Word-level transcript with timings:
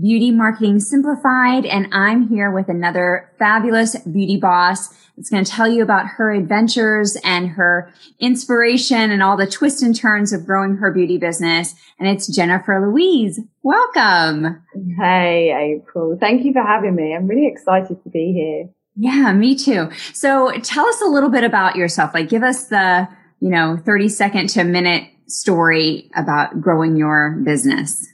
Beauty 0.00 0.30
Marketing 0.30 0.80
Simplified. 0.80 1.64
And 1.64 1.88
I'm 1.92 2.28
here 2.28 2.50
with 2.50 2.68
another 2.68 3.30
fabulous 3.38 3.96
beauty 4.00 4.36
boss. 4.36 4.92
It's 5.16 5.30
going 5.30 5.44
to 5.44 5.50
tell 5.50 5.68
you 5.68 5.82
about 5.82 6.06
her 6.06 6.32
adventures 6.32 7.16
and 7.22 7.50
her 7.50 7.92
inspiration 8.18 9.10
and 9.12 9.22
all 9.22 9.36
the 9.36 9.46
twists 9.46 9.82
and 9.82 9.94
turns 9.94 10.32
of 10.32 10.44
growing 10.44 10.76
her 10.76 10.92
beauty 10.92 11.18
business. 11.18 11.74
And 11.98 12.08
it's 12.08 12.26
Jennifer 12.26 12.84
Louise. 12.84 13.40
Welcome. 13.62 14.64
Hey, 14.98 15.78
April. 15.78 16.18
Thank 16.20 16.44
you 16.44 16.52
for 16.52 16.62
having 16.62 16.96
me. 16.96 17.14
I'm 17.14 17.28
really 17.28 17.46
excited 17.46 18.02
to 18.02 18.10
be 18.10 18.32
here. 18.32 18.70
Yeah, 18.96 19.32
me 19.32 19.56
too. 19.56 19.90
So 20.12 20.52
tell 20.62 20.86
us 20.86 21.00
a 21.00 21.06
little 21.06 21.30
bit 21.30 21.44
about 21.44 21.76
yourself. 21.76 22.14
Like 22.14 22.28
give 22.28 22.42
us 22.42 22.66
the, 22.66 23.08
you 23.40 23.50
know, 23.50 23.76
30 23.76 24.08
second 24.08 24.48
to 24.50 24.60
a 24.60 24.64
minute 24.64 25.08
story 25.26 26.10
about 26.16 26.60
growing 26.60 26.96
your 26.96 27.40
business. 27.44 28.06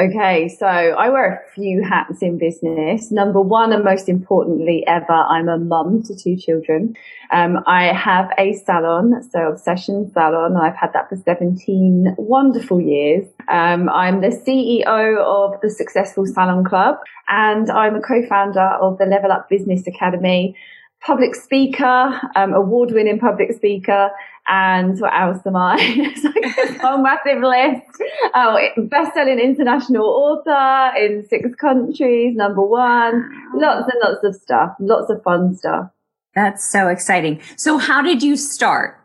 Okay, 0.00 0.48
so 0.48 0.64
I 0.64 1.08
wear 1.08 1.44
a 1.44 1.52
few 1.54 1.82
hats 1.82 2.22
in 2.22 2.38
business. 2.38 3.10
Number 3.10 3.40
one, 3.40 3.72
and 3.72 3.82
most 3.82 4.08
importantly 4.08 4.84
ever, 4.86 5.10
I'm 5.10 5.48
a 5.48 5.58
mum 5.58 6.04
to 6.04 6.14
two 6.14 6.36
children. 6.36 6.94
Um, 7.32 7.58
I 7.66 7.86
have 7.86 8.30
a 8.38 8.54
salon, 8.64 9.28
so 9.28 9.48
Obsession 9.48 10.08
Salon. 10.12 10.56
I've 10.56 10.76
had 10.76 10.92
that 10.92 11.08
for 11.08 11.16
17 11.16 12.14
wonderful 12.16 12.80
years. 12.80 13.26
Um, 13.48 13.88
I'm 13.88 14.20
the 14.20 14.28
CEO 14.28 15.18
of 15.18 15.60
the 15.62 15.70
Successful 15.70 16.26
Salon 16.26 16.62
Club, 16.62 16.98
and 17.28 17.68
I'm 17.68 17.96
a 17.96 18.00
co-founder 18.00 18.78
of 18.80 18.98
the 18.98 19.06
Level 19.06 19.32
Up 19.32 19.48
Business 19.48 19.84
Academy 19.88 20.54
public 21.00 21.34
speaker, 21.34 22.20
um, 22.34 22.52
award 22.52 22.90
winning 22.92 23.18
public 23.18 23.52
speaker, 23.52 24.10
and 24.48 24.98
what 25.00 25.12
else 25.14 25.38
am 25.46 25.56
I? 25.56 25.76
it's 25.80 26.24
like 26.24 26.80
a 26.80 26.86
whole 26.86 26.98
massive 26.98 27.42
list. 27.42 28.02
Oh, 28.34 28.58
best 28.88 29.14
selling 29.14 29.38
international 29.38 30.06
author 30.06 30.96
in 30.96 31.26
six 31.28 31.54
countries, 31.54 32.34
number 32.36 32.62
one, 32.62 33.30
lots 33.54 33.90
and 33.92 34.00
lots 34.02 34.24
of 34.24 34.34
stuff, 34.34 34.74
lots 34.80 35.10
of 35.10 35.22
fun 35.22 35.56
stuff. 35.56 35.90
That's 36.34 36.64
so 36.64 36.88
exciting. 36.88 37.40
So, 37.56 37.78
how 37.78 38.02
did 38.02 38.22
you 38.22 38.36
start? 38.36 38.98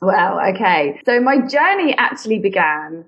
Well, 0.00 0.40
okay. 0.54 1.00
So, 1.06 1.20
my 1.20 1.38
journey 1.46 1.94
actually 1.96 2.38
began 2.38 3.04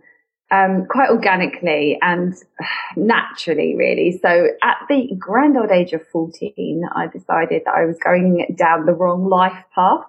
um, 0.51 0.87
quite 0.89 1.11
organically 1.11 1.99
and 2.03 2.35
naturally, 2.97 3.75
really. 3.77 4.19
So 4.23 4.49
at 4.63 4.77
the 4.89 5.15
grand 5.19 5.57
old 5.57 5.71
age 5.71 5.93
of 5.93 6.07
14, 6.09 6.89
I 6.95 7.07
decided 7.07 7.63
that 7.65 7.75
I 7.75 7.85
was 7.85 7.97
going 8.03 8.55
down 8.57 8.87
the 8.87 8.93
wrong 8.93 9.29
life 9.29 9.65
path. 9.75 10.05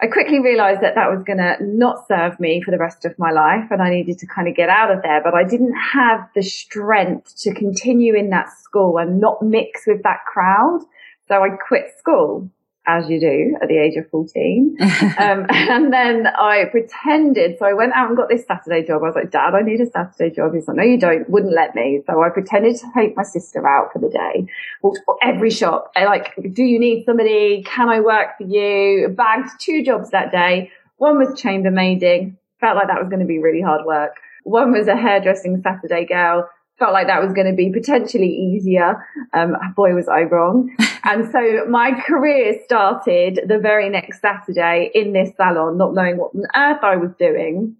I 0.00 0.06
quickly 0.08 0.40
realized 0.40 0.80
that 0.80 0.96
that 0.96 1.10
was 1.10 1.22
going 1.24 1.38
to 1.38 1.56
not 1.60 2.06
serve 2.08 2.38
me 2.40 2.60
for 2.62 2.70
the 2.72 2.78
rest 2.78 3.04
of 3.04 3.18
my 3.18 3.30
life 3.30 3.70
and 3.70 3.80
I 3.80 3.90
needed 3.90 4.18
to 4.18 4.26
kind 4.26 4.48
of 4.48 4.56
get 4.56 4.68
out 4.68 4.90
of 4.90 5.02
there, 5.02 5.22
but 5.22 5.34
I 5.34 5.44
didn't 5.44 5.74
have 5.74 6.28
the 6.34 6.42
strength 6.42 7.34
to 7.42 7.54
continue 7.54 8.14
in 8.14 8.30
that 8.30 8.50
school 8.58 8.98
and 8.98 9.20
not 9.20 9.40
mix 9.40 9.86
with 9.86 10.02
that 10.02 10.24
crowd. 10.26 10.80
So 11.28 11.42
I 11.42 11.50
quit 11.50 11.96
school 11.98 12.50
as 12.86 13.08
you 13.08 13.18
do 13.18 13.56
at 13.62 13.68
the 13.68 13.78
age 13.78 13.96
of 13.96 14.08
14. 14.10 14.76
um, 14.80 15.46
and 15.48 15.92
then 15.92 16.26
I 16.26 16.64
pretended. 16.70 17.58
So 17.58 17.64
I 17.64 17.72
went 17.72 17.92
out 17.94 18.08
and 18.08 18.16
got 18.16 18.28
this 18.28 18.44
Saturday 18.46 18.86
job. 18.86 19.02
I 19.02 19.06
was 19.06 19.14
like, 19.14 19.30
Dad, 19.30 19.54
I 19.54 19.62
need 19.62 19.80
a 19.80 19.86
Saturday 19.86 20.34
job. 20.34 20.54
He's 20.54 20.68
like, 20.68 20.76
No, 20.76 20.82
you 20.82 20.98
don't. 20.98 21.28
Wouldn't 21.28 21.54
let 21.54 21.74
me. 21.74 22.02
So 22.06 22.22
I 22.22 22.28
pretended 22.28 22.76
to 22.76 22.86
take 22.94 23.16
my 23.16 23.22
sister 23.22 23.66
out 23.66 23.92
for 23.92 23.98
the 23.98 24.10
day. 24.10 24.46
Walked 24.82 25.00
every 25.22 25.50
shop. 25.50 25.92
I 25.96 26.04
like, 26.04 26.34
do 26.52 26.62
you 26.62 26.78
need 26.78 27.04
somebody? 27.04 27.64
Can 27.66 27.88
I 27.88 28.00
work 28.00 28.36
for 28.38 28.44
you? 28.44 29.08
Bagged 29.08 29.50
two 29.58 29.82
jobs 29.82 30.10
that 30.10 30.30
day. 30.30 30.70
One 30.98 31.18
was 31.18 31.40
chambermaiding. 31.40 32.36
Felt 32.60 32.76
like 32.76 32.88
that 32.88 33.00
was 33.00 33.08
going 33.08 33.20
to 33.20 33.26
be 33.26 33.38
really 33.38 33.60
hard 33.60 33.84
work. 33.84 34.16
One 34.44 34.72
was 34.72 34.88
a 34.88 34.96
hairdressing 34.96 35.62
Saturday 35.62 36.04
girl 36.04 36.48
felt 36.78 36.92
like 36.92 37.06
that 37.06 37.22
was 37.22 37.32
going 37.32 37.46
to 37.46 37.56
be 37.56 37.70
potentially 37.70 38.28
easier. 38.28 39.06
Um, 39.32 39.56
boy, 39.76 39.94
was 39.94 40.08
I 40.08 40.22
wrong. 40.22 40.74
and 41.04 41.30
so 41.30 41.66
my 41.68 41.92
career 42.06 42.60
started 42.64 43.40
the 43.46 43.58
very 43.58 43.88
next 43.88 44.20
Saturday 44.20 44.90
in 44.94 45.12
this 45.12 45.30
salon, 45.36 45.78
not 45.78 45.94
knowing 45.94 46.16
what 46.16 46.34
on 46.34 46.44
earth 46.56 46.82
I 46.82 46.96
was 46.96 47.10
doing. 47.18 47.76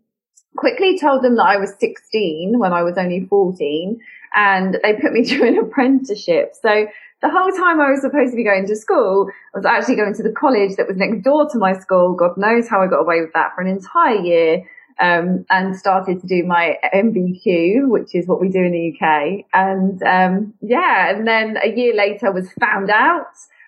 Quickly 0.57 0.99
told 0.99 1.25
them 1.25 1.37
that 1.37 1.47
I 1.47 1.57
was 1.57 1.75
16 1.81 2.59
when 2.59 2.73
I 2.73 2.83
was 2.83 2.97
only 2.97 3.27
14 3.27 4.01
and 4.37 4.79
they 4.83 4.95
put 4.95 5.13
me 5.13 5.25
through 5.29 5.49
an 5.49 5.59
apprenticeship. 5.59 6.53
So 6.63 6.87
the 7.21 7.31
whole 7.31 7.51
time 7.51 7.81
I 7.81 7.91
was 7.91 8.03
supposed 8.03 8.31
to 8.31 8.37
be 8.37 8.45
going 8.45 8.67
to 8.67 8.77
school, 8.77 9.29
I 9.55 9.59
was 9.59 9.67
actually 9.67 9.97
going 9.97 10.15
to 10.15 10.23
the 10.23 10.33
college 10.33 10.77
that 10.77 10.87
was 10.87 10.97
next 10.97 11.23
door 11.25 11.49
to 11.51 11.59
my 11.59 11.73
school. 11.73 12.15
God 12.15 12.37
knows 12.37 12.69
how 12.69 12.83
I 12.83 12.87
got 12.87 13.01
away 13.01 13.21
with 13.23 13.33
that 13.33 13.55
for 13.55 13.63
an 13.63 13.69
entire 13.69 14.21
year 14.21 14.63
um, 15.01 15.45
and 15.51 15.77
started 15.77 16.21
to 16.21 16.27
do 16.27 16.45
my 16.45 16.77
NVQ, 16.95 17.89
which 17.89 18.15
is 18.15 18.27
what 18.27 18.41
we 18.41 18.49
do 18.49 18.61
in 18.61 18.73
the 18.73 18.95
UK. 18.95 19.45
And 19.53 20.03
um, 20.03 20.55
yeah, 20.61 21.11
and 21.15 21.27
then 21.27 21.59
a 21.63 21.69
year 21.69 21.95
later 21.95 22.33
was 22.33 22.51
found 22.61 22.91
out, 22.91 23.27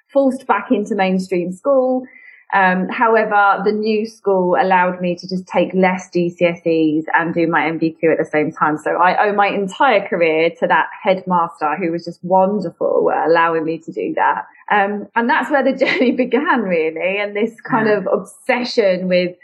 forced 0.08 0.46
back 0.46 0.70
into 0.70 0.94
mainstream 0.94 1.52
school. 1.52 2.06
Um, 2.54 2.88
however, 2.88 3.60
the 3.64 3.72
new 3.72 4.06
school 4.06 4.56
allowed 4.58 5.00
me 5.00 5.16
to 5.16 5.28
just 5.28 5.48
take 5.48 5.74
less 5.74 6.08
GCSEs 6.14 7.02
and 7.12 7.34
do 7.34 7.48
my 7.48 7.62
NVQ 7.62 8.12
at 8.12 8.18
the 8.18 8.28
same 8.30 8.52
time. 8.52 8.78
So 8.78 8.92
I 8.92 9.26
owe 9.26 9.32
my 9.32 9.48
entire 9.48 10.06
career 10.06 10.50
to 10.60 10.66
that 10.68 10.86
headmaster 11.02 11.76
who 11.76 11.90
was 11.90 12.04
just 12.04 12.22
wonderful 12.22 13.10
at 13.10 13.26
allowing 13.26 13.64
me 13.64 13.78
to 13.78 13.92
do 13.92 14.14
that. 14.14 14.46
Um, 14.70 15.08
and 15.16 15.28
that's 15.28 15.50
where 15.50 15.64
the 15.64 15.76
journey 15.84 16.12
began 16.12 16.62
really. 16.62 17.18
And 17.18 17.34
this 17.34 17.60
kind 17.60 17.88
of 17.88 18.06
obsession 18.06 19.08
with 19.08 19.36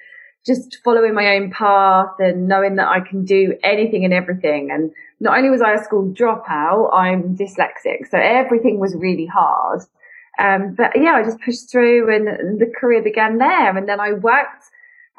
just 0.46 0.78
following 0.84 1.14
my 1.14 1.36
own 1.36 1.50
path 1.50 2.14
and 2.18 2.48
knowing 2.48 2.76
that 2.76 2.88
I 2.88 3.00
can 3.00 3.24
do 3.24 3.56
anything 3.62 4.04
and 4.04 4.12
everything. 4.12 4.70
And 4.70 4.90
not 5.20 5.36
only 5.36 5.50
was 5.50 5.62
I 5.62 5.74
a 5.74 5.84
school 5.84 6.12
dropout, 6.12 6.92
I'm 6.92 7.36
dyslexic. 7.36 8.10
So 8.10 8.18
everything 8.18 8.80
was 8.80 8.94
really 8.96 9.26
hard. 9.26 9.82
Um, 10.38 10.74
but 10.74 10.92
yeah, 10.96 11.12
I 11.12 11.22
just 11.22 11.40
pushed 11.40 11.70
through 11.70 12.14
and 12.14 12.60
the 12.60 12.66
career 12.66 13.02
began 13.02 13.38
there. 13.38 13.76
And 13.76 13.88
then 13.88 14.00
I 14.00 14.12
worked, 14.14 14.64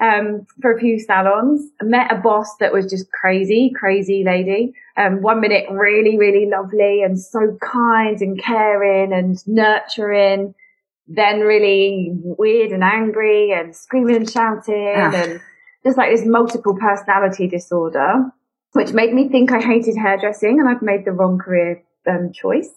um, 0.01 0.45
for 0.61 0.73
a 0.73 0.79
few 0.79 0.99
salons, 0.99 1.69
met 1.81 2.11
a 2.11 2.15
boss 2.15 2.57
that 2.57 2.73
was 2.73 2.87
just 2.87 3.09
crazy, 3.11 3.71
crazy 3.73 4.23
lady. 4.25 4.73
Um, 4.97 5.21
one 5.21 5.39
minute 5.39 5.65
really, 5.71 6.17
really 6.17 6.47
lovely 6.47 7.01
and 7.01 7.19
so 7.19 7.57
kind 7.61 8.19
and 8.21 8.37
caring 8.41 9.13
and 9.13 9.37
nurturing 9.47 10.53
then 11.07 11.41
really 11.41 12.11
weird 12.13 12.71
and 12.71 12.83
angry 12.83 13.51
and 13.51 13.75
screaming 13.75 14.15
and 14.15 14.29
shouting 14.29 14.93
ah. 14.95 15.13
and 15.13 15.41
just 15.83 15.97
like 15.97 16.11
this 16.11 16.25
multiple 16.25 16.75
personality 16.79 17.47
disorder, 17.47 18.31
which 18.71 18.93
made 18.93 19.13
me 19.13 19.27
think 19.29 19.51
I 19.51 19.59
hated 19.59 19.97
hairdressing 19.97 20.59
and 20.59 20.69
I've 20.69 20.81
made 20.81 21.05
the 21.05 21.11
wrong 21.11 21.37
career 21.37 21.83
um, 22.09 22.31
choice. 22.33 22.69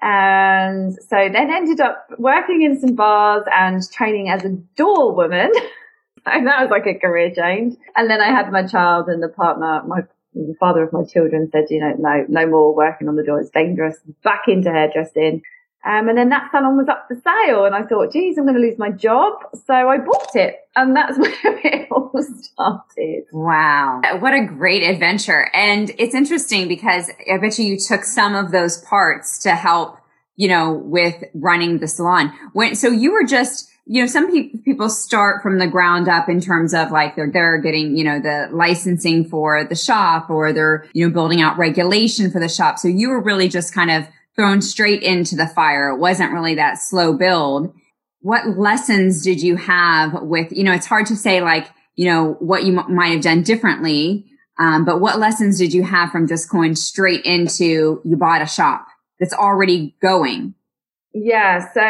And 0.00 0.94
so 0.94 1.16
then 1.32 1.50
ended 1.50 1.80
up 1.80 2.06
working 2.18 2.62
in 2.62 2.80
some 2.80 2.94
bars 2.94 3.44
and 3.52 3.82
training 3.92 4.30
as 4.30 4.44
a 4.44 4.50
door 4.76 5.14
woman. 5.14 5.50
and 6.26 6.46
that 6.46 6.60
was 6.60 6.70
like 6.70 6.86
a 6.86 6.98
career 6.98 7.32
change. 7.34 7.76
And 7.96 8.10
then 8.10 8.20
I 8.20 8.26
had 8.26 8.50
my 8.50 8.66
child 8.66 9.08
and 9.08 9.22
the 9.22 9.28
partner, 9.28 9.82
my 9.86 10.00
the 10.34 10.54
father 10.58 10.82
of 10.82 10.92
my 10.92 11.04
children 11.04 11.50
said, 11.52 11.66
you 11.68 11.78
know, 11.78 11.94
no, 11.98 12.24
no 12.28 12.46
more 12.46 12.74
working 12.74 13.08
on 13.08 13.16
the 13.16 13.22
door. 13.22 13.40
It's 13.40 13.50
dangerous. 13.50 13.98
Back 14.24 14.44
into 14.48 14.70
hairdressing. 14.70 15.42
Um, 15.84 16.08
and 16.08 16.16
then 16.16 16.28
that 16.28 16.50
salon 16.52 16.76
was 16.76 16.88
up 16.88 17.08
for 17.08 17.16
sale, 17.16 17.64
and 17.64 17.74
I 17.74 17.82
thought, 17.82 18.12
geez, 18.12 18.38
I'm 18.38 18.44
going 18.44 18.54
to 18.54 18.60
lose 18.60 18.78
my 18.78 18.90
job. 18.90 19.34
So 19.66 19.74
I 19.74 19.98
bought 19.98 20.36
it, 20.36 20.60
and 20.76 20.94
that's 20.94 21.18
where 21.42 21.60
it 21.64 21.88
all 21.90 22.12
started. 22.14 23.24
Wow. 23.32 24.00
What 24.20 24.32
a 24.32 24.44
great 24.44 24.84
adventure. 24.84 25.50
And 25.52 25.90
it's 25.98 26.14
interesting 26.14 26.68
because 26.68 27.10
I 27.30 27.38
bet 27.38 27.58
you 27.58 27.64
you 27.64 27.78
took 27.78 28.04
some 28.04 28.36
of 28.36 28.52
those 28.52 28.78
parts 28.78 29.40
to 29.40 29.56
help, 29.56 29.98
you 30.36 30.46
know, 30.46 30.72
with 30.72 31.24
running 31.34 31.78
the 31.78 31.88
salon. 31.88 32.32
When, 32.52 32.76
so 32.76 32.88
you 32.88 33.12
were 33.12 33.24
just 33.24 33.68
you 33.84 34.00
know, 34.00 34.06
some 34.06 34.32
pe- 34.32 34.56
people 34.64 34.88
start 34.88 35.42
from 35.42 35.58
the 35.58 35.66
ground 35.66 36.08
up 36.08 36.28
in 36.28 36.40
terms 36.40 36.72
of 36.72 36.92
like 36.92 37.16
they're, 37.16 37.30
they're 37.30 37.58
getting, 37.58 37.96
you 37.96 38.04
know, 38.04 38.20
the 38.20 38.48
licensing 38.52 39.24
for 39.24 39.64
the 39.64 39.74
shop 39.74 40.30
or 40.30 40.52
they're, 40.52 40.86
you 40.92 41.06
know, 41.06 41.12
building 41.12 41.40
out 41.40 41.58
regulation 41.58 42.30
for 42.30 42.38
the 42.38 42.48
shop. 42.48 42.78
So 42.78 42.86
you 42.86 43.08
were 43.08 43.20
really 43.20 43.48
just 43.48 43.74
kind 43.74 43.90
of 43.90 44.06
thrown 44.34 44.62
straight 44.62 45.02
into 45.02 45.36
the 45.36 45.46
fire. 45.46 45.90
It 45.90 45.98
wasn't 45.98 46.32
really 46.32 46.54
that 46.54 46.78
slow 46.78 47.12
build. 47.12 47.74
What 48.20 48.58
lessons 48.58 49.22
did 49.22 49.42
you 49.42 49.56
have 49.56 50.22
with, 50.22 50.52
you 50.52 50.64
know, 50.64 50.72
it's 50.72 50.86
hard 50.86 51.06
to 51.06 51.16
say 51.16 51.40
like, 51.40 51.68
you 51.96 52.06
know, 52.06 52.36
what 52.38 52.64
you 52.64 52.78
m- 52.78 52.94
might 52.94 53.12
have 53.12 53.22
done 53.22 53.42
differently. 53.42 54.26
Um, 54.58 54.84
but 54.84 55.00
what 55.00 55.18
lessons 55.18 55.58
did 55.58 55.72
you 55.74 55.82
have 55.82 56.10
from 56.10 56.28
just 56.28 56.48
going 56.48 56.76
straight 56.76 57.24
into 57.24 58.00
you 58.04 58.16
bought 58.16 58.42
a 58.42 58.46
shop 58.46 58.86
that's 59.18 59.34
already 59.34 59.96
going? 60.00 60.54
Yeah, 61.14 61.70
so 61.72 61.80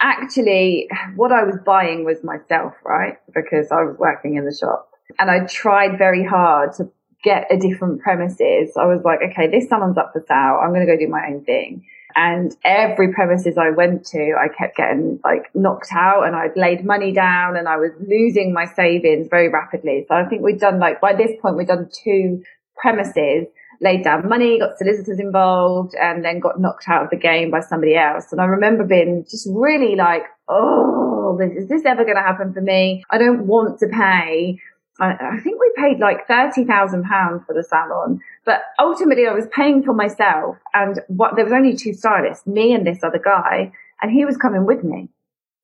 actually, 0.00 0.88
what 1.14 1.30
I 1.30 1.44
was 1.44 1.56
buying 1.64 2.04
was 2.04 2.24
myself, 2.24 2.74
right? 2.84 3.18
Because 3.32 3.70
I 3.70 3.84
was 3.84 3.96
working 3.98 4.36
in 4.36 4.44
the 4.44 4.54
shop 4.54 4.90
and 5.18 5.30
I 5.30 5.46
tried 5.46 5.98
very 5.98 6.24
hard 6.24 6.72
to 6.74 6.90
get 7.26 7.48
a 7.50 7.56
different 7.58 8.00
premises. 8.00 8.76
I 8.76 8.86
was 8.86 9.02
like, 9.04 9.18
okay, 9.30 9.48
this 9.50 9.68
salon's 9.68 9.98
up 9.98 10.12
for 10.12 10.24
sale. 10.28 10.60
I'm 10.62 10.70
going 10.70 10.86
to 10.86 10.92
go 10.92 10.96
do 10.96 11.08
my 11.08 11.26
own 11.28 11.44
thing. 11.44 11.84
And 12.14 12.56
every 12.64 13.12
premises 13.12 13.58
I 13.58 13.70
went 13.70 14.06
to, 14.06 14.34
I 14.40 14.48
kept 14.48 14.76
getting 14.76 15.20
like 15.24 15.50
knocked 15.54 15.90
out 15.92 16.22
and 16.22 16.36
I'd 16.36 16.56
laid 16.56 16.86
money 16.86 17.12
down 17.12 17.56
and 17.56 17.68
I 17.68 17.76
was 17.76 17.90
losing 18.00 18.54
my 18.54 18.64
savings 18.64 19.26
very 19.28 19.48
rapidly. 19.48 20.06
So 20.08 20.14
I 20.14 20.24
think 20.24 20.42
we'd 20.42 20.60
done 20.60 20.78
like, 20.78 21.00
by 21.00 21.14
this 21.14 21.32
point, 21.42 21.56
we'd 21.56 21.66
done 21.66 21.90
two 21.92 22.42
premises 22.76 23.48
laid 23.80 24.04
down 24.04 24.28
money, 24.28 24.58
got 24.58 24.78
solicitors 24.78 25.18
involved, 25.18 25.94
and 26.00 26.24
then 26.24 26.40
got 26.40 26.58
knocked 26.58 26.88
out 26.88 27.04
of 27.04 27.10
the 27.10 27.16
game 27.16 27.50
by 27.50 27.60
somebody 27.60 27.96
else. 27.96 28.32
And 28.32 28.40
I 28.40 28.44
remember 28.44 28.84
being 28.84 29.26
just 29.28 29.46
really 29.52 29.96
like, 29.96 30.22
oh, 30.48 31.38
is 31.40 31.68
this 31.68 31.84
ever 31.84 32.04
going 32.04 32.16
to 32.16 32.22
happen 32.22 32.54
for 32.54 32.62
me? 32.62 33.04
I 33.10 33.18
don't 33.18 33.46
want 33.46 33.78
to 33.80 33.88
pay. 33.88 34.58
I, 34.98 35.38
think 35.40 35.60
we 35.60 35.72
paid 35.76 35.98
like 35.98 36.26
£30,000 36.26 37.46
for 37.46 37.54
the 37.54 37.62
salon, 37.62 38.20
but 38.44 38.62
ultimately 38.78 39.26
I 39.26 39.32
was 39.32 39.46
paying 39.54 39.82
for 39.82 39.92
myself. 39.92 40.56
And 40.72 41.00
what, 41.08 41.36
there 41.36 41.44
was 41.44 41.52
only 41.52 41.76
two 41.76 41.92
stylists, 41.92 42.46
me 42.46 42.72
and 42.72 42.86
this 42.86 43.04
other 43.04 43.20
guy, 43.22 43.72
and 44.00 44.10
he 44.10 44.24
was 44.24 44.36
coming 44.36 44.64
with 44.64 44.84
me. 44.84 45.08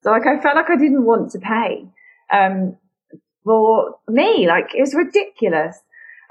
So 0.03 0.11
like 0.11 0.27
I 0.27 0.41
felt 0.41 0.57
like 0.57 0.71
I 0.71 0.77
didn't 0.77 1.05
want 1.05 1.31
to 1.33 1.39
pay. 1.39 1.87
Um, 2.31 2.77
for 3.45 3.97
me, 4.09 4.47
like 4.47 4.75
it 4.75 4.81
was 4.81 4.95
ridiculous. 4.95 5.79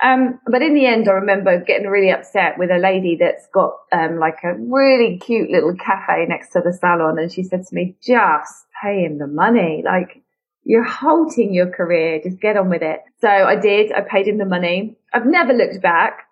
Um, 0.03 0.39
but 0.48 0.62
in 0.62 0.74
the 0.74 0.88
end, 0.88 1.07
I 1.07 1.13
remember 1.13 1.59
getting 1.59 1.88
really 1.88 2.12
upset 2.12 2.57
with 2.57 2.71
a 2.71 2.80
lady 2.80 3.18
that's 3.19 3.48
got 3.53 3.74
um, 3.92 4.18
like 4.18 4.39
a 4.44 4.56
really 4.56 5.19
cute 5.19 5.51
little 5.51 5.75
cafe 5.75 6.25
next 6.27 6.50
to 6.53 6.62
the 6.62 6.74
salon, 6.74 7.19
and 7.19 7.31
she 7.31 7.44
said 7.44 7.68
to 7.68 7.75
me, 7.75 7.95
"Just 8.01 8.65
pay 8.81 9.03
him 9.03 9.19
the 9.19 9.27
money. 9.27 9.83
Like 9.86 10.20
you're 10.63 10.84
halting 10.84 11.54
your 11.54 11.69
career. 11.69 12.22
Just 12.24 12.40
get 12.40 12.58
on 12.58 12.69
with 12.69 12.81
it." 12.81 13.02
So 13.19 13.28
I 13.28 13.56
did. 13.56 13.92
I 13.92 14.02
paid 14.02 14.28
him 14.28 14.38
the 14.38 14.46
money. 14.46 14.96
I've 15.13 15.25
never 15.25 15.54
looked 15.54 15.81
back 15.81 16.28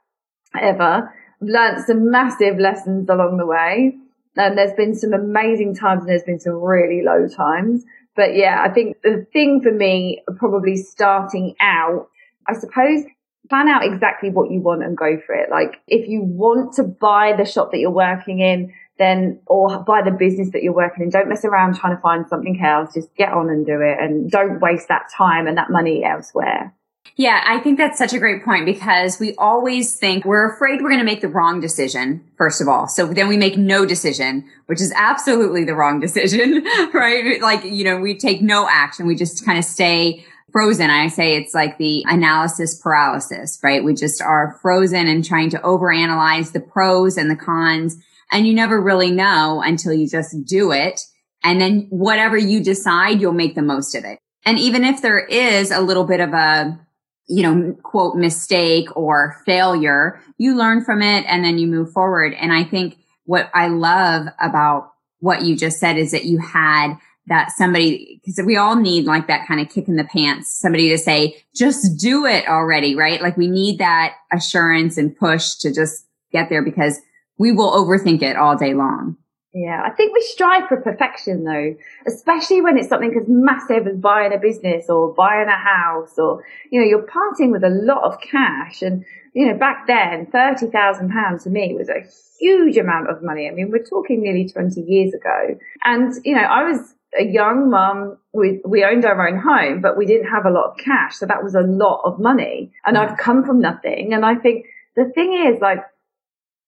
ever. 0.59 1.11
I've 1.41 1.47
learned 1.47 1.83
some 1.85 2.11
massive 2.11 2.57
lessons 2.59 3.09
along 3.09 3.37
the 3.37 3.45
way, 3.45 3.95
and 4.35 4.57
there's 4.57 4.73
been 4.73 4.95
some 4.95 5.13
amazing 5.13 5.75
times, 5.75 6.01
and 6.01 6.09
there's 6.09 6.23
been 6.23 6.39
some 6.39 6.61
really 6.61 7.01
low 7.03 7.27
times. 7.27 7.85
But 8.15 8.35
yeah, 8.35 8.61
I 8.61 8.73
think 8.73 8.97
the 9.03 9.25
thing 9.31 9.61
for 9.61 9.71
me, 9.71 10.21
probably 10.37 10.75
starting 10.75 11.55
out, 11.61 12.09
I 12.47 12.53
suppose 12.53 13.03
plan 13.49 13.67
out 13.67 13.83
exactly 13.83 14.29
what 14.29 14.51
you 14.51 14.61
want 14.61 14.83
and 14.83 14.95
go 14.95 15.17
for 15.25 15.33
it. 15.33 15.49
Like 15.49 15.81
if 15.87 16.07
you 16.07 16.21
want 16.21 16.73
to 16.73 16.83
buy 16.83 17.33
the 17.37 17.45
shop 17.45 17.71
that 17.71 17.79
you're 17.79 17.89
working 17.89 18.39
in, 18.39 18.73
then 18.99 19.39
or 19.47 19.79
buy 19.79 20.01
the 20.03 20.11
business 20.11 20.51
that 20.51 20.61
you're 20.61 20.73
working 20.73 21.03
in. 21.03 21.09
Don't 21.09 21.29
mess 21.29 21.43
around 21.43 21.75
trying 21.75 21.95
to 21.95 22.01
find 22.01 22.27
something 22.27 22.61
else. 22.61 22.93
Just 22.93 23.15
get 23.15 23.31
on 23.31 23.49
and 23.49 23.65
do 23.65 23.81
it 23.81 23.97
and 23.99 24.29
don't 24.29 24.59
waste 24.59 24.89
that 24.89 25.09
time 25.15 25.47
and 25.47 25.57
that 25.57 25.71
money 25.71 26.03
elsewhere. 26.03 26.73
Yeah, 27.15 27.43
I 27.45 27.59
think 27.59 27.77
that's 27.77 27.97
such 27.97 28.13
a 28.13 28.19
great 28.19 28.45
point 28.45 28.65
because 28.65 29.19
we 29.19 29.35
always 29.35 29.95
think 29.97 30.23
we're 30.23 30.53
afraid 30.53 30.81
we're 30.81 30.89
going 30.89 30.99
to 30.99 31.05
make 31.05 31.21
the 31.21 31.27
wrong 31.27 31.59
decision, 31.59 32.23
first 32.37 32.61
of 32.61 32.67
all. 32.67 32.87
So 32.87 33.07
then 33.07 33.27
we 33.27 33.35
make 33.35 33.57
no 33.57 33.85
decision, 33.85 34.45
which 34.67 34.79
is 34.79 34.93
absolutely 34.95 35.65
the 35.65 35.75
wrong 35.75 35.99
decision, 36.01 36.63
right? 36.93 37.41
Like, 37.41 37.65
you 37.65 37.83
know, 37.83 37.97
we 37.97 38.17
take 38.17 38.41
no 38.41 38.69
action. 38.69 39.05
We 39.05 39.15
just 39.15 39.43
kind 39.43 39.57
of 39.57 39.65
stay 39.65 40.25
frozen. 40.51 40.89
I 40.89 41.07
say 41.07 41.35
it's 41.35 41.53
like 41.53 41.77
the 41.77 42.05
analysis 42.07 42.79
paralysis, 42.79 43.59
right? 43.61 43.83
We 43.83 43.93
just 43.93 44.21
are 44.21 44.57
frozen 44.61 45.07
and 45.07 45.23
trying 45.23 45.49
to 45.51 45.59
overanalyze 45.59 46.53
the 46.53 46.59
pros 46.59 47.17
and 47.17 47.29
the 47.29 47.35
cons. 47.35 47.97
And 48.31 48.45
you 48.45 48.53
never 48.53 48.79
really 48.79 49.11
know 49.11 49.61
until 49.65 49.93
you 49.93 50.07
just 50.07 50.35
do 50.45 50.71
it. 50.71 51.01
And 51.43 51.59
then 51.59 51.87
whatever 51.89 52.37
you 52.37 52.63
decide, 52.63 53.21
you'll 53.21 53.33
make 53.33 53.55
the 53.55 53.61
most 53.61 53.95
of 53.95 54.03
it. 54.05 54.19
And 54.45 54.59
even 54.59 54.83
if 54.83 55.01
there 55.01 55.19
is 55.19 55.71
a 55.71 55.81
little 55.81 56.05
bit 56.05 56.19
of 56.19 56.33
a, 56.33 56.79
you 57.27 57.43
know, 57.43 57.77
quote 57.83 58.15
mistake 58.15 58.95
or 58.95 59.37
failure, 59.45 60.19
you 60.37 60.55
learn 60.55 60.83
from 60.83 61.01
it 61.01 61.25
and 61.27 61.43
then 61.43 61.57
you 61.57 61.67
move 61.67 61.91
forward. 61.91 62.33
And 62.33 62.51
I 62.51 62.63
think 62.63 62.97
what 63.25 63.49
I 63.53 63.67
love 63.67 64.27
about 64.41 64.91
what 65.19 65.43
you 65.43 65.55
just 65.55 65.79
said 65.79 65.97
is 65.97 66.11
that 66.11 66.25
you 66.25 66.39
had 66.39 66.95
that 67.27 67.51
somebody, 67.51 68.19
because 68.25 68.43
we 68.45 68.57
all 68.57 68.75
need 68.75 69.05
like 69.05 69.27
that 69.27 69.47
kind 69.47 69.61
of 69.61 69.69
kick 69.69 69.87
in 69.87 69.97
the 69.97 70.03
pants, 70.03 70.59
somebody 70.59 70.89
to 70.89 70.97
say, 70.97 71.43
just 71.53 71.99
do 71.99 72.25
it 72.25 72.47
already, 72.47 72.95
right? 72.95 73.21
Like 73.21 73.37
we 73.37 73.47
need 73.47 73.77
that 73.77 74.15
assurance 74.33 74.97
and 74.97 75.15
push 75.15 75.55
to 75.57 75.71
just 75.71 76.05
get 76.31 76.49
there 76.49 76.63
because 76.63 76.99
we 77.39 77.51
will 77.51 77.71
overthink 77.71 78.21
it 78.21 78.35
all 78.35 78.55
day 78.55 78.73
long. 78.73 79.17
Yeah, 79.51 79.81
I 79.83 79.89
think 79.89 80.13
we 80.13 80.21
strive 80.21 80.67
for 80.67 80.79
perfection 80.79 81.43
though, 81.43 81.73
especially 82.05 82.61
when 82.61 82.77
it's 82.77 82.87
something 82.87 83.15
as 83.19 83.27
massive 83.27 83.87
as 83.87 83.97
buying 83.97 84.31
a 84.31 84.37
business 84.37 84.89
or 84.89 85.11
buying 85.15 85.47
a 85.47 85.57
house 85.57 86.19
or, 86.19 86.43
you 86.71 86.79
know, 86.79 86.85
you're 86.85 87.07
parting 87.07 87.49
with 87.49 87.63
a 87.63 87.69
lot 87.69 88.03
of 88.03 88.21
cash 88.21 88.83
and, 88.83 89.03
you 89.33 89.47
know, 89.47 89.57
back 89.57 89.87
then, 89.87 90.27
£30,000 90.27 91.43
to 91.43 91.49
me 91.49 91.73
was 91.73 91.89
a 91.89 92.05
huge 92.39 92.77
amount 92.77 93.09
of 93.09 93.23
money. 93.23 93.47
I 93.47 93.51
mean, 93.51 93.71
we're 93.71 93.83
talking 93.83 94.21
nearly 94.21 94.47
20 94.47 94.81
years 94.81 95.15
ago. 95.15 95.57
And, 95.83 96.13
you 96.23 96.35
know, 96.35 96.43
I 96.43 96.69
was 96.69 96.93
a 97.19 97.23
young 97.23 97.71
mum. 97.71 98.17
We 98.33 98.61
we 98.65 98.83
owned 98.83 99.05
our 99.05 99.27
own 99.27 99.39
home, 99.39 99.81
but 99.81 99.97
we 99.97 100.05
didn't 100.05 100.29
have 100.29 100.45
a 100.45 100.51
lot 100.51 100.71
of 100.71 100.77
cash, 100.77 101.15
so 101.15 101.25
that 101.25 101.43
was 101.43 101.55
a 101.55 101.61
lot 101.61 102.01
of 102.05 102.19
money. 102.19 102.71
And 102.85 102.95
mm. 102.95 102.99
I've 102.99 103.17
come 103.17 103.43
from 103.43 103.59
nothing, 103.59 104.13
and 104.13 104.25
I 104.25 104.35
think 104.35 104.65
the 104.95 105.11
thing 105.15 105.33
is, 105.51 105.59
like, 105.59 105.79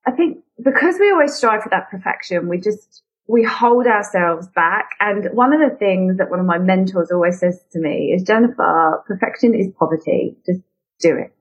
I 0.06 0.12
think 0.12 0.40
because 0.64 0.96
we 1.00 1.12
always 1.12 1.34
strive 1.34 1.64
for 1.64 1.70
that 1.70 1.90
perfection, 1.90 2.48
we 2.48 2.60
just 2.60 3.04
we 3.28 3.44
hold 3.44 3.88
ourselves 3.88 4.48
back. 4.50 4.92
And 5.00 5.30
one 5.34 5.54
of 5.54 5.60
the 5.60 5.76
things 5.78 6.18
that 6.18 6.30
one 6.30 6.40
of 6.40 6.46
my 6.46 6.58
mentors 6.58 7.12
always 7.12 7.40
says 7.40 7.64
to 7.72 7.80
me 7.80 8.14
is, 8.16 8.24
Jennifer, 8.24 9.04
perfection 9.08 9.56
is 9.56 9.68
poverty. 9.80 10.36
Just 10.46 10.62
do 11.00 11.16
it. 11.16 11.34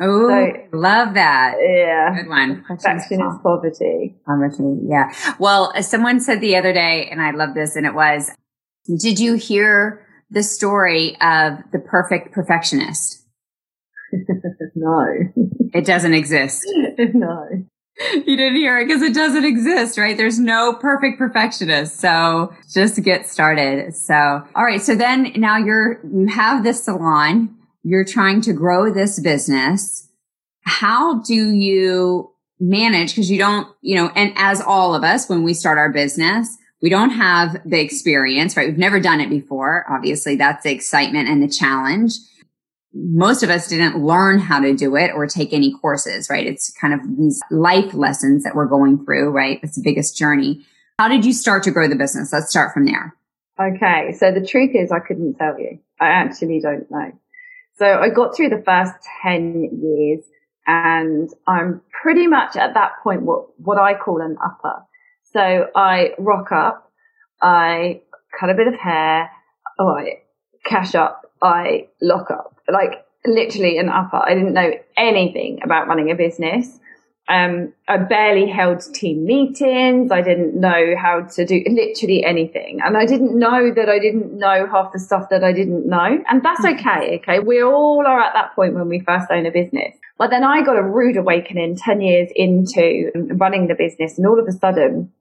Oh, 0.00 0.28
so, 0.28 0.52
love 0.72 1.14
that. 1.14 1.56
Yeah. 1.60 2.14
Good 2.16 2.28
one. 2.28 2.64
Perfection 2.66 3.20
is 3.20 3.34
poverty. 3.42 4.14
Poverty. 4.24 4.78
Yeah. 4.88 5.12
Well, 5.38 5.72
uh, 5.74 5.82
someone 5.82 6.20
said 6.20 6.40
the 6.40 6.56
other 6.56 6.72
day, 6.72 7.08
and 7.10 7.20
I 7.20 7.32
love 7.32 7.54
this, 7.54 7.76
and 7.76 7.84
it 7.84 7.94
was, 7.94 8.30
did 8.86 9.18
you 9.18 9.34
hear 9.34 10.06
the 10.30 10.42
story 10.42 11.16
of 11.20 11.58
the 11.72 11.78
perfect 11.78 12.32
perfectionist? 12.32 13.26
no. 14.74 15.06
It 15.74 15.84
doesn't 15.84 16.14
exist. 16.14 16.64
no. 16.98 17.48
You 18.26 18.36
didn't 18.36 18.56
hear 18.56 18.78
it 18.78 18.86
because 18.86 19.02
it 19.02 19.14
doesn't 19.14 19.44
exist, 19.44 19.98
right? 19.98 20.16
There's 20.16 20.38
no 20.38 20.74
perfect 20.74 21.18
perfectionist. 21.18 21.98
So 21.98 22.52
just 22.72 23.02
get 23.02 23.26
started. 23.26 23.94
So, 23.94 24.14
all 24.54 24.64
right. 24.64 24.80
So 24.80 24.94
then 24.94 25.32
now 25.36 25.56
you're, 25.58 26.00
you 26.04 26.26
have 26.28 26.64
this 26.64 26.84
salon. 26.84 27.54
You're 27.82 28.04
trying 28.04 28.40
to 28.42 28.52
grow 28.52 28.92
this 28.92 29.20
business. 29.20 30.08
How 30.62 31.20
do 31.22 31.34
you 31.34 32.32
manage? 32.60 33.16
Cause 33.16 33.30
you 33.30 33.38
don't, 33.38 33.68
you 33.80 33.96
know, 33.96 34.10
and 34.14 34.32
as 34.36 34.60
all 34.60 34.94
of 34.94 35.02
us, 35.02 35.28
when 35.28 35.42
we 35.42 35.52
start 35.52 35.78
our 35.78 35.90
business, 35.90 36.56
we 36.80 36.90
don't 36.90 37.10
have 37.10 37.60
the 37.64 37.80
experience, 37.80 38.56
right? 38.56 38.68
We've 38.68 38.78
never 38.78 39.00
done 39.00 39.20
it 39.20 39.30
before. 39.30 39.86
Obviously, 39.88 40.36
that's 40.36 40.64
the 40.64 40.72
excitement 40.72 41.28
and 41.28 41.42
the 41.42 41.48
challenge. 41.48 42.14
Most 42.94 43.42
of 43.42 43.50
us 43.50 43.68
didn't 43.68 44.04
learn 44.04 44.38
how 44.38 44.60
to 44.60 44.74
do 44.74 44.96
it 44.96 45.12
or 45.14 45.26
take 45.26 45.52
any 45.52 45.72
courses, 45.72 46.28
right? 46.28 46.46
It's 46.46 46.70
kind 46.72 46.92
of 46.92 47.00
these 47.16 47.40
life 47.50 47.94
lessons 47.94 48.44
that 48.44 48.54
we're 48.54 48.66
going 48.66 49.04
through, 49.04 49.30
right? 49.30 49.58
It's 49.62 49.76
the 49.76 49.82
biggest 49.82 50.16
journey. 50.16 50.64
How 50.98 51.08
did 51.08 51.24
you 51.24 51.32
start 51.32 51.62
to 51.64 51.70
grow 51.70 51.88
the 51.88 51.96
business? 51.96 52.32
Let's 52.32 52.50
start 52.50 52.72
from 52.74 52.86
there. 52.86 53.16
Okay. 53.60 54.12
So 54.12 54.32
the 54.32 54.44
truth 54.46 54.70
is 54.74 54.92
I 54.92 55.00
couldn't 55.00 55.34
tell 55.34 55.58
you. 55.58 55.78
I 56.00 56.08
actually 56.08 56.60
don't 56.60 56.90
know. 56.90 57.12
So 57.78 57.86
I 57.86 58.10
got 58.10 58.36
through 58.36 58.50
the 58.50 58.62
first 58.64 58.92
10 59.22 59.80
years 59.82 60.24
and 60.66 61.30
I'm 61.46 61.80
pretty 62.02 62.26
much 62.26 62.56
at 62.56 62.74
that 62.74 62.92
point 63.02 63.22
what, 63.22 63.46
what 63.58 63.78
I 63.78 63.94
call 63.94 64.20
an 64.20 64.36
upper. 64.44 64.84
So 65.32 65.68
I 65.74 66.10
rock 66.18 66.52
up, 66.52 66.92
I 67.40 68.02
cut 68.38 68.50
a 68.50 68.54
bit 68.54 68.68
of 68.68 68.74
hair, 68.74 69.30
I 69.80 70.18
cash 70.64 70.94
up, 70.94 71.32
I 71.40 71.88
lock 72.00 72.30
up, 72.30 72.51
like 72.70 73.04
literally 73.24 73.78
an 73.78 73.88
upper. 73.88 74.16
I 74.16 74.34
didn't 74.34 74.54
know 74.54 74.72
anything 74.96 75.60
about 75.62 75.86
running 75.86 76.10
a 76.10 76.14
business. 76.14 76.78
Um, 77.28 77.72
I 77.86 77.98
barely 77.98 78.50
held 78.50 78.82
team 78.92 79.24
meetings. 79.24 80.10
I 80.10 80.22
didn't 80.22 80.58
know 80.60 80.94
how 81.00 81.22
to 81.22 81.46
do 81.46 81.62
literally 81.68 82.24
anything. 82.24 82.80
And 82.84 82.96
I 82.96 83.06
didn't 83.06 83.38
know 83.38 83.72
that 83.72 83.88
I 83.88 84.00
didn't 84.00 84.36
know 84.36 84.66
half 84.66 84.92
the 84.92 84.98
stuff 84.98 85.28
that 85.30 85.44
I 85.44 85.52
didn't 85.52 85.86
know. 85.86 86.18
And 86.28 86.42
that's 86.42 86.60
hmm. 86.60 86.74
okay. 86.74 87.20
Okay. 87.22 87.38
We 87.38 87.62
all 87.62 88.04
are 88.06 88.20
at 88.20 88.32
that 88.34 88.54
point 88.54 88.74
when 88.74 88.88
we 88.88 89.00
first 89.00 89.30
own 89.30 89.46
a 89.46 89.52
business. 89.52 89.96
But 90.18 90.30
then 90.30 90.42
I 90.42 90.62
got 90.62 90.76
a 90.76 90.82
rude 90.82 91.16
awakening 91.16 91.76
10 91.76 92.00
years 92.00 92.28
into 92.34 93.12
running 93.14 93.68
the 93.68 93.74
business. 93.74 94.18
And 94.18 94.26
all 94.26 94.38
of 94.38 94.46
a 94.46 94.52
sudden, 94.52 95.12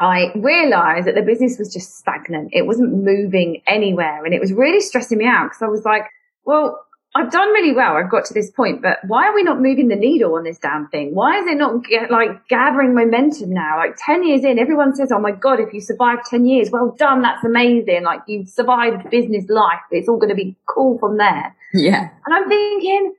I 0.00 0.32
realized 0.34 1.06
that 1.06 1.14
the 1.14 1.22
business 1.22 1.58
was 1.58 1.72
just 1.72 1.96
stagnant. 1.96 2.50
It 2.52 2.66
wasn't 2.66 2.92
moving 2.92 3.62
anywhere. 3.66 4.24
And 4.24 4.34
it 4.34 4.40
was 4.40 4.52
really 4.52 4.80
stressing 4.80 5.18
me 5.18 5.26
out 5.26 5.50
because 5.50 5.62
I 5.62 5.68
was 5.68 5.84
like, 5.84 6.04
well, 6.46 6.86
I've 7.16 7.30
done 7.30 7.48
really 7.48 7.72
well. 7.72 7.96
I've 7.96 8.10
got 8.10 8.26
to 8.26 8.34
this 8.34 8.50
point, 8.50 8.82
but 8.82 8.98
why 9.06 9.26
are 9.26 9.34
we 9.34 9.42
not 9.42 9.60
moving 9.60 9.88
the 9.88 9.96
needle 9.96 10.34
on 10.34 10.44
this 10.44 10.58
damn 10.58 10.88
thing? 10.88 11.14
Why 11.14 11.38
is 11.38 11.46
it 11.46 11.56
not 11.56 11.82
get, 11.84 12.10
like 12.10 12.46
gathering 12.48 12.94
momentum 12.94 13.50
now? 13.54 13.78
Like 13.78 13.96
10 13.96 14.22
years 14.22 14.44
in, 14.44 14.58
everyone 14.58 14.94
says, 14.94 15.10
Oh 15.10 15.18
my 15.18 15.32
God, 15.32 15.58
if 15.58 15.72
you 15.72 15.80
survive 15.80 16.18
10 16.28 16.44
years, 16.44 16.70
well 16.70 16.94
done. 16.98 17.22
That's 17.22 17.42
amazing. 17.42 18.04
Like 18.04 18.20
you've 18.26 18.48
survived 18.48 19.08
business 19.10 19.48
life. 19.48 19.80
It's 19.90 20.10
all 20.10 20.18
going 20.18 20.28
to 20.28 20.34
be 20.34 20.56
cool 20.66 20.98
from 20.98 21.16
there. 21.16 21.56
Yeah. 21.72 22.10
And 22.26 22.34
I'm 22.34 22.48
thinking, 22.48 23.14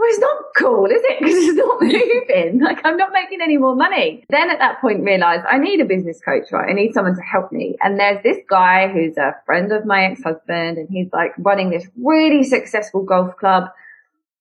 well, 0.00 0.08
it's 0.08 0.18
not 0.18 0.36
cool, 0.56 0.86
is 0.86 1.02
it? 1.04 1.18
Because 1.20 1.34
it's 1.34 1.58
not 1.58 1.82
moving. 1.82 2.60
like 2.64 2.80
I'm 2.84 2.96
not 2.96 3.12
making 3.12 3.40
any 3.42 3.58
more 3.58 3.76
money. 3.76 4.24
Then 4.30 4.48
at 4.50 4.58
that 4.58 4.80
point 4.80 5.04
realized 5.04 5.44
I 5.46 5.58
need 5.58 5.80
a 5.80 5.84
business 5.84 6.20
coach, 6.24 6.50
right? 6.52 6.70
I 6.70 6.72
need 6.72 6.94
someone 6.94 7.16
to 7.16 7.20
help 7.20 7.52
me. 7.52 7.76
And 7.82 8.00
there's 8.00 8.22
this 8.22 8.38
guy 8.48 8.88
who's 8.88 9.18
a 9.18 9.36
friend 9.44 9.70
of 9.72 9.84
my 9.84 10.04
ex-husband 10.04 10.78
and 10.78 10.88
he's 10.88 11.08
like 11.12 11.32
running 11.38 11.68
this 11.68 11.86
really 12.02 12.42
successful 12.44 13.02
golf 13.02 13.36
club. 13.36 13.64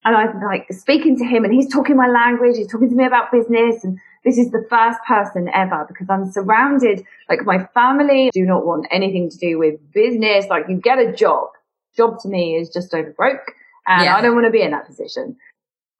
And 0.05 0.15
I'm 0.15 0.41
like 0.41 0.71
speaking 0.71 1.17
to 1.17 1.25
him 1.25 1.43
and 1.43 1.53
he's 1.53 1.71
talking 1.71 1.97
my 1.97 2.07
language. 2.07 2.55
He's 2.55 2.71
talking 2.71 2.89
to 2.89 2.95
me 2.95 3.05
about 3.05 3.29
business. 3.29 3.83
And 3.83 3.99
this 4.23 4.37
is 4.37 4.51
the 4.51 4.65
first 4.69 4.99
person 5.05 5.49
ever 5.53 5.83
because 5.89 6.07
I'm 6.09 6.31
surrounded, 6.31 7.03
like 7.27 7.45
my 7.45 7.65
family 7.73 8.29
do 8.31 8.45
not 8.45 8.65
want 8.65 8.87
anything 8.91 9.29
to 9.29 9.37
do 9.37 9.59
with 9.59 9.75
business. 9.91 10.45
Like 10.49 10.69
you 10.69 10.77
get 10.77 10.99
a 10.99 11.11
job. 11.11 11.49
Job 11.97 12.21
to 12.21 12.29
me 12.29 12.55
is 12.55 12.69
just 12.69 12.93
over 12.93 13.11
broke. 13.11 13.55
And 13.87 14.05
yeah. 14.05 14.15
I 14.15 14.21
don't 14.21 14.35
want 14.35 14.45
to 14.45 14.51
be 14.51 14.61
in 14.61 14.71
that 14.71 14.85
position 14.85 15.35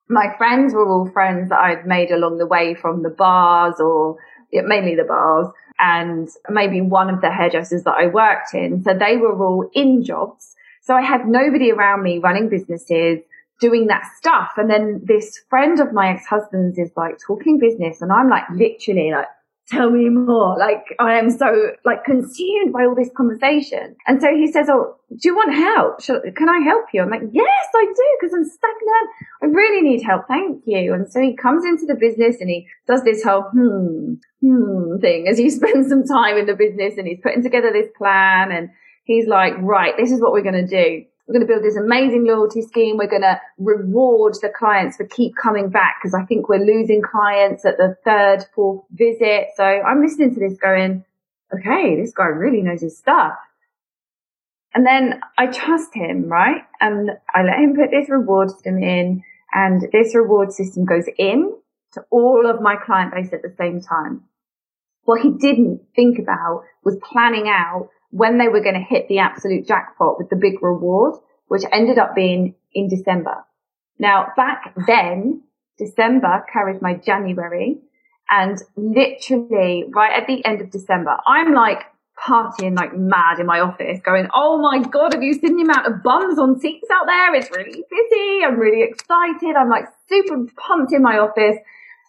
my 0.10 0.34
friends 0.38 0.74
were 0.74 0.88
all 0.90 1.10
friends 1.10 1.50
that 1.50 1.60
I'd 1.60 1.86
made 1.86 2.12
along 2.12 2.40
the 2.40 2.48
way 2.48 2.74
from 2.74 3.04
the 3.04 3.10
bars 3.10 3.76
or 3.80 4.18
mainly 4.52 4.96
the 4.96 5.04
bars 5.04 5.48
and 5.78 6.28
maybe 6.50 6.82
one 6.82 7.10
of 7.10 7.22
the 7.22 7.32
hairdressers 7.32 7.84
that 7.84 7.94
I 7.94 8.08
worked 8.08 8.54
in. 8.54 8.84
So 8.84 8.94
they 8.94 9.18
were 9.18 9.38
all 9.42 9.70
in 9.74 10.04
jobs. 10.04 10.56
So 10.82 10.96
I 10.96 11.02
had 11.02 11.28
nobody 11.28 11.72
around 11.72 12.02
me 12.02 12.18
running 12.18 12.50
businesses, 12.50 13.20
doing 13.62 13.88
that 13.88 14.04
stuff. 14.18 14.52
And 14.58 14.70
then 14.70 15.02
this 15.06 15.40
friend 15.50 15.80
of 15.80 15.94
my 15.94 16.10
ex-husband's 16.10 16.80
is 16.80 16.92
like 16.98 17.18
talking 17.26 17.60
business 17.60 18.02
and 18.02 18.12
I'm 18.12 18.30
like 18.30 18.50
literally 18.50 19.12
like 19.12 19.28
tell 19.70 19.90
me 19.90 20.10
more. 20.10 20.58
Like 20.58 20.96
I 21.00 21.18
am 21.18 21.30
so 21.30 21.72
like 21.86 22.04
consumed 22.04 22.74
by 22.74 22.86
all 22.86 22.96
this 22.96 23.10
conversation. 23.16 23.96
And 24.08 24.22
so 24.22 24.28
he 24.36 24.52
says, 24.52 24.68
Oh, 24.70 24.96
do 25.10 25.30
you 25.30 25.36
want 25.36 25.54
help? 25.54 26.02
Shall, 26.02 26.22
can 26.36 26.50
I 26.50 26.60
help 26.60 26.86
you? 26.94 27.02
I'm 27.02 27.10
like, 27.10 27.22
yes, 27.32 27.68
I 27.76 27.86
do. 27.86 28.18
Cause 28.22 28.34
I'm 28.34 28.46
stagnant. 28.46 29.10
I 29.42 29.46
really 29.46 29.82
need 29.82 30.04
help. 30.04 30.28
Thank 30.28 30.64
you. 30.66 30.94
And 30.94 31.12
so 31.12 31.20
he 31.20 31.36
comes 31.36 31.66
into 31.66 31.86
the 31.86 31.96
business 31.96 32.38
and 32.40 32.50
he 32.50 32.68
does 32.88 33.04
this 33.04 33.24
whole, 33.24 33.44
hmm, 33.52 34.16
hmm 34.42 34.98
thing 35.00 35.28
as 35.28 35.38
he 35.38 35.50
spends 35.50 35.90
some 35.90 36.04
time 36.04 36.38
in 36.38 36.46
the 36.46 36.56
business 36.56 36.96
and 36.98 37.08
he's 37.08 37.20
putting 37.22 37.44
together 37.44 37.72
this 37.72 37.90
plan 37.98 38.52
and 38.52 38.70
he's 39.06 39.28
like, 39.28 39.54
right, 39.60 39.96
this 39.98 40.12
is 40.12 40.22
what 40.22 40.32
we're 40.32 40.44
going 40.44 40.68
to 40.68 40.68
do. 40.68 41.06
We're 41.30 41.34
going 41.34 41.48
to 41.48 41.54
build 41.54 41.64
this 41.64 41.78
amazing 41.78 42.26
loyalty 42.26 42.64
scheme. 42.64 42.98
We're 42.98 43.06
going 43.06 43.22
to 43.22 43.40
reward 43.60 44.34
the 44.42 44.50
clients 44.50 44.98
for 44.98 45.06
keep 45.06 45.34
coming 45.40 45.70
back 45.70 45.98
because 46.02 46.16
I 46.16 46.26
think 46.26 46.50
we're 46.50 46.58
losing 46.58 47.04
clients 47.04 47.66
at 47.66 47.78
the 47.78 47.96
third, 48.04 48.46
fourth 48.56 48.82
visit. 48.90 49.50
So 49.56 49.64
I'm 49.64 50.02
listening 50.02 50.34
to 50.34 50.40
this 50.40 50.58
going, 50.58 51.06
okay, 51.54 51.96
this 52.02 52.14
guy 52.14 52.26
really 52.26 52.64
knows 52.64 52.82
his 52.82 52.98
stuff. 52.98 53.34
And 54.74 54.88
then 54.88 55.22
I 55.38 55.46
trust 55.46 55.94
him, 55.94 56.30
right? 56.30 56.64
And 56.82 57.12
I 57.36 57.44
let 57.44 57.60
him 57.60 57.76
put 57.76 57.92
this 57.92 58.10
reward 58.10 58.50
system 58.50 58.82
in 58.82 59.24
and 59.54 59.88
this 59.92 60.16
reward 60.16 60.52
system 60.52 60.86
goes 60.86 61.06
in 61.20 61.56
to 61.94 62.02
all 62.10 62.50
of 62.50 62.60
my 62.60 62.76
client 62.76 63.14
base 63.14 63.34
at 63.34 63.44
the 63.44 63.54
same 63.56 63.82
time. 63.82 64.24
What 65.04 65.22
he 65.22 65.30
didn't 65.30 65.82
think 65.96 66.18
about 66.18 66.64
was 66.84 66.98
planning 67.04 67.48
out 67.48 67.90
when 68.12 68.38
they 68.38 68.48
were 68.48 68.62
going 68.62 68.76
to 68.76 68.82
hit 68.82 69.08
the 69.08 69.20
absolute 69.20 69.68
jackpot 69.68 70.18
with 70.18 70.30
the 70.30 70.36
big 70.36 70.62
reward, 70.62 71.16
which 71.48 71.64
ended 71.72 71.98
up 71.98 72.16
being 72.16 72.56
in 72.74 72.88
December. 72.88 73.46
Now 73.98 74.28
back 74.36 74.74
then, 74.88 75.44
December 75.78 76.46
carried 76.52 76.82
my 76.82 76.96
January 76.96 77.82
and 78.30 78.62
literally 78.76 79.86
right 79.90 80.22
at 80.22 80.28
the 80.28 80.44
end 80.46 80.62
of 80.62 80.72
December, 80.72 81.18
I'm 81.26 81.54
like 81.54 81.80
partying 82.20 82.76
like 82.76 82.96
mad 82.96 83.40
in 83.40 83.46
my 83.46 83.62
office 83.62 84.00
going, 84.04 84.28
Oh 84.34 84.58
my 84.60 84.80
God, 84.80 85.14
have 85.14 85.24
you 85.24 85.34
seen 85.34 85.56
the 85.56 85.64
amount 85.64 85.88
of 85.88 86.04
bums 86.04 86.38
on 86.38 86.60
seats 86.60 86.88
out 86.92 87.06
there? 87.08 87.34
It's 87.36 87.50
really 87.52 87.84
busy. 87.90 88.46
I'm 88.46 88.60
really 88.60 88.84
excited. 88.84 89.56
I'm 89.56 89.70
like 89.70 89.86
super 90.08 90.46
pumped 90.58 90.94
in 90.94 91.02
my 91.02 91.18
office. 91.18 91.58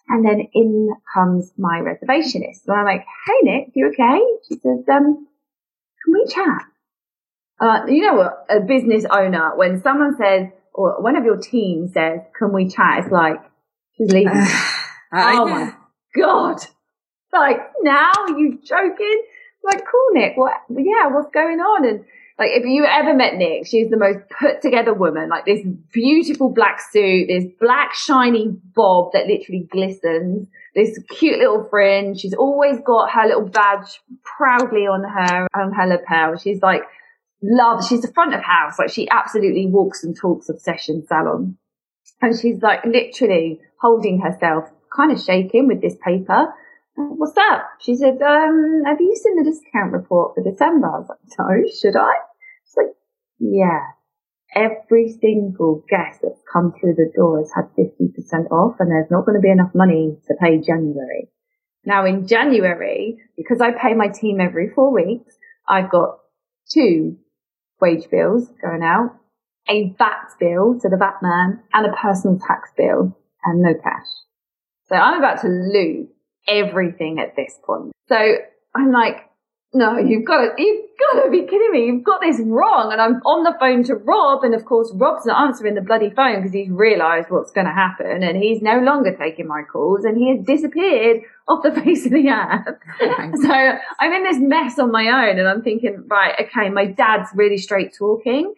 And 0.07 0.25
then 0.25 0.47
in 0.53 0.93
comes 1.13 1.53
my 1.57 1.79
reservationist. 1.79 2.67
And 2.67 2.77
I'm 2.77 2.85
like, 2.85 3.05
Hey 3.25 3.37
Nick, 3.43 3.71
you 3.73 3.87
okay? 3.87 4.19
She 4.47 4.55
says, 4.55 4.83
um, 4.91 5.27
can 6.03 6.13
we 6.13 6.25
chat? 6.27 6.61
Uh, 7.59 7.85
you 7.87 8.01
know? 8.01 8.29
A 8.49 8.59
business 8.59 9.05
owner, 9.09 9.55
when 9.55 9.81
someone 9.81 10.15
says, 10.17 10.47
or 10.73 11.01
one 11.01 11.15
of 11.15 11.25
your 11.25 11.37
team 11.37 11.87
says, 11.93 12.19
can 12.37 12.53
we 12.53 12.67
chat? 12.67 13.03
It's 13.03 13.11
like, 13.11 13.41
she's 13.97 14.11
leaving. 14.11 14.45
oh 15.13 15.45
my 15.45 15.73
God. 16.15 16.57
Like, 17.33 17.59
now 17.81 18.11
you 18.27 18.59
joking? 18.63 19.23
Like, 19.63 19.83
cool, 19.89 20.09
Nick. 20.13 20.37
What, 20.37 20.53
yeah, 20.69 21.07
what's 21.07 21.29
going 21.31 21.59
on? 21.59 21.87
And 21.87 22.05
like, 22.41 22.57
if 22.57 22.65
you 22.65 22.85
ever 22.85 23.13
met 23.13 23.35
Nick, 23.35 23.67
she's 23.67 23.91
the 23.91 23.97
most 23.97 24.17
put 24.39 24.63
together 24.63 24.95
woman, 24.95 25.29
like 25.29 25.45
this 25.45 25.63
beautiful 25.93 26.49
black 26.49 26.81
suit, 26.81 27.27
this 27.27 27.45
black 27.59 27.93
shiny 27.93 28.47
bob 28.73 29.11
that 29.13 29.27
literally 29.27 29.67
glistens 29.71 30.47
this 30.73 30.97
cute 31.07 31.37
little 31.37 31.67
fringe. 31.69 32.19
She's 32.19 32.33
always 32.33 32.79
got 32.83 33.11
her 33.11 33.27
little 33.27 33.47
badge 33.47 34.01
proudly 34.23 34.87
on 34.87 35.03
her, 35.03 35.47
on 35.53 35.71
her 35.71 35.85
lapel. 35.85 36.39
She's 36.39 36.63
like, 36.63 36.81
love, 37.43 37.85
she's 37.85 38.01
the 38.01 38.11
front 38.11 38.33
of 38.33 38.41
house. 38.41 38.79
Like 38.79 38.89
she 38.89 39.07
absolutely 39.11 39.67
walks 39.67 40.03
and 40.03 40.17
talks 40.17 40.49
obsession 40.49 41.05
salon. 41.05 41.57
And 42.23 42.39
she's 42.39 42.59
like 42.63 42.83
literally 42.85 43.59
holding 43.79 44.19
herself, 44.19 44.67
kind 44.95 45.11
of 45.11 45.21
shaking 45.21 45.67
with 45.67 45.79
this 45.79 45.95
paper. 46.03 46.47
What's 46.95 47.33
that? 47.33 47.65
She 47.81 47.93
said, 47.93 48.19
um, 48.19 48.81
have 48.87 48.99
you 48.99 49.15
seen 49.15 49.37
the 49.37 49.47
discount 49.47 49.91
report 49.93 50.33
for 50.33 50.43
December? 50.43 50.87
I 50.87 50.97
was 50.97 51.09
like, 51.09 51.19
no, 51.37 51.69
should 51.79 51.95
I? 51.95 52.13
Yeah 53.41 53.81
every 54.55 55.17
single 55.21 55.83
guest 55.89 56.19
that's 56.21 56.41
come 56.51 56.73
through 56.79 56.95
the 56.95 57.11
door 57.15 57.39
has 57.39 57.51
had 57.55 57.65
50% 57.77 58.51
off 58.51 58.75
and 58.79 58.91
there's 58.91 59.09
not 59.09 59.25
going 59.25 59.37
to 59.37 59.41
be 59.41 59.49
enough 59.49 59.73
money 59.73 60.17
to 60.27 60.33
pay 60.39 60.57
January. 60.57 61.29
Now 61.85 62.05
in 62.05 62.27
January, 62.27 63.17
because 63.37 63.61
I 63.61 63.71
pay 63.71 63.93
my 63.93 64.07
team 64.07 64.39
every 64.39 64.69
four 64.69 64.93
weeks, 64.93 65.35
I've 65.67 65.89
got 65.89 66.19
two 66.69 67.17
wage 67.79 68.09
bills 68.09 68.49
going 68.61 68.83
out, 68.83 69.17
a 69.69 69.93
VAT 69.97 70.35
bill 70.39 70.79
to 70.81 70.89
the 70.89 70.97
VAT 70.97 71.19
man 71.21 71.61
and 71.73 71.85
a 71.85 71.95
personal 71.95 72.37
tax 72.37 72.69
bill 72.75 73.17
and 73.43 73.61
no 73.61 73.73
cash. 73.73 74.07
So 74.87 74.95
I'm 74.95 75.17
about 75.17 75.41
to 75.41 75.47
lose 75.47 76.07
everything 76.47 77.19
at 77.19 77.35
this 77.35 77.57
point. 77.65 77.93
So 78.09 78.35
I'm 78.75 78.91
like, 78.91 79.30
no, 79.73 79.97
you've 79.97 80.25
got 80.25 80.41
to, 80.41 80.49
you've 80.57 80.85
got 80.99 81.23
to 81.23 81.31
be 81.31 81.43
kidding 81.43 81.71
me. 81.71 81.85
You've 81.85 82.03
got 82.03 82.19
this 82.19 82.41
wrong. 82.43 82.91
And 82.91 83.01
I'm 83.01 83.21
on 83.25 83.43
the 83.43 83.55
phone 83.57 83.83
to 83.85 83.95
Rob. 83.95 84.43
And 84.43 84.53
of 84.53 84.65
course, 84.65 84.91
Rob's 84.93 85.25
not 85.25 85.47
answering 85.47 85.75
the 85.75 85.81
bloody 85.81 86.09
phone 86.09 86.41
because 86.41 86.51
he's 86.51 86.69
realized 86.69 87.29
what's 87.29 87.51
going 87.51 87.67
to 87.67 87.73
happen. 87.73 88.21
And 88.21 88.35
he's 88.35 88.61
no 88.61 88.79
longer 88.79 89.15
taking 89.15 89.47
my 89.47 89.61
calls 89.63 90.03
and 90.03 90.17
he 90.17 90.35
has 90.35 90.45
disappeared 90.45 91.21
off 91.47 91.63
the 91.63 91.71
face 91.83 92.05
of 92.05 92.11
the 92.11 92.29
earth. 92.29 93.41
so 93.41 93.53
I'm 93.99 94.11
in 94.11 94.23
this 94.23 94.39
mess 94.39 94.77
on 94.77 94.91
my 94.91 95.07
own 95.07 95.39
and 95.39 95.47
I'm 95.47 95.61
thinking, 95.61 96.03
right, 96.07 96.35
okay, 96.47 96.69
my 96.69 96.85
dad's 96.85 97.29
really 97.33 97.57
straight 97.57 97.93
talking. 97.97 98.53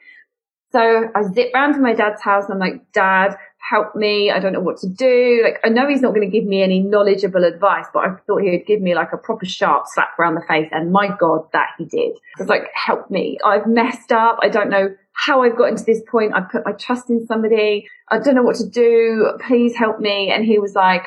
So 0.72 1.12
I 1.14 1.22
zip 1.32 1.52
round 1.54 1.76
to 1.76 1.80
my 1.80 1.94
dad's 1.94 2.24
house 2.24 2.46
and 2.46 2.54
I'm 2.54 2.60
like, 2.60 2.92
dad, 2.92 3.36
help 3.70 3.96
me. 3.96 4.30
I 4.30 4.40
don't 4.40 4.54
know 4.54 4.60
what 4.60 4.78
to 4.80 4.88
do. 4.88 5.42
Like, 5.44 5.60
I 5.64 5.70
know 5.70 5.88
he's 5.88 6.02
not 6.02 6.14
going 6.14 6.30
to 6.30 6.32
give 6.32 6.48
me 6.48 6.62
any 6.62 6.80
knowledgeable 6.82 7.46
advice, 7.46 7.86
but 7.94 8.00
I 8.00 8.16
thought 8.28 8.42
he 8.42 8.52
would 8.52 8.66
give 8.66 8.82
me 8.82 8.94
like 8.94 9.14
a 9.14 9.18
proper 9.18 9.46
sharp 9.46 9.86
slap 9.88 10.20
around 10.20 10.36
the 10.36 10.42
face. 10.48 10.68
And 10.72 10.92
my 10.92 11.08
God, 11.18 11.48
that 11.54 11.70
he 11.78 11.86
did. 11.86 12.18
It's 12.40 12.50
like, 12.50 12.64
help 12.74 13.10
me. 13.10 13.38
I've 13.44 13.66
messed 13.66 14.12
up. 14.12 14.40
I 14.42 14.50
don't 14.50 14.70
know 14.70 14.96
how 15.14 15.44
I've 15.44 15.58
gotten 15.58 15.78
to 15.78 15.84
this 15.84 16.02
point. 16.12 16.34
I 16.34 16.42
put 16.42 16.66
my 16.66 16.74
trust 16.74 17.10
in 17.10 17.26
somebody. 17.26 17.88
I 18.10 18.20
don't 18.20 18.36
know 18.36 18.44
what 18.44 18.58
to 18.58 18.68
do. 18.68 19.32
Please 19.48 19.76
help 19.76 20.00
me. 20.00 20.30
And 20.30 20.44
he 20.44 20.60
was 20.60 20.76
like, 20.76 21.04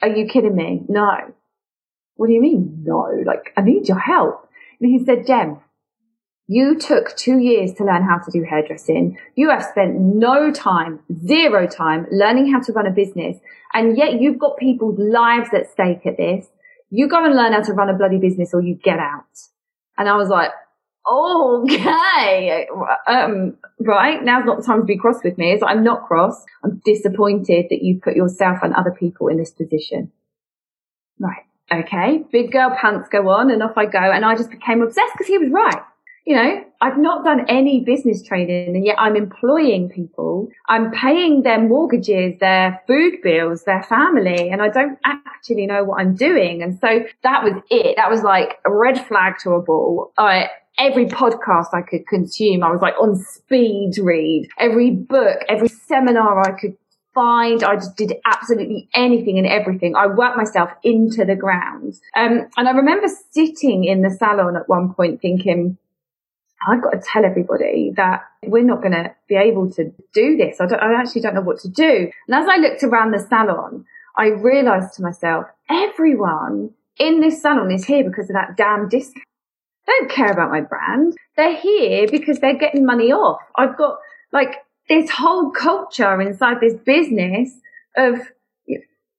are 0.00 0.08
you 0.08 0.26
kidding 0.26 0.54
me? 0.54 0.82
No. 0.88 1.34
What 2.14 2.28
do 2.28 2.32
you 2.32 2.40
mean? 2.40 2.84
No. 2.84 3.10
Like, 3.26 3.52
I 3.56 3.62
need 3.62 3.88
your 3.88 3.98
help. 3.98 4.48
And 4.80 4.90
he 4.90 5.04
said, 5.04 5.26
Jem, 5.26 5.58
You 6.50 6.78
took 6.78 7.14
two 7.14 7.38
years 7.38 7.74
to 7.74 7.84
learn 7.84 8.02
how 8.02 8.16
to 8.16 8.30
do 8.30 8.42
hairdressing. 8.42 9.18
You 9.36 9.50
have 9.50 9.62
spent 9.62 10.00
no 10.00 10.50
time, 10.50 10.98
zero 11.26 11.66
time 11.66 12.06
learning 12.10 12.50
how 12.50 12.60
to 12.60 12.72
run 12.72 12.86
a 12.86 12.90
business. 12.90 13.36
And 13.74 13.98
yet 13.98 14.18
you've 14.18 14.38
got 14.38 14.56
people's 14.56 14.98
lives 14.98 15.50
at 15.52 15.70
stake 15.70 16.06
at 16.06 16.16
this. 16.16 16.46
You 16.88 17.06
go 17.06 17.22
and 17.22 17.36
learn 17.36 17.52
how 17.52 17.60
to 17.60 17.74
run 17.74 17.90
a 17.90 17.98
bloody 17.98 18.16
business 18.16 18.54
or 18.54 18.62
you 18.62 18.76
get 18.76 18.98
out. 18.98 19.26
And 19.98 20.08
I 20.08 20.16
was 20.16 20.30
like, 20.30 20.50
okay, 21.06 22.66
um, 23.06 23.58
right. 23.78 24.24
Now's 24.24 24.46
not 24.46 24.56
the 24.56 24.64
time 24.64 24.80
to 24.80 24.86
be 24.86 24.96
cross 24.96 25.22
with 25.22 25.36
me. 25.36 25.52
It's 25.52 25.60
like, 25.60 25.76
I'm 25.76 25.84
not 25.84 26.06
cross. 26.06 26.42
I'm 26.64 26.80
disappointed 26.82 27.66
that 27.68 27.82
you 27.82 28.00
put 28.02 28.16
yourself 28.16 28.60
and 28.62 28.72
other 28.72 28.96
people 28.98 29.28
in 29.28 29.36
this 29.36 29.50
position. 29.50 30.12
Right. 31.18 31.44
Okay. 31.70 32.24
Big 32.32 32.52
girl 32.52 32.74
pants 32.80 33.10
go 33.10 33.28
on 33.28 33.50
and 33.50 33.62
off 33.62 33.76
I 33.76 33.84
go. 33.84 33.98
And 33.98 34.24
I 34.24 34.34
just 34.34 34.50
became 34.50 34.80
obsessed 34.80 35.12
because 35.12 35.26
he 35.26 35.36
was 35.36 35.50
right 35.50 35.82
you 36.28 36.36
know, 36.36 36.62
I've 36.82 36.98
not 36.98 37.24
done 37.24 37.46
any 37.48 37.82
business 37.84 38.22
training 38.22 38.76
and 38.76 38.84
yet 38.84 38.96
I'm 38.98 39.16
employing 39.16 39.88
people. 39.88 40.48
I'm 40.68 40.90
paying 40.90 41.42
their 41.42 41.58
mortgages, 41.58 42.38
their 42.38 42.82
food 42.86 43.14
bills, 43.22 43.64
their 43.64 43.82
family, 43.84 44.50
and 44.50 44.60
I 44.60 44.68
don't 44.68 44.98
actually 45.06 45.64
know 45.64 45.84
what 45.84 46.02
I'm 46.02 46.14
doing. 46.14 46.62
And 46.62 46.78
so 46.80 47.00
that 47.22 47.42
was 47.42 47.54
it. 47.70 47.96
That 47.96 48.10
was 48.10 48.22
like 48.22 48.58
a 48.66 48.70
red 48.70 49.06
flag 49.06 49.38
to 49.44 49.52
a 49.52 49.62
ball. 49.62 50.12
I, 50.18 50.50
every 50.78 51.06
podcast 51.06 51.72
I 51.72 51.80
could 51.80 52.06
consume, 52.06 52.62
I 52.62 52.70
was 52.70 52.82
like 52.82 53.00
on 53.00 53.16
speed 53.16 53.92
read. 53.96 54.50
Every 54.58 54.90
book, 54.90 55.38
every 55.48 55.68
seminar 55.68 56.46
I 56.46 56.60
could 56.60 56.76
find. 57.14 57.64
I 57.64 57.76
just 57.76 57.96
did 57.96 58.12
absolutely 58.26 58.90
anything 58.94 59.38
and 59.38 59.46
everything. 59.46 59.96
I 59.96 60.08
worked 60.08 60.36
myself 60.36 60.68
into 60.84 61.24
the 61.24 61.36
ground. 61.36 61.94
Um, 62.14 62.48
and 62.58 62.68
I 62.68 62.72
remember 62.72 63.06
sitting 63.30 63.84
in 63.84 64.02
the 64.02 64.10
salon 64.10 64.56
at 64.56 64.68
one 64.68 64.92
point 64.92 65.22
thinking, 65.22 65.78
I've 66.66 66.82
got 66.82 66.90
to 66.90 67.00
tell 67.00 67.24
everybody 67.24 67.92
that 67.96 68.22
we're 68.44 68.64
not 68.64 68.82
going 68.82 68.92
to 68.92 69.14
be 69.28 69.36
able 69.36 69.70
to 69.72 69.92
do 70.12 70.36
this. 70.36 70.60
I, 70.60 70.64
I 70.64 71.00
actually 71.00 71.22
don't 71.22 71.34
know 71.34 71.40
what 71.40 71.60
to 71.60 71.68
do. 71.68 72.10
And 72.26 72.34
as 72.34 72.48
I 72.48 72.56
looked 72.56 72.82
around 72.82 73.12
the 73.12 73.20
salon, 73.20 73.84
I 74.16 74.28
realized 74.28 74.94
to 74.94 75.02
myself, 75.02 75.46
everyone 75.70 76.70
in 76.98 77.20
this 77.20 77.40
salon 77.40 77.70
is 77.70 77.84
here 77.84 78.02
because 78.02 78.28
of 78.28 78.34
that 78.34 78.56
damn 78.56 78.88
discount. 78.88 79.24
They 79.86 79.92
don't 80.00 80.10
care 80.10 80.32
about 80.32 80.50
my 80.50 80.60
brand. 80.60 81.16
They're 81.36 81.56
here 81.56 82.06
because 82.10 82.40
they're 82.40 82.58
getting 82.58 82.84
money 82.84 83.12
off. 83.12 83.40
I've 83.56 83.78
got 83.78 83.98
like 84.32 84.56
this 84.88 85.08
whole 85.10 85.50
culture 85.50 86.20
inside 86.20 86.58
this 86.60 86.74
business 86.74 87.50
of 87.96 88.20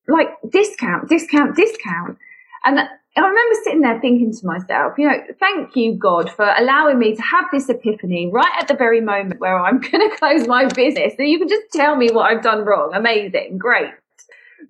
like 0.07 0.29
discount, 0.49 1.07
discount, 1.07 1.55
discount. 1.55 2.17
And 2.65 2.79
I 3.25 3.27
remember 3.27 3.55
sitting 3.63 3.81
there 3.81 3.99
thinking 3.99 4.33
to 4.33 4.45
myself, 4.45 4.93
you 4.97 5.07
know, 5.07 5.17
thank 5.39 5.75
you, 5.75 5.95
God, 5.95 6.31
for 6.31 6.53
allowing 6.57 6.99
me 6.99 7.15
to 7.15 7.21
have 7.21 7.45
this 7.51 7.69
epiphany 7.69 8.29
right 8.31 8.51
at 8.59 8.67
the 8.67 8.75
very 8.75 9.01
moment 9.01 9.39
where 9.39 9.57
I'm 9.57 9.79
going 9.91 10.09
to 10.09 10.15
close 10.17 10.47
my 10.47 10.65
business. 10.65 11.13
So 11.17 11.23
you 11.23 11.39
can 11.39 11.49
just 11.49 11.71
tell 11.71 11.95
me 11.95 12.09
what 12.11 12.31
I've 12.31 12.43
done 12.43 12.65
wrong. 12.65 12.91
Amazing. 12.93 13.57
Great. 13.57 13.89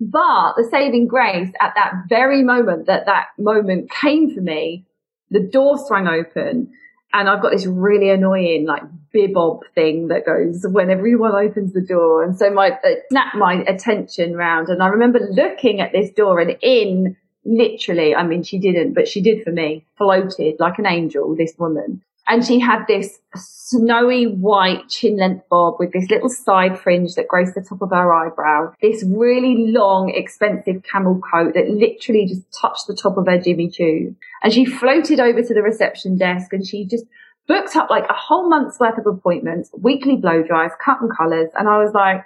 But 0.00 0.54
the 0.54 0.66
saving 0.70 1.08
grace 1.08 1.50
at 1.60 1.74
that 1.74 1.92
very 2.08 2.42
moment 2.42 2.86
that 2.86 3.06
that 3.06 3.26
moment 3.38 3.90
came 3.90 4.34
for 4.34 4.40
me, 4.40 4.86
the 5.30 5.40
door 5.40 5.76
swung 5.78 6.08
open 6.08 6.72
and 7.12 7.28
I've 7.28 7.42
got 7.42 7.50
this 7.50 7.66
really 7.66 8.10
annoying 8.10 8.66
like 8.66 8.82
bibob 9.14 9.60
thing 9.74 10.08
that 10.08 10.24
goes 10.24 10.64
when 10.68 10.90
everyone 10.90 11.34
opens 11.34 11.72
the 11.72 11.80
door. 11.80 12.22
And 12.22 12.36
so 12.36 12.50
my, 12.50 12.78
it 12.84 13.04
snapped 13.10 13.36
my 13.36 13.64
attention 13.66 14.36
round. 14.36 14.68
And 14.68 14.82
I 14.82 14.88
remember 14.88 15.18
looking 15.18 15.80
at 15.80 15.92
this 15.92 16.10
door 16.12 16.40
and 16.40 16.56
in 16.62 17.16
literally, 17.44 18.14
I 18.14 18.22
mean, 18.22 18.42
she 18.42 18.58
didn't, 18.58 18.94
but 18.94 19.08
she 19.08 19.20
did 19.20 19.42
for 19.42 19.50
me, 19.50 19.84
floated 19.96 20.56
like 20.58 20.78
an 20.78 20.86
angel, 20.86 21.34
this 21.36 21.54
woman. 21.58 22.02
And 22.28 22.46
she 22.46 22.60
had 22.60 22.84
this 22.86 23.18
snowy 23.34 24.26
white 24.26 24.88
chin 24.88 25.16
length 25.16 25.48
bob 25.48 25.76
with 25.80 25.92
this 25.92 26.08
little 26.08 26.28
side 26.28 26.78
fringe 26.78 27.14
that 27.16 27.26
graced 27.26 27.56
the 27.56 27.60
top 27.60 27.82
of 27.82 27.90
her 27.90 28.12
eyebrow, 28.12 28.72
this 28.80 29.02
really 29.04 29.72
long, 29.72 30.10
expensive 30.10 30.82
camel 30.84 31.20
coat 31.32 31.54
that 31.54 31.68
literally 31.68 32.26
just 32.26 32.42
touched 32.52 32.86
the 32.86 32.94
top 32.94 33.16
of 33.16 33.26
her 33.26 33.38
Jimmy 33.38 33.68
Choo. 33.68 34.14
And 34.44 34.52
she 34.52 34.64
floated 34.64 35.18
over 35.18 35.42
to 35.42 35.54
the 35.54 35.62
reception 35.62 36.18
desk 36.18 36.52
and 36.52 36.64
she 36.64 36.84
just 36.84 37.04
booked 37.48 37.74
up 37.74 37.90
like 37.90 38.08
a 38.08 38.14
whole 38.14 38.48
month's 38.48 38.78
worth 38.78 38.98
of 38.98 39.06
appointments, 39.06 39.70
weekly 39.72 40.14
blow 40.14 40.42
dries, 40.42 40.70
cut 40.84 41.00
and 41.00 41.10
colours. 41.16 41.50
And 41.58 41.68
I 41.68 41.82
was 41.82 41.92
like, 41.92 42.24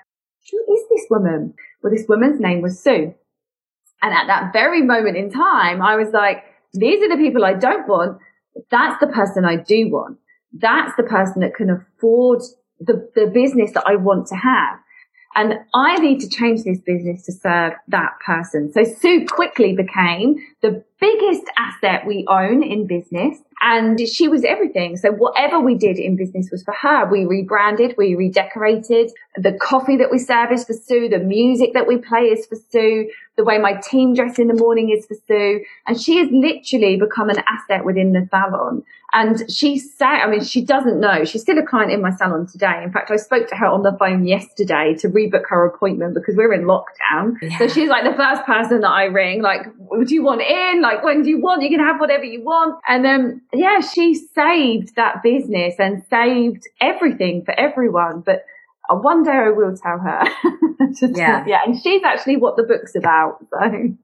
who 0.51 0.59
is 0.75 0.83
this 0.91 1.07
woman? 1.09 1.55
Well, 1.83 1.93
this 1.95 2.07
woman's 2.07 2.41
name 2.41 2.61
was 2.61 2.79
Sue. 2.79 3.15
And 4.03 4.13
at 4.15 4.27
that 4.27 4.53
very 4.53 4.83
moment 4.83 5.17
in 5.17 5.31
time, 5.31 5.81
I 5.81 5.97
was 5.97 6.09
like, 6.13 6.45
these 6.73 7.03
are 7.03 7.09
the 7.09 7.23
people 7.23 7.45
I 7.45 7.55
don't 7.55 7.89
want. 7.89 8.19
That's 8.71 8.99
the 9.01 9.07
person 9.07 9.45
I 9.45 9.57
do 9.57 9.89
want. 9.91 10.19
That's 10.53 10.95
the 10.97 11.03
person 11.03 11.41
that 11.41 11.55
can 11.55 11.71
afford 11.71 12.43
the, 12.81 13.09
the 13.15 13.27
business 13.33 13.73
that 13.73 13.85
I 13.87 13.97
want 13.97 14.27
to 14.29 14.37
have. 14.37 14.79
And 15.37 15.55
I 15.75 15.97
need 15.99 16.21
to 16.21 16.29
change 16.29 16.63
this 16.63 16.81
business 16.81 17.25
to 17.27 17.33
serve 17.33 17.73
that 17.89 18.13
person. 18.25 18.73
So 18.73 18.85
Sue 18.85 19.27
quickly 19.27 19.75
became 19.75 20.37
the 20.65 20.83
biggest 20.99 21.45
asset 21.59 22.07
we 22.07 22.25
own 22.27 22.63
in 22.63 22.87
business. 22.87 23.39
And 23.61 24.01
she 24.09 24.29
was 24.29 24.45
everything. 24.45 24.97
So 24.97 25.11
whatever 25.11 25.61
we 25.61 25.75
did 25.75 25.99
in 25.99 26.17
business 26.17 26.49
was 26.51 26.63
for 26.63 26.75
her. 26.75 27.09
We 27.11 27.25
rebranded, 27.25 27.95
we 27.97 28.15
redecorated. 28.15 29.11
The 29.37 29.53
coffee 29.53 29.97
that 29.97 30.11
we 30.11 30.19
serve 30.19 30.53
is 30.53 30.65
for 30.65 30.73
Sue. 30.73 31.09
The 31.09 31.19
music 31.19 31.73
that 31.75 31.87
we 31.87 31.99
play 31.99 32.25
is 32.25 32.47
for 32.47 32.57
Sue. 32.71 33.11
The 33.37 33.45
way 33.45 33.59
my 33.59 33.75
team 33.75 34.15
dress 34.15 34.39
in 34.39 34.49
the 34.49 34.55
morning 34.55 34.91
is 34.91 35.07
for 35.07 35.17
Sue. 35.27 35.65
And 35.87 36.01
she 36.01 36.19
has 36.19 36.29
literally 36.31 36.97
become 36.97 37.31
an 37.31 37.43
asset 37.47 37.85
within 37.85 38.13
the 38.13 38.27
salon. 38.31 38.83
And 39.15 39.49
she 39.51 39.79
said, 39.79 40.07
I 40.07 40.29
mean, 40.29 40.43
she 40.43 40.65
doesn't 40.65 40.99
know. 40.99 41.25
She's 41.25 41.43
still 41.43 41.57
a 41.57 41.65
client 41.65 41.93
in 41.93 42.03
my 42.03 42.11
salon 42.11 42.49
today. 42.49 42.83
In 42.83 42.91
fact, 42.91 43.13
I 43.13 43.17
spoke 43.17 43.49
to 43.49 43.55
her 43.57 43.67
on 43.67 43.85
the 43.85 43.97
phone 43.97 44.27
yesterday 44.27 44.95
to 44.99 45.09
rebook 45.09 45.45
her 45.49 45.65
appointment 45.65 46.15
because 46.15 46.35
we're 46.35 46.53
in 46.53 46.65
lockdown. 46.65 47.37
Yeah. 47.41 47.59
So 47.59 47.69
she's 47.69 47.89
like 47.89 48.03
the 48.05 48.17
first 48.17 48.45
person 48.45 48.81
that 48.81 48.91
I 48.91 49.05
ring, 49.05 49.41
like, 49.41 49.67
do 50.05 50.15
you 50.15 50.25
want 50.25 50.43
in? 50.43 50.54
Like, 50.81 51.03
when 51.03 51.23
do 51.23 51.31
you 51.31 51.41
want? 51.41 51.63
You 51.63 51.71
can 51.71 51.81
have 51.81 52.01
whatever 52.01 52.25
you 52.25 52.43
want. 52.43 52.81
And 52.89 53.05
then, 53.05 53.43
yeah, 53.53 53.81
she 53.81 54.15
saved 54.15 54.97
that 54.97 55.23
business 55.23 55.75
and 55.79 56.03
saved 56.11 56.63
everything 56.81 57.45
for 57.45 57.53
everyone. 57.59 58.21
But 58.21 58.45
one 58.91 59.23
day 59.23 59.33
I 59.33 59.51
will 59.51 59.77
tell 59.77 59.99
her. 59.99 60.25
yeah. 61.01 61.45
yeah. 61.47 61.61
And 61.65 61.81
she's 61.81 62.03
actually 62.05 62.37
what 62.37 62.57
the 62.57 62.65
book's 62.65 62.95
about. 62.95 63.39
So. 63.51 63.97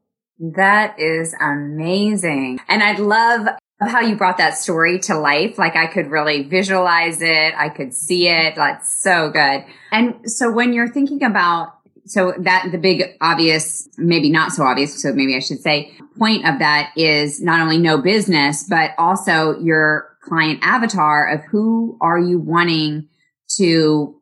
That 0.54 0.98
is 0.98 1.34
amazing. 1.40 2.60
And 2.68 2.82
I'd 2.82 2.98
love 2.98 3.46
how 3.80 4.00
you 4.00 4.16
brought 4.16 4.38
that 4.38 4.56
story 4.56 4.98
to 5.00 5.18
life. 5.18 5.58
Like 5.58 5.76
I 5.76 5.86
could 5.86 6.10
really 6.10 6.42
visualize 6.42 7.22
it. 7.22 7.54
I 7.56 7.68
could 7.68 7.94
see 7.94 8.28
it. 8.28 8.54
That's 8.56 8.94
so 9.02 9.30
good. 9.30 9.64
And 9.92 10.30
so 10.30 10.50
when 10.50 10.72
you're 10.72 10.88
thinking 10.88 11.22
about 11.22 11.79
so 12.10 12.34
that 12.38 12.70
the 12.72 12.78
big 12.78 13.04
obvious, 13.20 13.88
maybe 13.96 14.30
not 14.30 14.50
so 14.50 14.64
obvious, 14.64 15.00
so 15.00 15.12
maybe 15.12 15.36
I 15.36 15.38
should 15.38 15.60
say, 15.60 15.92
point 16.18 16.44
of 16.44 16.58
that 16.58 16.92
is 16.96 17.40
not 17.40 17.60
only 17.60 17.78
no 17.78 17.98
business, 17.98 18.64
but 18.68 18.90
also 18.98 19.56
your 19.60 20.16
client 20.24 20.58
avatar 20.60 21.32
of 21.32 21.40
who 21.44 21.96
are 22.00 22.18
you 22.18 22.40
wanting 22.40 23.08
to 23.56 24.20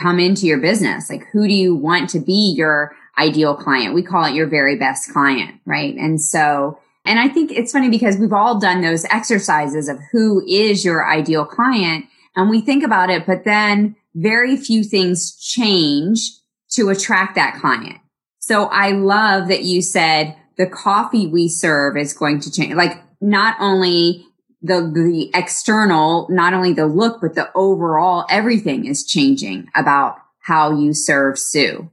come 0.00 0.18
into 0.18 0.46
your 0.46 0.58
business? 0.58 1.10
Like 1.10 1.26
who 1.30 1.46
do 1.46 1.52
you 1.52 1.74
want 1.74 2.08
to 2.10 2.20
be 2.20 2.54
your 2.56 2.96
ideal 3.18 3.54
client? 3.54 3.94
We 3.94 4.02
call 4.02 4.24
it 4.24 4.34
your 4.34 4.46
very 4.46 4.76
best 4.76 5.12
client, 5.12 5.60
right? 5.66 5.94
And 5.94 6.20
so 6.20 6.78
and 7.04 7.20
I 7.20 7.28
think 7.28 7.52
it's 7.52 7.70
funny 7.70 7.90
because 7.90 8.16
we've 8.16 8.32
all 8.32 8.58
done 8.58 8.80
those 8.80 9.04
exercises 9.04 9.88
of 9.88 9.98
who 10.10 10.42
is 10.48 10.84
your 10.84 11.06
ideal 11.06 11.44
client 11.44 12.06
and 12.34 12.48
we 12.48 12.62
think 12.62 12.82
about 12.82 13.10
it, 13.10 13.26
but 13.26 13.44
then 13.44 13.94
very 14.14 14.56
few 14.56 14.82
things 14.82 15.36
change 15.36 16.30
to 16.76 16.88
attract 16.90 17.34
that 17.34 17.58
client. 17.60 17.98
So 18.38 18.66
I 18.66 18.92
love 18.92 19.48
that 19.48 19.64
you 19.64 19.82
said 19.82 20.36
the 20.56 20.66
coffee 20.66 21.26
we 21.26 21.48
serve 21.48 21.96
is 21.96 22.12
going 22.12 22.40
to 22.40 22.50
change. 22.50 22.74
Like 22.74 23.02
not 23.20 23.56
only 23.60 24.24
the, 24.62 24.80
the 24.94 25.30
external, 25.34 26.26
not 26.30 26.54
only 26.54 26.72
the 26.72 26.86
look, 26.86 27.20
but 27.20 27.34
the 27.34 27.50
overall, 27.54 28.24
everything 28.30 28.86
is 28.86 29.04
changing 29.04 29.68
about 29.74 30.18
how 30.40 30.78
you 30.78 30.94
serve 30.94 31.38
Sue. 31.38 31.90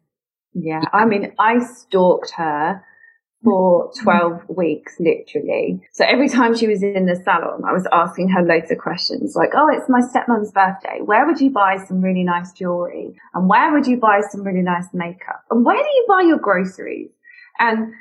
Yeah. 0.54 0.84
I 0.93 1.06
mean, 1.06 1.34
I 1.39 1.63
stalked 1.63 2.32
her 2.38 2.84
for 3.44 3.92
12 4.02 4.42
weeks, 4.50 4.96
literally. 5.00 5.82
So 5.92 6.06
every 6.06 6.30
time 6.30 6.56
she 6.56 6.68
was 6.68 6.82
in 6.82 7.06
the 7.06 7.16
salon, 7.16 7.64
I 7.68 7.74
was 7.74 7.88
asking 7.92 8.30
her 8.30 8.42
loads 8.42 8.72
of 8.72 8.78
questions 8.78 9.36
like, 9.36 9.52
Oh, 9.56 9.68
it's 9.72 9.90
my 9.90 10.02
stepmom's 10.02 10.52
birthday. 10.52 11.00
Where 11.04 11.26
would 11.26 11.42
you 11.42 11.50
buy 11.50 11.78
some 11.78 12.02
really 12.02 12.24
nice 12.24 12.52
jewelry? 12.54 13.20
And 13.34 13.50
where 13.50 13.72
would 13.72 13.88
you 13.88 13.98
buy 13.98 14.22
some 14.32 14.44
really 14.44 14.62
nice 14.62 14.88
makeup? 14.94 15.44
And 15.52 15.66
where 15.66 15.78
do 15.78 15.90
you 15.90 16.06
buy 16.08 16.22
your 16.22 16.40
groceries? 16.40 17.10
And 17.60 17.94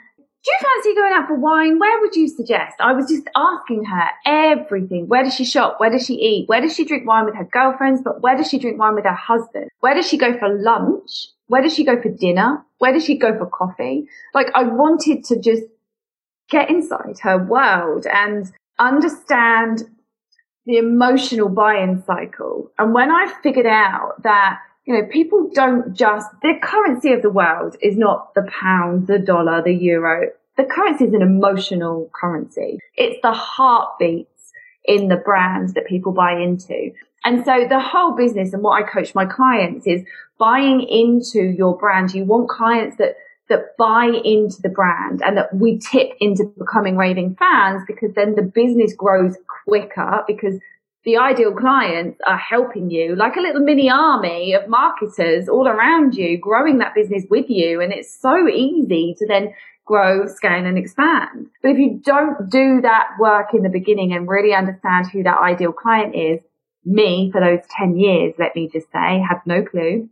do 0.45 0.51
you 0.51 0.59
fancy 0.61 0.95
going 0.97 1.13
out 1.13 1.29
for 1.29 1.37
wine? 1.37 1.79
Where 1.79 2.01
would 2.01 2.17
you 2.17 2.27
suggest? 2.27 2.75
I 2.81 2.93
was 2.93 3.09
just 3.09 3.29
asking 3.37 3.85
her 3.85 4.09
everything. 4.27 5.07
Where 5.07 5.23
does 5.23 5.35
she 5.35 5.45
shop? 5.45 5.79
Where 5.79 5.91
does 5.91 6.05
she 6.05 6.15
eat? 6.15 6.49
Where 6.49 6.61
does 6.61 6.75
she 6.75 6.85
drink 6.85 7.07
wine 7.07 7.27
with 7.27 7.37
her 7.37 7.49
girlfriends? 7.53 8.01
But 8.03 8.23
where 8.23 8.37
does 8.37 8.49
she 8.49 8.59
drink 8.59 8.79
wine 8.79 8.97
with 8.97 9.05
her 9.05 9.15
husband? 9.15 9.71
Where 9.81 9.95
does 9.95 10.09
she 10.09 10.19
go 10.19 10.37
for 10.39 10.49
lunch? 10.49 11.29
Where 11.53 11.61
does 11.61 11.75
she 11.75 11.85
go 11.85 12.01
for 12.01 12.09
dinner? 12.09 12.65
Where 12.79 12.95
does 12.95 13.05
she 13.05 13.19
go 13.19 13.37
for 13.37 13.45
coffee? 13.45 14.09
Like 14.33 14.47
I 14.55 14.63
wanted 14.63 15.23
to 15.25 15.39
just 15.39 15.65
get 16.49 16.71
inside 16.71 17.19
her 17.21 17.37
world 17.37 18.07
and 18.07 18.51
understand 18.79 19.83
the 20.65 20.79
emotional 20.79 21.51
buy-in 21.51 22.03
cycle. 22.07 22.71
And 22.79 22.95
when 22.95 23.11
I 23.11 23.31
figured 23.43 23.67
out 23.67 24.23
that 24.23 24.61
you 24.87 24.95
know, 24.95 25.07
people 25.13 25.51
don't 25.53 25.93
just, 25.93 26.27
the 26.41 26.55
currency 26.63 27.13
of 27.13 27.21
the 27.21 27.29
world 27.29 27.77
is 27.83 27.99
not 27.99 28.33
the 28.33 28.49
pound, 28.51 29.07
the 29.07 29.19
dollar, 29.19 29.63
the 29.63 29.75
euro. 29.75 30.31
The 30.57 30.65
currency 30.65 31.05
is 31.05 31.13
an 31.13 31.21
emotional 31.21 32.11
currency. 32.19 32.79
It's 32.97 33.21
the 33.23 33.33
heartbeats 33.33 34.53
in 34.87 35.09
the 35.09 35.17
brands 35.17 35.75
that 35.75 35.85
people 35.87 36.13
buy 36.13 36.33
into. 36.33 36.93
And 37.25 37.45
so 37.45 37.67
the 37.69 37.81
whole 37.81 38.17
business 38.17 38.53
and 38.53 38.63
what 38.63 38.83
I 38.83 38.87
coach 38.89 39.15
my 39.15 39.27
clients 39.27 39.87
is 39.87 40.03
buying 40.39 40.81
into 40.81 41.43
your 41.43 41.77
brand. 41.77 42.13
You 42.15 42.25
want 42.25 42.49
clients 42.49 42.97
that 42.99 43.17
that 43.49 43.77
buy 43.77 44.07
into 44.25 44.63
the 44.63 44.69
brand 44.69 45.21
and 45.23 45.37
that 45.37 45.55
we 45.55 45.79
tip 45.79 46.13
into 46.21 46.45
becoming 46.59 46.97
raving 46.97 47.37
fans 47.39 47.83
because 47.87 48.15
then 48.15 48.35
the 48.35 48.43
business 48.43 48.95
grows 48.95 49.37
quicker 49.67 50.23
because 50.27 50.59
the 51.05 51.17
ideal 51.17 51.53
clients 51.53 52.19
are 52.27 52.39
helping 52.39 52.91
you 52.91 53.17
like 53.17 53.37
a 53.37 53.41
little 53.41 53.61
mini 53.61 53.91
army 53.91 54.55
of 54.55 54.69
marketers 54.69 55.49
all 55.49 55.67
around 55.67 56.15
you, 56.15 56.39
growing 56.39 56.79
that 56.79 56.95
business 56.95 57.25
with 57.29 57.47
you. 57.49 57.81
And 57.81 57.93
it's 57.93 58.17
so 58.21 58.49
easy 58.49 59.15
to 59.19 59.27
then 59.27 59.53
grow, 59.85 60.27
scale 60.27 60.65
and 60.65 60.79
expand. 60.79 61.49
But 61.61 61.73
if 61.73 61.79
you 61.79 62.01
don't 62.05 62.49
do 62.49 62.81
that 62.83 63.09
work 63.19 63.49
in 63.53 63.63
the 63.63 63.69
beginning 63.69 64.13
and 64.13 64.29
really 64.29 64.55
understand 64.55 65.09
who 65.13 65.25
that 65.25 65.39
ideal 65.39 65.73
client 65.73 66.15
is, 66.15 66.41
me 66.85 67.31
for 67.31 67.41
those 67.41 67.61
10 67.79 67.97
years, 67.97 68.35
let 68.39 68.55
me 68.55 68.69
just 68.73 68.91
say, 68.93 69.21
had 69.21 69.41
no 69.47 69.63
clue. 69.63 70.09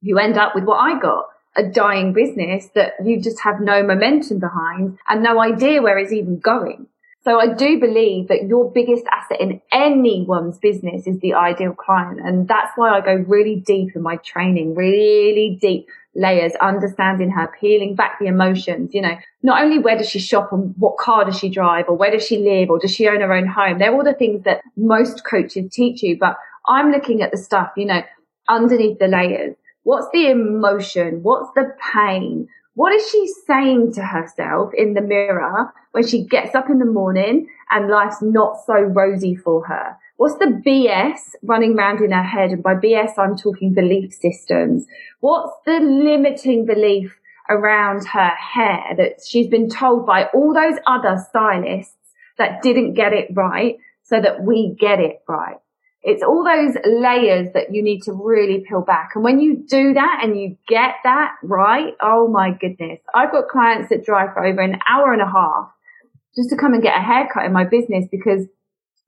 You 0.00 0.18
end 0.18 0.36
up 0.36 0.54
with 0.54 0.64
what 0.64 0.78
I 0.78 0.98
got. 0.98 1.26
A 1.56 1.62
dying 1.62 2.12
business 2.12 2.68
that 2.74 2.92
you 3.02 3.20
just 3.20 3.40
have 3.40 3.60
no 3.60 3.82
momentum 3.82 4.38
behind 4.38 4.98
and 5.08 5.22
no 5.22 5.40
idea 5.40 5.80
where 5.80 5.98
it's 5.98 6.12
even 6.12 6.38
going. 6.38 6.86
So 7.24 7.40
I 7.40 7.54
do 7.54 7.80
believe 7.80 8.28
that 8.28 8.46
your 8.46 8.70
biggest 8.70 9.04
asset 9.10 9.40
in 9.40 9.60
anyone's 9.72 10.58
business 10.58 11.08
is 11.08 11.18
the 11.18 11.34
ideal 11.34 11.72
client. 11.72 12.20
And 12.22 12.46
that's 12.46 12.70
why 12.76 12.90
I 12.90 13.00
go 13.00 13.14
really 13.14 13.56
deep 13.56 13.96
in 13.96 14.02
my 14.02 14.16
training, 14.16 14.76
really 14.76 15.58
deep 15.60 15.88
layers, 16.16 16.52
understanding 16.60 17.30
her, 17.30 17.52
peeling 17.60 17.94
back 17.94 18.18
the 18.18 18.26
emotions, 18.26 18.94
you 18.94 19.02
know, 19.02 19.16
not 19.42 19.62
only 19.62 19.78
where 19.78 19.96
does 19.96 20.08
she 20.08 20.18
shop 20.18 20.52
and 20.52 20.74
what 20.78 20.96
car 20.96 21.24
does 21.24 21.38
she 21.38 21.48
drive 21.48 21.86
or 21.88 21.96
where 21.96 22.10
does 22.10 22.26
she 22.26 22.38
live 22.38 22.70
or 22.70 22.78
does 22.78 22.94
she 22.94 23.06
own 23.06 23.20
her 23.20 23.32
own 23.32 23.46
home? 23.46 23.78
They're 23.78 23.94
all 23.94 24.04
the 24.04 24.14
things 24.14 24.44
that 24.44 24.62
most 24.76 25.24
coaches 25.24 25.70
teach 25.72 26.02
you, 26.02 26.18
but 26.18 26.36
I'm 26.66 26.90
looking 26.90 27.22
at 27.22 27.30
the 27.30 27.36
stuff, 27.36 27.70
you 27.76 27.84
know, 27.84 28.02
underneath 28.48 28.98
the 28.98 29.08
layers. 29.08 29.54
What's 29.84 30.08
the 30.12 30.30
emotion? 30.30 31.22
What's 31.22 31.50
the 31.54 31.72
pain? 31.94 32.48
What 32.76 32.92
is 32.92 33.08
she 33.08 33.26
saying 33.46 33.94
to 33.94 34.02
herself 34.02 34.74
in 34.74 34.92
the 34.92 35.00
mirror 35.00 35.72
when 35.92 36.06
she 36.06 36.24
gets 36.24 36.54
up 36.54 36.68
in 36.68 36.78
the 36.78 36.84
morning 36.84 37.48
and 37.70 37.88
life's 37.88 38.20
not 38.20 38.62
so 38.66 38.74
rosy 38.74 39.34
for 39.34 39.64
her? 39.66 39.96
What's 40.18 40.34
the 40.34 40.62
BS 40.66 41.36
running 41.42 41.74
around 41.74 42.02
in 42.02 42.10
her 42.12 42.22
head? 42.22 42.50
And 42.50 42.62
by 42.62 42.74
BS, 42.74 43.12
I'm 43.16 43.34
talking 43.34 43.72
belief 43.72 44.12
systems. 44.12 44.84
What's 45.20 45.54
the 45.64 45.80
limiting 45.80 46.66
belief 46.66 47.18
around 47.48 48.04
her 48.08 48.32
hair 48.36 48.94
that 48.98 49.24
she's 49.26 49.48
been 49.48 49.70
told 49.70 50.04
by 50.04 50.24
all 50.34 50.52
those 50.52 50.78
other 50.86 51.16
stylists 51.30 51.96
that 52.36 52.60
didn't 52.60 52.92
get 52.92 53.14
it 53.14 53.28
right 53.32 53.78
so 54.02 54.20
that 54.20 54.42
we 54.42 54.76
get 54.78 55.00
it 55.00 55.22
right? 55.26 55.56
It's 56.08 56.22
all 56.22 56.44
those 56.44 56.76
layers 56.84 57.52
that 57.54 57.74
you 57.74 57.82
need 57.82 58.02
to 58.04 58.12
really 58.12 58.64
peel 58.68 58.80
back. 58.80 59.10
And 59.16 59.24
when 59.24 59.40
you 59.40 59.56
do 59.68 59.92
that 59.94 60.20
and 60.22 60.38
you 60.38 60.56
get 60.68 60.94
that 61.02 61.34
right, 61.42 61.94
oh 62.00 62.28
my 62.28 62.52
goodness. 62.52 63.00
I've 63.12 63.32
got 63.32 63.48
clients 63.48 63.88
that 63.88 64.04
drive 64.04 64.32
for 64.32 64.46
over 64.46 64.60
an 64.60 64.78
hour 64.88 65.12
and 65.12 65.20
a 65.20 65.26
half 65.26 65.68
just 66.36 66.50
to 66.50 66.56
come 66.56 66.74
and 66.74 66.82
get 66.82 66.96
a 66.96 67.02
haircut 67.02 67.44
in 67.44 67.52
my 67.52 67.64
business 67.64 68.04
because 68.08 68.46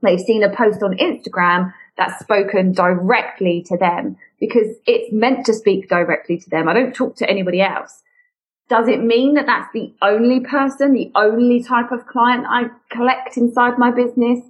they've 0.03 0.19
seen 0.19 0.43
a 0.43 0.53
post 0.53 0.83
on 0.83 0.99
Instagram 0.99 1.73
that's 1.97 2.19
spoken 2.19 2.73
directly 2.73 3.65
to 3.69 3.77
them 3.79 4.17
because 4.41 4.67
it's 4.85 5.13
meant 5.13 5.47
to 5.47 5.55
speak 5.55 5.89
directly 5.89 6.37
to 6.37 6.51
them. 6.51 6.69
I 6.69 6.73
don't 6.73 6.97
talk 6.97 7.15
to 7.19 7.31
anybody 7.31 7.61
else. 7.61 8.03
Does 8.69 8.89
it 8.89 9.05
mean 9.05 9.35
that 9.35 9.47
that's 9.47 9.73
the 9.73 9.95
only 10.03 10.41
person, 10.41 10.95
the 10.95 11.13
only 11.15 11.63
type 11.63 11.93
of 11.93 12.09
client 12.09 12.45
I 12.49 12.71
collect 12.91 13.37
inside 13.37 13.79
my 13.79 13.93
business? 13.93 14.41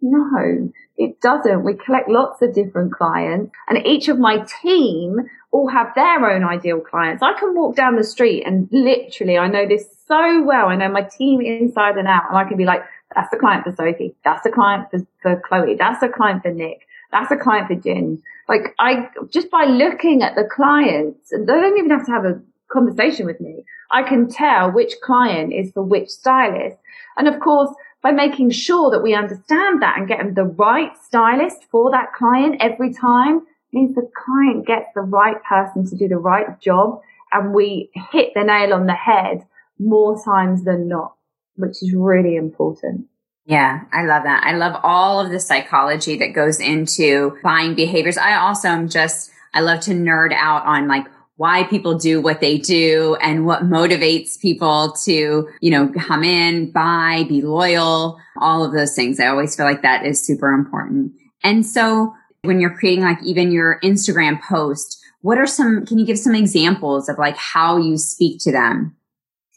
No. 0.00 0.70
It 0.96 1.20
doesn't. 1.20 1.64
We 1.64 1.74
collect 1.74 2.08
lots 2.08 2.40
of 2.42 2.54
different 2.54 2.92
clients 2.92 3.52
and 3.68 3.84
each 3.86 4.08
of 4.08 4.18
my 4.18 4.44
team 4.62 5.16
all 5.50 5.68
have 5.68 5.92
their 5.94 6.30
own 6.30 6.44
ideal 6.44 6.80
clients. 6.80 7.22
I 7.22 7.32
can 7.38 7.54
walk 7.54 7.74
down 7.76 7.96
the 7.96 8.04
street 8.04 8.44
and 8.44 8.68
literally, 8.70 9.38
I 9.38 9.48
know 9.48 9.66
this 9.66 9.86
so 10.06 10.42
well. 10.44 10.68
I 10.68 10.76
know 10.76 10.88
my 10.88 11.02
team 11.02 11.40
inside 11.40 11.96
and 11.96 12.06
out 12.06 12.24
and 12.28 12.36
I 12.36 12.44
can 12.44 12.56
be 12.56 12.64
like, 12.64 12.82
that's 13.14 13.30
the 13.30 13.38
client 13.38 13.64
for 13.64 13.72
Sophie. 13.72 14.14
That's 14.24 14.42
the 14.42 14.50
client 14.50 14.90
for, 14.90 15.06
for 15.22 15.40
Chloe. 15.46 15.76
That's 15.76 16.00
the 16.00 16.08
client 16.08 16.42
for 16.42 16.52
Nick. 16.52 16.86
That's 17.10 17.28
the 17.28 17.36
client 17.36 17.68
for 17.68 17.76
Jen. 17.76 18.22
Like 18.48 18.74
I, 18.78 19.08
just 19.30 19.50
by 19.50 19.64
looking 19.64 20.22
at 20.22 20.34
the 20.34 20.44
clients, 20.44 21.32
and 21.32 21.48
they 21.48 21.52
don't 21.52 21.78
even 21.78 21.90
have 21.90 22.06
to 22.06 22.12
have 22.12 22.24
a 22.24 22.40
conversation 22.70 23.24
with 23.26 23.40
me. 23.40 23.64
I 23.90 24.02
can 24.02 24.28
tell 24.28 24.70
which 24.72 24.94
client 25.02 25.52
is 25.52 25.70
for 25.72 25.82
which 25.82 26.08
stylist. 26.08 26.76
And 27.16 27.28
of 27.28 27.38
course, 27.40 27.70
by 28.04 28.12
making 28.12 28.50
sure 28.50 28.90
that 28.90 29.02
we 29.02 29.14
understand 29.14 29.80
that 29.80 29.96
and 29.96 30.06
getting 30.06 30.34
the 30.34 30.44
right 30.44 30.92
stylist 31.02 31.64
for 31.70 31.90
that 31.90 32.12
client 32.12 32.54
every 32.60 32.92
time 32.92 33.40
means 33.72 33.94
the 33.94 34.08
client 34.14 34.66
gets 34.66 34.86
the 34.94 35.00
right 35.00 35.42
person 35.48 35.86
to 35.88 35.96
do 35.96 36.06
the 36.06 36.18
right 36.18 36.60
job 36.60 37.00
and 37.32 37.54
we 37.54 37.90
hit 38.12 38.32
the 38.34 38.44
nail 38.44 38.74
on 38.74 38.86
the 38.86 38.92
head 38.92 39.46
more 39.78 40.22
times 40.22 40.64
than 40.64 40.86
not, 40.86 41.14
which 41.56 41.82
is 41.82 41.94
really 41.96 42.36
important. 42.36 43.06
Yeah, 43.46 43.80
I 43.90 44.04
love 44.04 44.24
that. 44.24 44.44
I 44.44 44.52
love 44.52 44.78
all 44.82 45.18
of 45.18 45.30
the 45.30 45.40
psychology 45.40 46.18
that 46.18 46.34
goes 46.34 46.60
into 46.60 47.38
buying 47.42 47.74
behaviors. 47.74 48.18
I 48.18 48.36
also 48.36 48.68
am 48.68 48.90
just, 48.90 49.30
I 49.54 49.60
love 49.60 49.80
to 49.80 49.92
nerd 49.92 50.34
out 50.34 50.66
on 50.66 50.88
like 50.88 51.06
why 51.36 51.64
people 51.64 51.98
do 51.98 52.20
what 52.20 52.40
they 52.40 52.58
do 52.58 53.16
and 53.20 53.44
what 53.44 53.62
motivates 53.62 54.40
people 54.40 54.92
to, 55.04 55.48
you 55.60 55.70
know, 55.70 55.90
come 55.98 56.22
in, 56.22 56.70
buy, 56.70 57.24
be 57.28 57.42
loyal, 57.42 58.20
all 58.40 58.64
of 58.64 58.72
those 58.72 58.94
things. 58.94 59.18
I 59.18 59.26
always 59.26 59.56
feel 59.56 59.66
like 59.66 59.82
that 59.82 60.06
is 60.06 60.24
super 60.24 60.52
important. 60.52 61.12
And 61.42 61.66
so 61.66 62.14
when 62.42 62.60
you're 62.60 62.76
creating 62.76 63.04
like 63.04 63.22
even 63.24 63.50
your 63.50 63.80
Instagram 63.82 64.40
post, 64.42 65.00
what 65.22 65.38
are 65.38 65.46
some, 65.46 65.84
can 65.86 65.98
you 65.98 66.06
give 66.06 66.18
some 66.18 66.34
examples 66.34 67.08
of 67.08 67.18
like 67.18 67.36
how 67.36 67.78
you 67.78 67.96
speak 67.96 68.40
to 68.42 68.52
them? 68.52 68.96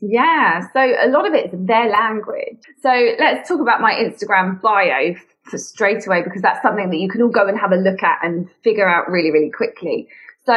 Yeah. 0.02 0.62
So 0.74 0.80
a 0.80 1.10
lot 1.10 1.28
of 1.28 1.34
it's 1.34 1.54
their 1.54 1.90
language. 1.90 2.60
So 2.82 2.90
let's 3.20 3.48
talk 3.48 3.60
about 3.60 3.82
my 3.82 3.94
Instagram 3.94 4.62
bio 4.62 5.16
straight 5.56 6.06
away 6.06 6.24
because 6.24 6.42
that's 6.42 6.62
something 6.62 6.90
that 6.90 6.98
you 6.98 7.10
can 7.10 7.22
all 7.22 7.30
go 7.30 7.48
and 7.48 7.58
have 7.60 7.72
a 7.72 7.78
look 7.78 8.04
at 8.04 8.20
and 8.24 8.50
figure 8.64 8.88
out 8.88 9.10
really, 9.10 9.32
really 9.32 9.52
quickly. 9.52 10.08
So 10.48 10.56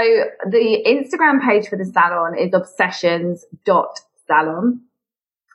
the 0.49 0.83
Instagram 0.87 1.45
page 1.45 1.69
for 1.69 1.77
the 1.77 1.85
salon 1.85 2.39
is 2.39 2.55
obsessions.salon. 2.55 4.81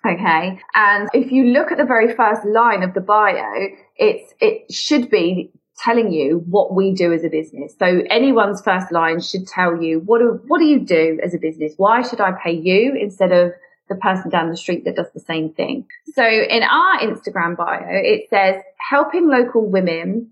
Okay. 0.06 0.60
And 0.76 1.10
if 1.14 1.32
you 1.32 1.46
look 1.46 1.72
at 1.72 1.78
the 1.78 1.86
very 1.86 2.14
first 2.14 2.46
line 2.46 2.84
of 2.84 2.94
the 2.94 3.00
bio, 3.00 3.70
it's, 3.96 4.34
it 4.42 4.70
should 4.74 5.10
be 5.10 5.54
telling 5.78 6.12
you 6.12 6.44
what 6.50 6.76
we 6.76 6.94
do 6.94 7.14
as 7.14 7.24
a 7.24 7.30
business. 7.30 7.76
So 7.80 8.02
anyone's 8.10 8.62
first 8.62 8.92
line 8.92 9.22
should 9.22 9.48
tell 9.48 9.82
you 9.82 10.02
what 10.02 10.20
do, 10.20 10.42
what 10.48 10.60
do 10.60 10.66
you 10.66 10.82
do 10.82 11.18
as 11.24 11.34
a 11.34 11.38
business? 11.38 11.72
Why 11.78 12.02
should 12.02 12.20
I 12.20 12.34
pay 12.34 12.52
you 12.52 12.94
instead 13.00 13.32
of 13.32 13.54
the 13.88 13.96
person 13.96 14.30
down 14.30 14.50
the 14.50 14.58
street 14.58 14.84
that 14.84 14.98
does 14.98 15.14
the 15.14 15.22
same 15.22 15.54
thing? 15.54 15.86
So 16.14 16.26
in 16.26 16.64
our 16.64 17.00
Instagram 17.00 17.56
bio, 17.56 17.88
it 17.88 18.28
says 18.30 18.62
helping 18.78 19.30
local 19.30 19.66
women 19.66 20.32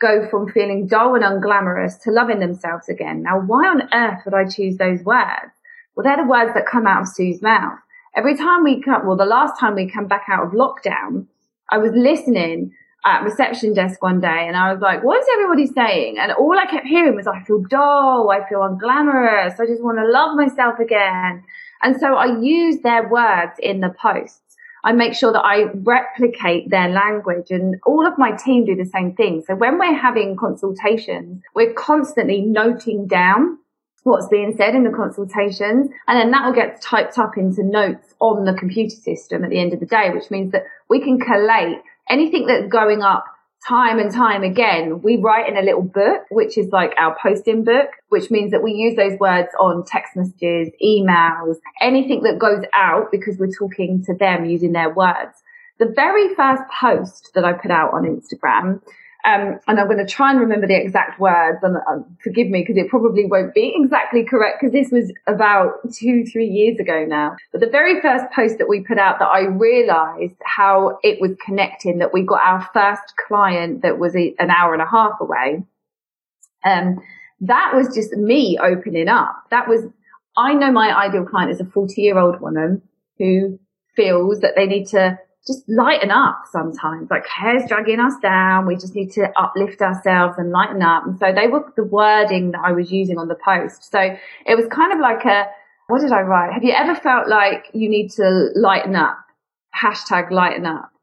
go 0.00 0.28
from 0.28 0.50
feeling 0.50 0.86
dull 0.86 1.14
and 1.14 1.24
unglamorous 1.24 2.00
to 2.02 2.10
loving 2.10 2.40
themselves 2.40 2.88
again. 2.88 3.22
Now, 3.22 3.40
why 3.40 3.66
on 3.66 3.88
earth 3.92 4.20
would 4.24 4.34
I 4.34 4.44
choose 4.48 4.76
those 4.76 5.02
words? 5.02 5.52
Well, 5.94 6.04
they're 6.04 6.16
the 6.16 6.28
words 6.28 6.52
that 6.54 6.66
come 6.66 6.86
out 6.86 7.02
of 7.02 7.08
Sue's 7.08 7.40
mouth. 7.40 7.78
Every 8.16 8.36
time 8.36 8.64
we 8.64 8.82
come, 8.82 9.06
well, 9.06 9.16
the 9.16 9.24
last 9.24 9.58
time 9.58 9.74
we 9.74 9.90
come 9.90 10.06
back 10.06 10.24
out 10.28 10.44
of 10.44 10.52
lockdown, 10.52 11.26
I 11.70 11.78
was 11.78 11.92
listening 11.94 12.72
at 13.06 13.22
reception 13.22 13.74
desk 13.74 14.02
one 14.02 14.20
day 14.20 14.46
and 14.46 14.56
I 14.56 14.72
was 14.72 14.80
like, 14.80 15.04
what 15.04 15.20
is 15.20 15.26
everybody 15.34 15.66
saying? 15.66 16.16
And 16.18 16.32
all 16.32 16.58
I 16.58 16.66
kept 16.66 16.86
hearing 16.86 17.14
was, 17.14 17.26
I 17.26 17.42
feel 17.44 17.62
dull. 17.68 18.30
I 18.30 18.48
feel 18.48 18.60
unglamorous. 18.60 19.60
I 19.60 19.66
just 19.66 19.82
want 19.82 19.98
to 19.98 20.08
love 20.08 20.36
myself 20.36 20.78
again. 20.78 21.44
And 21.82 22.00
so 22.00 22.14
I 22.14 22.38
used 22.40 22.82
their 22.82 23.08
words 23.08 23.52
in 23.58 23.80
the 23.80 23.94
post. 24.00 24.40
I 24.84 24.92
make 24.92 25.14
sure 25.14 25.32
that 25.32 25.40
I 25.40 25.64
replicate 25.72 26.68
their 26.68 26.88
language 26.88 27.50
and 27.50 27.76
all 27.86 28.06
of 28.06 28.18
my 28.18 28.32
team 28.32 28.66
do 28.66 28.76
the 28.76 28.84
same 28.84 29.14
thing. 29.14 29.42
So 29.46 29.56
when 29.56 29.78
we're 29.78 29.98
having 29.98 30.36
consultations, 30.36 31.42
we're 31.54 31.72
constantly 31.72 32.42
noting 32.42 33.06
down 33.06 33.58
what's 34.02 34.28
being 34.28 34.54
said 34.56 34.74
in 34.74 34.84
the 34.84 34.90
consultations. 34.90 35.88
And 36.06 36.20
then 36.20 36.30
that 36.32 36.44
will 36.44 36.52
get 36.52 36.82
typed 36.82 37.18
up 37.18 37.38
into 37.38 37.64
notes 37.64 38.14
on 38.20 38.44
the 38.44 38.52
computer 38.52 38.94
system 38.94 39.42
at 39.42 39.48
the 39.48 39.58
end 39.58 39.72
of 39.72 39.80
the 39.80 39.86
day, 39.86 40.10
which 40.10 40.30
means 40.30 40.52
that 40.52 40.64
we 40.90 41.00
can 41.00 41.18
collate 41.18 41.78
anything 42.10 42.46
that's 42.46 42.68
going 42.68 43.00
up 43.00 43.24
time 43.66 43.98
and 43.98 44.12
time 44.12 44.42
again, 44.42 45.00
we 45.02 45.16
write 45.16 45.48
in 45.48 45.56
a 45.56 45.62
little 45.62 45.82
book, 45.82 46.22
which 46.30 46.58
is 46.58 46.68
like 46.70 46.94
our 46.98 47.16
posting 47.22 47.64
book, 47.64 47.88
which 48.08 48.30
means 48.30 48.50
that 48.50 48.62
we 48.62 48.72
use 48.72 48.96
those 48.96 49.18
words 49.18 49.48
on 49.58 49.84
text 49.84 50.16
messages, 50.16 50.68
emails, 50.84 51.56
anything 51.80 52.22
that 52.22 52.38
goes 52.38 52.64
out 52.74 53.10
because 53.10 53.38
we're 53.38 53.50
talking 53.50 54.04
to 54.04 54.14
them 54.14 54.44
using 54.44 54.72
their 54.72 54.92
words. 54.92 55.42
The 55.78 55.92
very 55.94 56.34
first 56.34 56.62
post 56.80 57.30
that 57.34 57.44
I 57.44 57.52
put 57.52 57.70
out 57.70 57.92
on 57.92 58.04
Instagram, 58.04 58.80
Um, 59.24 59.58
and 59.66 59.80
I'm 59.80 59.86
going 59.86 60.04
to 60.04 60.06
try 60.06 60.30
and 60.30 60.38
remember 60.38 60.66
the 60.66 60.76
exact 60.76 61.18
words 61.18 61.58
and 61.62 61.76
uh, 61.76 62.04
forgive 62.22 62.48
me 62.48 62.60
because 62.60 62.76
it 62.76 62.90
probably 62.90 63.24
won't 63.24 63.54
be 63.54 63.72
exactly 63.74 64.22
correct 64.22 64.58
because 64.60 64.72
this 64.72 64.90
was 64.90 65.10
about 65.26 65.76
two, 65.94 66.26
three 66.26 66.46
years 66.46 66.78
ago 66.78 67.06
now. 67.06 67.36
But 67.50 67.62
the 67.62 67.68
very 67.68 68.02
first 68.02 68.26
post 68.34 68.58
that 68.58 68.68
we 68.68 68.80
put 68.80 68.98
out 68.98 69.18
that 69.20 69.28
I 69.28 69.46
realized 69.46 70.36
how 70.44 70.98
it 71.02 71.22
was 71.22 71.30
connecting 71.42 71.98
that 71.98 72.12
we 72.12 72.22
got 72.22 72.42
our 72.42 72.68
first 72.74 73.14
client 73.26 73.80
that 73.80 73.98
was 73.98 74.14
a, 74.14 74.34
an 74.38 74.50
hour 74.50 74.74
and 74.74 74.82
a 74.82 74.86
half 74.86 75.18
away. 75.20 75.64
Um, 76.62 77.00
that 77.40 77.72
was 77.74 77.94
just 77.94 78.12
me 78.12 78.58
opening 78.62 79.08
up. 79.08 79.44
That 79.50 79.68
was, 79.68 79.84
I 80.36 80.52
know 80.52 80.70
my 80.70 80.94
ideal 80.94 81.24
client 81.24 81.50
is 81.50 81.60
a 81.60 81.64
40 81.64 82.00
year 82.00 82.18
old 82.18 82.42
woman 82.42 82.82
who 83.18 83.58
feels 83.96 84.40
that 84.40 84.52
they 84.54 84.66
need 84.66 84.86
to 84.88 85.18
just 85.46 85.68
lighten 85.68 86.10
up 86.10 86.44
sometimes. 86.50 87.10
Like 87.10 87.26
hair's 87.26 87.62
dragging 87.68 88.00
us 88.00 88.14
down. 88.22 88.66
We 88.66 88.76
just 88.76 88.94
need 88.94 89.12
to 89.12 89.28
uplift 89.38 89.82
ourselves 89.82 90.36
and 90.38 90.50
lighten 90.50 90.82
up. 90.82 91.06
And 91.06 91.18
so 91.18 91.32
they 91.32 91.48
were 91.48 91.70
the 91.76 91.84
wording 91.84 92.52
that 92.52 92.62
I 92.64 92.72
was 92.72 92.90
using 92.90 93.18
on 93.18 93.28
the 93.28 93.36
post. 93.44 93.90
So 93.90 93.98
it 94.00 94.56
was 94.56 94.66
kind 94.70 94.92
of 94.92 95.00
like 95.00 95.24
a, 95.24 95.46
what 95.88 96.00
did 96.00 96.12
I 96.12 96.22
write? 96.22 96.52
Have 96.52 96.64
you 96.64 96.72
ever 96.72 96.94
felt 96.94 97.28
like 97.28 97.66
you 97.74 97.90
need 97.90 98.10
to 98.12 98.48
lighten 98.54 98.96
up? 98.96 99.18
Hashtag 99.78 100.30
lighten 100.30 100.64
up. 100.64 100.93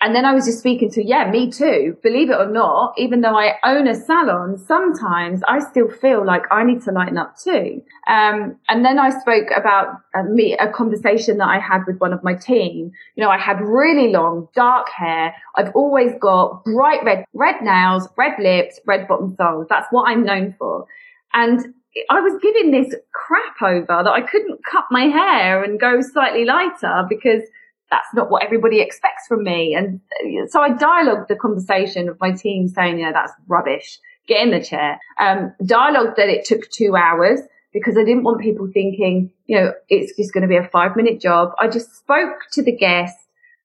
And 0.00 0.14
then 0.14 0.24
I 0.24 0.32
was 0.32 0.44
just 0.46 0.60
speaking 0.60 0.90
to, 0.92 1.04
yeah, 1.04 1.28
me 1.28 1.50
too. 1.50 1.96
Believe 2.04 2.30
it 2.30 2.36
or 2.38 2.46
not, 2.46 2.94
even 2.96 3.20
though 3.20 3.36
I 3.36 3.54
own 3.64 3.88
a 3.88 3.94
salon, 3.96 4.56
sometimes 4.56 5.40
I 5.48 5.58
still 5.58 5.88
feel 5.88 6.24
like 6.24 6.42
I 6.52 6.62
need 6.62 6.82
to 6.84 6.92
lighten 6.92 7.18
up 7.18 7.36
too. 7.36 7.82
Um, 8.06 8.56
and 8.68 8.84
then 8.84 9.00
I 9.00 9.10
spoke 9.10 9.48
about 9.56 9.88
uh, 10.14 10.22
me, 10.22 10.56
a 10.56 10.70
conversation 10.70 11.38
that 11.38 11.48
I 11.48 11.58
had 11.58 11.80
with 11.88 11.98
one 11.98 12.12
of 12.12 12.22
my 12.22 12.34
team. 12.34 12.92
You 13.16 13.24
know, 13.24 13.30
I 13.30 13.38
had 13.38 13.60
really 13.60 14.12
long, 14.12 14.48
dark 14.54 14.88
hair. 14.88 15.34
I've 15.56 15.74
always 15.74 16.12
got 16.20 16.64
bright 16.64 17.02
red, 17.04 17.24
red 17.32 17.56
nails, 17.60 18.08
red 18.16 18.38
lips, 18.38 18.78
red 18.86 19.08
bottom 19.08 19.34
soles. 19.36 19.66
That's 19.68 19.88
what 19.90 20.08
I'm 20.08 20.22
known 20.22 20.54
for. 20.60 20.86
And 21.34 21.74
I 22.08 22.20
was 22.20 22.38
giving 22.40 22.70
this 22.70 22.94
crap 23.12 23.60
over 23.62 24.04
that 24.04 24.12
I 24.12 24.20
couldn't 24.20 24.64
cut 24.64 24.84
my 24.92 25.04
hair 25.04 25.64
and 25.64 25.80
go 25.80 26.00
slightly 26.00 26.44
lighter 26.44 27.04
because 27.08 27.42
that's 27.90 28.12
not 28.14 28.30
what 28.30 28.44
everybody 28.44 28.80
expects 28.80 29.26
from 29.26 29.44
me. 29.44 29.74
And 29.74 30.00
uh, 30.24 30.46
so 30.48 30.60
I 30.60 30.70
dialogued 30.70 31.28
the 31.28 31.36
conversation 31.36 32.08
of 32.08 32.18
my 32.20 32.32
team 32.32 32.68
saying, 32.68 32.98
you 32.98 33.06
know, 33.06 33.12
that's 33.12 33.32
rubbish. 33.46 33.98
Get 34.26 34.42
in 34.42 34.50
the 34.50 34.62
chair. 34.62 34.98
Um, 35.18 35.54
dialogue 35.64 36.16
that 36.16 36.28
it 36.28 36.44
took 36.44 36.68
two 36.70 36.96
hours 36.96 37.40
because 37.72 37.96
I 37.96 38.04
didn't 38.04 38.24
want 38.24 38.40
people 38.40 38.68
thinking, 38.72 39.30
you 39.46 39.58
know, 39.58 39.72
it's 39.88 40.16
just 40.16 40.32
going 40.32 40.42
to 40.42 40.48
be 40.48 40.56
a 40.56 40.68
five 40.68 40.96
minute 40.96 41.20
job. 41.20 41.52
I 41.58 41.68
just 41.68 41.96
spoke 41.96 42.36
to 42.52 42.62
the 42.62 42.76
guest, 42.76 43.16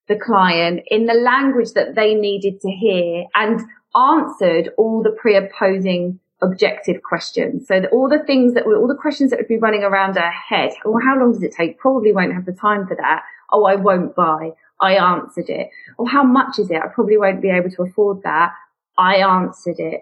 the 0.07 0.15
client 0.15 0.81
in 0.87 1.05
the 1.05 1.13
language 1.13 1.73
that 1.73 1.95
they 1.95 2.13
needed 2.13 2.61
to 2.61 2.69
hear 2.69 3.25
and 3.35 3.61
answered 3.95 4.69
all 4.77 5.03
the 5.03 5.11
pre-opposing 5.11 6.19
objective 6.41 7.01
questions. 7.01 7.67
So 7.67 7.83
all 7.91 8.09
the 8.09 8.23
things 8.25 8.53
that 8.53 8.65
were, 8.65 8.77
all 8.77 8.87
the 8.87 8.99
questions 8.99 9.31
that 9.31 9.39
would 9.39 9.47
be 9.47 9.57
running 9.57 9.83
around 9.83 10.17
our 10.17 10.31
head. 10.31 10.71
Well, 10.83 11.01
how 11.03 11.17
long 11.17 11.33
does 11.33 11.43
it 11.43 11.53
take? 11.53 11.79
Probably 11.79 12.11
won't 12.11 12.33
have 12.33 12.45
the 12.45 12.53
time 12.53 12.87
for 12.87 12.95
that. 12.95 13.23
Oh, 13.53 13.65
I 13.65 13.75
won't 13.75 14.15
buy. 14.15 14.51
I 14.81 14.95
answered 14.95 15.47
it. 15.47 15.69
Or 15.97 16.09
how 16.09 16.23
much 16.23 16.59
is 16.59 16.69
it? 16.69 16.81
I 16.83 16.87
probably 16.87 17.17
won't 17.17 17.41
be 17.41 17.49
able 17.49 17.69
to 17.69 17.83
afford 17.83 18.23
that. 18.23 18.51
I 18.97 19.17
answered 19.17 19.79
it. 19.79 20.01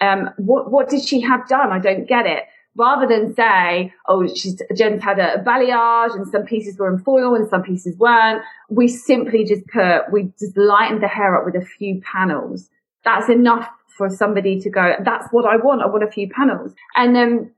Um, 0.00 0.30
what, 0.36 0.70
what 0.70 0.90
did 0.90 1.02
she 1.02 1.20
have 1.22 1.48
done? 1.48 1.72
I 1.72 1.78
don't 1.78 2.06
get 2.06 2.26
it. 2.26 2.44
Rather 2.76 3.06
than 3.08 3.34
say, 3.34 3.92
oh, 4.06 4.26
she's, 4.28 4.60
Jen's 4.76 5.02
had 5.02 5.18
a, 5.18 5.40
a 5.40 5.42
balayage 5.42 6.14
and 6.14 6.28
some 6.28 6.42
pieces 6.42 6.78
were 6.78 6.92
in 6.92 7.00
foil 7.00 7.34
and 7.34 7.48
some 7.48 7.62
pieces 7.62 7.96
weren't. 7.96 8.42
We 8.68 8.86
simply 8.86 9.44
just 9.44 9.66
put, 9.66 10.12
we 10.12 10.32
just 10.38 10.56
lightened 10.56 11.02
the 11.02 11.08
hair 11.08 11.36
up 11.36 11.44
with 11.44 11.60
a 11.60 11.64
few 11.64 12.00
panels. 12.02 12.68
That's 13.04 13.28
enough 13.28 13.68
for 13.96 14.08
somebody 14.08 14.60
to 14.60 14.70
go, 14.70 14.94
that's 15.04 15.26
what 15.32 15.44
I 15.44 15.56
want. 15.56 15.82
I 15.82 15.86
want 15.86 16.04
a 16.04 16.10
few 16.10 16.28
panels. 16.28 16.72
And 16.94 17.16
then 17.16 17.52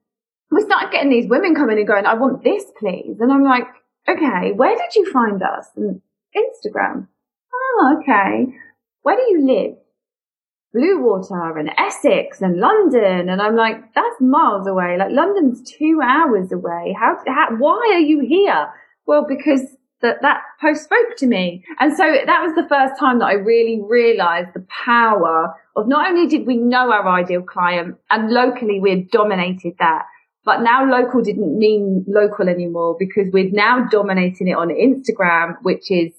we 0.51 0.63
started 0.63 0.91
getting 0.91 1.11
these 1.11 1.29
women 1.29 1.55
coming 1.55 1.77
and 1.77 1.87
going, 1.87 2.07
I 2.07 2.15
want 2.15 2.43
this, 2.43 2.65
please. 2.79 3.19
And 3.21 3.31
I'm 3.31 3.45
like, 3.45 3.67
okay, 4.09 4.53
where 4.53 4.77
did 4.77 4.95
you 4.95 5.11
find 5.13 5.43
us? 5.43 5.69
Instagram. 5.77 7.09
Oh, 7.53 7.99
okay. 8.01 8.47
Where 9.03 9.17
do 9.17 9.23
you 9.23 9.47
live? 9.47 9.77
Bluewater 10.75 11.59
and 11.59 11.71
Essex 11.77 12.41
and 12.41 12.59
London. 12.59 13.29
And 13.29 13.43
I'm 13.43 13.57
like, 13.57 13.93
that's 13.95 14.21
miles 14.21 14.67
away. 14.67 14.97
Like 14.99 15.11
London's 15.11 15.63
two 15.69 16.01
hours 16.03 16.53
away. 16.53 16.95
How, 16.99 17.17
how 17.27 17.57
why 17.57 17.91
are 17.95 18.01
you 18.01 18.21
here? 18.21 18.69
Well, 19.07 19.27
because 19.29 19.63
that, 20.03 20.23
that 20.23 20.43
post 20.61 20.85
spoke 20.85 21.17
to 21.19 21.27
me. 21.27 21.65
And 21.79 21.97
so 21.97 22.05
that 22.25 22.43
was 22.43 22.55
the 22.55 22.69
first 22.69 22.99
time 22.99 23.19
that 23.19 23.27
I 23.27 23.35
really 23.35 23.81
realized 23.83 24.51
the 24.55 24.67
power 24.85 25.55
of 25.77 25.89
not 25.89 26.09
only 26.11 26.27
did 26.27 26.47
we 26.47 26.57
know 26.57 26.91
our 26.91 27.09
ideal 27.09 27.43
client 27.43 27.97
and 28.11 28.31
locally 28.31 28.81
we 28.81 28.91
had 28.91 29.11
dominated 29.11 29.75
that, 29.79 30.05
but 30.45 30.63
now 30.63 30.85
local 30.85 31.23
didn't 31.23 31.59
mean 31.59 32.05
local 32.09 32.49
anymore 32.49 32.97
because 32.99 33.27
we're 33.33 33.51
now 33.51 33.87
dominating 33.91 34.49
it 34.49 34.57
on 34.57 34.69
Instagram, 34.69 35.57
which 35.63 35.91
is 35.91 36.13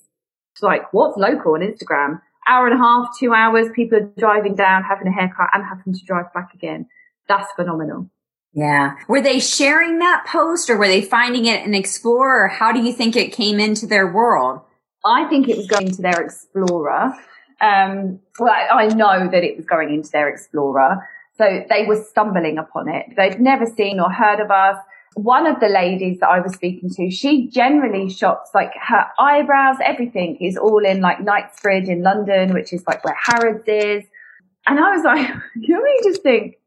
like, 0.62 0.94
what's 0.94 1.18
local 1.18 1.54
on 1.54 1.62
Instagram? 1.62 2.22
Hour 2.48 2.68
and 2.68 2.76
a 2.76 2.84
half, 2.84 3.08
two 3.20 3.34
hours, 3.34 3.68
people 3.76 3.98
are 3.98 4.12
driving 4.18 4.56
down, 4.56 4.84
having 4.84 5.08
a 5.08 5.12
haircut 5.12 5.50
and 5.54 5.64
having 5.64 5.94
to 5.94 6.06
drive 6.06 6.32
back 6.34 6.54
again. 6.54 6.88
That's 7.28 7.52
phenomenal. 7.54 8.10
Yeah. 8.54 8.96
Were 9.08 9.22
they 9.22 9.40
sharing 9.40 10.00
that 10.00 10.26
post 10.28 10.70
or 10.70 10.78
were 10.78 10.88
they 10.88 11.02
finding 11.02 11.46
it 11.46 11.66
in 11.66 11.74
Explorer? 11.74 12.48
How 12.50 12.72
do 12.72 12.82
you 12.82 12.92
think 12.92 13.16
it 13.16 13.32
came 13.32 13.60
into 13.60 13.88
their 13.88 14.12
world? 14.12 14.62
I 15.06 15.28
think 15.30 15.48
it 15.48 15.58
was 15.58 15.68
going 15.68 15.88
into 15.88 16.02
their 16.02 16.22
Explorer. 16.22 17.14
Um, 17.62 18.20
well, 18.40 18.54
I, 18.54 18.84
I 18.84 18.88
know 18.88 19.30
that 19.32 19.44
it 19.44 19.56
was 19.56 19.66
going 19.66 19.94
into 19.94 20.10
their 20.12 20.30
Explorer. 20.30 21.08
So 21.42 21.66
they 21.70 21.86
were 21.86 21.96
stumbling 21.96 22.60
upon 22.60 22.88
it. 22.88 23.16
They'd 23.18 23.42
never 23.42 23.66
seen 23.66 24.00
or 24.00 24.12
heard 24.12 24.40
of 24.40 24.52
us. 24.52 24.78
One 25.16 25.48
of 25.48 25.60
the 25.60 25.70
ladies 25.70 26.20
that 26.20 26.30
I 26.30 26.40
was 26.40 26.54
speaking 26.54 26.92
to, 26.92 27.10
she 27.10 27.48
generally 27.48 28.12
shops 28.12 28.52
like 28.54 28.72
her 28.76 29.08
eyebrows, 29.18 29.78
everything 29.84 30.38
is 30.40 30.56
all 30.56 30.86
in 30.86 31.02
like 31.02 31.20
Knightsbridge 31.20 31.90
in 31.90 32.04
London, 32.04 32.54
which 32.54 32.72
is 32.72 32.84
like 32.86 33.04
where 33.04 33.18
Harrods 33.20 33.64
is. 33.66 34.04
And 34.68 34.80
I 34.80 34.96
was 34.96 35.04
like, 35.04 35.28
you 35.56 35.74
know, 35.74 35.84
you 35.84 36.02
just 36.04 36.22
think, 36.22 36.60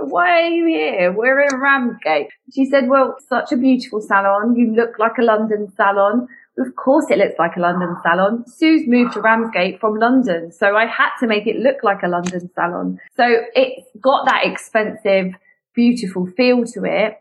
why 0.00 0.42
are 0.42 0.48
you 0.48 0.66
here? 0.66 1.12
We're 1.12 1.40
in 1.42 1.60
Ramsgate. 1.60 2.30
She 2.52 2.66
said, 2.66 2.88
well, 2.88 3.16
such 3.28 3.52
a 3.52 3.56
beautiful 3.56 4.00
salon. 4.00 4.56
You 4.56 4.74
look 4.74 4.98
like 4.98 5.16
a 5.18 5.22
London 5.22 5.72
salon. 5.76 6.26
Of 6.58 6.74
course 6.74 7.06
it 7.10 7.18
looks 7.18 7.38
like 7.38 7.56
a 7.56 7.60
London 7.60 7.96
salon. 8.02 8.44
Sue's 8.46 8.82
moved 8.86 9.12
to 9.14 9.20
Ramsgate 9.20 9.78
from 9.80 9.94
London, 9.94 10.50
so 10.50 10.76
I 10.76 10.86
had 10.86 11.10
to 11.20 11.26
make 11.26 11.46
it 11.46 11.56
look 11.56 11.84
like 11.84 12.02
a 12.02 12.08
London 12.08 12.50
salon. 12.54 12.98
So 13.16 13.24
it's 13.54 13.86
got 14.00 14.26
that 14.26 14.44
expensive, 14.44 15.34
beautiful 15.74 16.26
feel 16.26 16.64
to 16.74 16.84
it. 16.84 17.20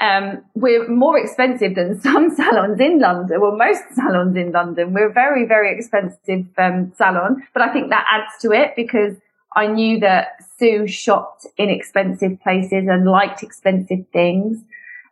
Um, 0.00 0.42
we're 0.54 0.88
more 0.88 1.16
expensive 1.16 1.76
than 1.76 2.00
some 2.02 2.34
salons 2.34 2.80
in 2.80 2.98
London. 2.98 3.40
Well, 3.40 3.56
most 3.56 3.82
salons 3.94 4.36
in 4.36 4.50
London. 4.50 4.92
We're 4.92 5.10
a 5.10 5.12
very, 5.12 5.46
very 5.46 5.76
expensive 5.76 6.46
um, 6.58 6.92
salon, 6.96 7.46
but 7.54 7.62
I 7.62 7.72
think 7.72 7.90
that 7.90 8.04
adds 8.10 8.42
to 8.42 8.50
it 8.50 8.72
because 8.74 9.16
I 9.54 9.68
knew 9.68 10.00
that 10.00 10.38
Sue 10.58 10.88
shopped 10.88 11.46
in 11.56 11.70
expensive 11.70 12.40
places 12.42 12.86
and 12.88 13.04
liked 13.04 13.42
expensive 13.42 14.06
things. 14.12 14.62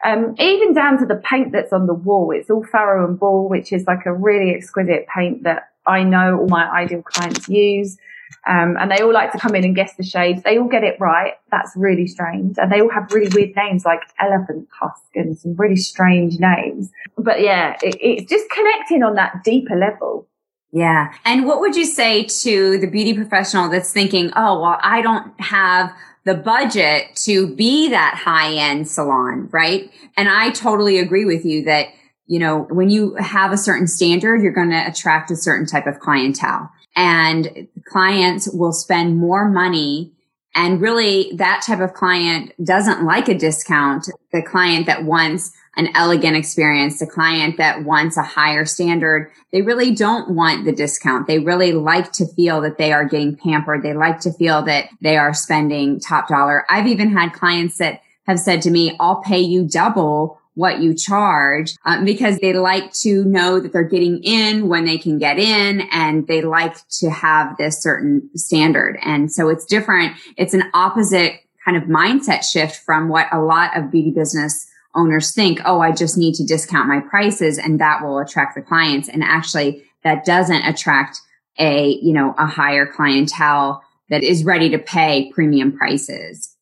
Um, 0.04 0.34
even 0.38 0.72
down 0.72 0.98
to 0.98 1.06
the 1.06 1.16
paint 1.16 1.52
that's 1.52 1.72
on 1.72 1.86
the 1.86 1.94
wall. 1.94 2.30
It's 2.30 2.50
all 2.50 2.64
Farrow 2.64 3.06
and 3.06 3.18
Ball, 3.18 3.48
which 3.48 3.72
is 3.72 3.86
like 3.86 4.06
a 4.06 4.12
really 4.12 4.54
exquisite 4.54 5.06
paint 5.14 5.42
that 5.42 5.70
I 5.86 6.02
know 6.02 6.38
all 6.38 6.48
my 6.48 6.70
ideal 6.70 7.02
clients 7.02 7.48
use. 7.48 7.98
Um, 8.46 8.76
and 8.80 8.90
they 8.90 9.02
all 9.02 9.12
like 9.12 9.32
to 9.32 9.38
come 9.38 9.54
in 9.54 9.64
and 9.64 9.74
guess 9.74 9.94
the 9.96 10.02
shades. 10.02 10.42
They 10.42 10.56
all 10.56 10.68
get 10.68 10.84
it 10.84 10.96
right. 11.00 11.34
That's 11.50 11.72
really 11.76 12.06
strange. 12.06 12.56
And 12.58 12.72
they 12.72 12.80
all 12.80 12.88
have 12.90 13.12
really 13.12 13.28
weird 13.34 13.54
names 13.56 13.84
like 13.84 14.00
elephant 14.18 14.68
tusk 14.78 15.02
and 15.14 15.36
some 15.36 15.54
really 15.56 15.76
strange 15.76 16.38
names. 16.38 16.90
But 17.18 17.40
yeah, 17.42 17.76
it, 17.82 17.96
it's 18.00 18.30
just 18.30 18.48
connecting 18.50 19.02
on 19.02 19.14
that 19.16 19.44
deeper 19.44 19.76
level. 19.76 20.26
Yeah. 20.72 21.12
And 21.24 21.46
what 21.46 21.60
would 21.60 21.74
you 21.74 21.84
say 21.84 22.24
to 22.24 22.78
the 22.78 22.86
beauty 22.86 23.14
professional 23.14 23.68
that's 23.68 23.92
thinking, 23.92 24.30
oh, 24.36 24.60
well, 24.60 24.78
I 24.80 25.02
don't 25.02 25.38
have 25.40 25.92
the 26.24 26.35
budget 26.35 27.16
to 27.16 27.54
be 27.54 27.88
that 27.88 28.14
high 28.14 28.54
end 28.54 28.88
salon, 28.88 29.48
right? 29.50 29.90
And 30.16 30.28
I 30.28 30.50
totally 30.50 30.98
agree 30.98 31.24
with 31.24 31.44
you 31.44 31.64
that, 31.64 31.88
you 32.26 32.38
know, 32.38 32.66
when 32.70 32.90
you 32.90 33.14
have 33.14 33.52
a 33.52 33.59
certain 33.59 33.87
standard, 33.87 34.42
you're 34.42 34.52
going 34.52 34.70
to 34.70 34.87
attract 34.87 35.30
a 35.30 35.37
certain 35.37 35.66
type 35.66 35.87
of 35.87 35.98
clientele 35.98 36.70
and 36.96 37.68
clients 37.87 38.48
will 38.52 38.72
spend 38.72 39.18
more 39.18 39.48
money 39.48 40.12
and 40.54 40.80
really 40.80 41.32
that 41.36 41.62
type 41.64 41.80
of 41.80 41.94
client 41.94 42.52
doesn't 42.64 43.04
like 43.04 43.28
a 43.28 43.38
discount. 43.38 44.08
The 44.32 44.42
client 44.42 44.86
that 44.86 45.04
wants 45.04 45.52
an 45.76 45.88
elegant 45.94 46.36
experience, 46.36 46.98
the 46.98 47.06
client 47.06 47.56
that 47.56 47.84
wants 47.84 48.16
a 48.16 48.22
higher 48.22 48.64
standard, 48.64 49.30
they 49.52 49.62
really 49.62 49.94
don't 49.94 50.34
want 50.34 50.64
the 50.64 50.72
discount. 50.72 51.26
They 51.26 51.38
really 51.38 51.72
like 51.72 52.10
to 52.12 52.26
feel 52.26 52.60
that 52.62 52.78
they 52.78 52.92
are 52.92 53.04
getting 53.04 53.36
pampered. 53.36 53.82
They 53.82 53.94
like 53.94 54.20
to 54.20 54.32
feel 54.32 54.62
that 54.62 54.88
they 55.00 55.16
are 55.16 55.32
spending 55.32 56.00
top 56.00 56.28
dollar. 56.28 56.64
I've 56.68 56.88
even 56.88 57.10
had 57.10 57.32
clients 57.32 57.78
that 57.78 58.02
have 58.26 58.40
said 58.40 58.62
to 58.62 58.70
me, 58.70 58.96
I'll 58.98 59.22
pay 59.22 59.40
you 59.40 59.64
double 59.64 60.39
what 60.54 60.80
you 60.80 60.94
charge 60.94 61.74
um, 61.84 62.04
because 62.04 62.38
they 62.38 62.52
like 62.52 62.92
to 62.92 63.24
know 63.24 63.60
that 63.60 63.72
they're 63.72 63.84
getting 63.84 64.22
in 64.22 64.68
when 64.68 64.84
they 64.84 64.98
can 64.98 65.18
get 65.18 65.38
in 65.38 65.82
and 65.92 66.26
they 66.26 66.42
like 66.42 66.76
to 66.88 67.08
have 67.10 67.56
this 67.56 67.82
certain 67.82 68.28
standard. 68.34 68.98
And 69.02 69.32
so 69.32 69.48
it's 69.48 69.64
different. 69.64 70.16
It's 70.36 70.54
an 70.54 70.64
opposite 70.74 71.40
kind 71.64 71.76
of 71.76 71.84
mindset 71.84 72.42
shift 72.42 72.76
from 72.76 73.08
what 73.08 73.26
a 73.32 73.40
lot 73.40 73.76
of 73.76 73.90
beauty 73.90 74.10
business 74.10 74.66
owners 74.94 75.32
think, 75.32 75.60
oh, 75.64 75.80
I 75.80 75.92
just 75.92 76.18
need 76.18 76.34
to 76.34 76.44
discount 76.44 76.88
my 76.88 77.00
prices 77.00 77.58
and 77.58 77.80
that 77.80 78.02
will 78.02 78.18
attract 78.18 78.56
the 78.56 78.62
clients. 78.62 79.08
And 79.08 79.22
actually 79.22 79.84
that 80.02 80.24
doesn't 80.24 80.62
attract 80.62 81.20
a, 81.58 81.98
you 82.02 82.12
know, 82.12 82.34
a 82.38 82.46
higher 82.46 82.86
clientele 82.86 83.82
that 84.08 84.22
is 84.22 84.44
ready 84.44 84.68
to 84.70 84.78
pay 84.78 85.30
premium 85.32 85.76
prices. 85.76 86.56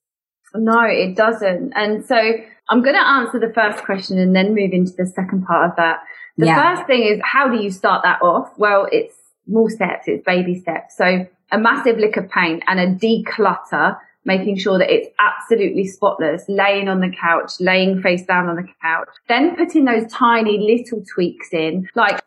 No, 0.54 0.80
it 0.82 1.16
doesn't. 1.16 1.72
And 1.74 2.04
so 2.04 2.16
I'm 2.70 2.82
going 2.82 2.96
to 2.96 3.06
answer 3.06 3.38
the 3.38 3.52
first 3.52 3.84
question 3.84 4.18
and 4.18 4.34
then 4.34 4.54
move 4.54 4.72
into 4.72 4.92
the 4.92 5.06
second 5.06 5.44
part 5.46 5.70
of 5.70 5.76
that. 5.76 6.00
The 6.36 6.46
yeah. 6.46 6.76
first 6.76 6.86
thing 6.86 7.02
is 7.02 7.20
how 7.22 7.48
do 7.48 7.62
you 7.62 7.70
start 7.70 8.02
that 8.04 8.20
off? 8.22 8.56
Well, 8.58 8.86
it's 8.92 9.14
small 9.46 9.68
steps, 9.68 10.04
it's 10.06 10.24
baby 10.24 10.60
steps. 10.60 10.96
So 10.96 11.26
a 11.50 11.58
massive 11.58 11.98
lick 11.98 12.16
of 12.16 12.28
paint 12.30 12.62
and 12.66 12.78
a 12.78 12.86
declutter, 12.86 13.98
making 14.24 14.58
sure 14.58 14.78
that 14.78 14.92
it's 14.92 15.08
absolutely 15.18 15.86
spotless, 15.86 16.44
laying 16.48 16.88
on 16.88 17.00
the 17.00 17.10
couch, 17.10 17.52
laying 17.58 18.02
face 18.02 18.24
down 18.24 18.48
on 18.48 18.56
the 18.56 18.68
couch, 18.82 19.08
then 19.28 19.56
putting 19.56 19.84
those 19.84 20.10
tiny 20.12 20.58
little 20.58 21.02
tweaks 21.12 21.48
in, 21.52 21.88
like 21.94 22.20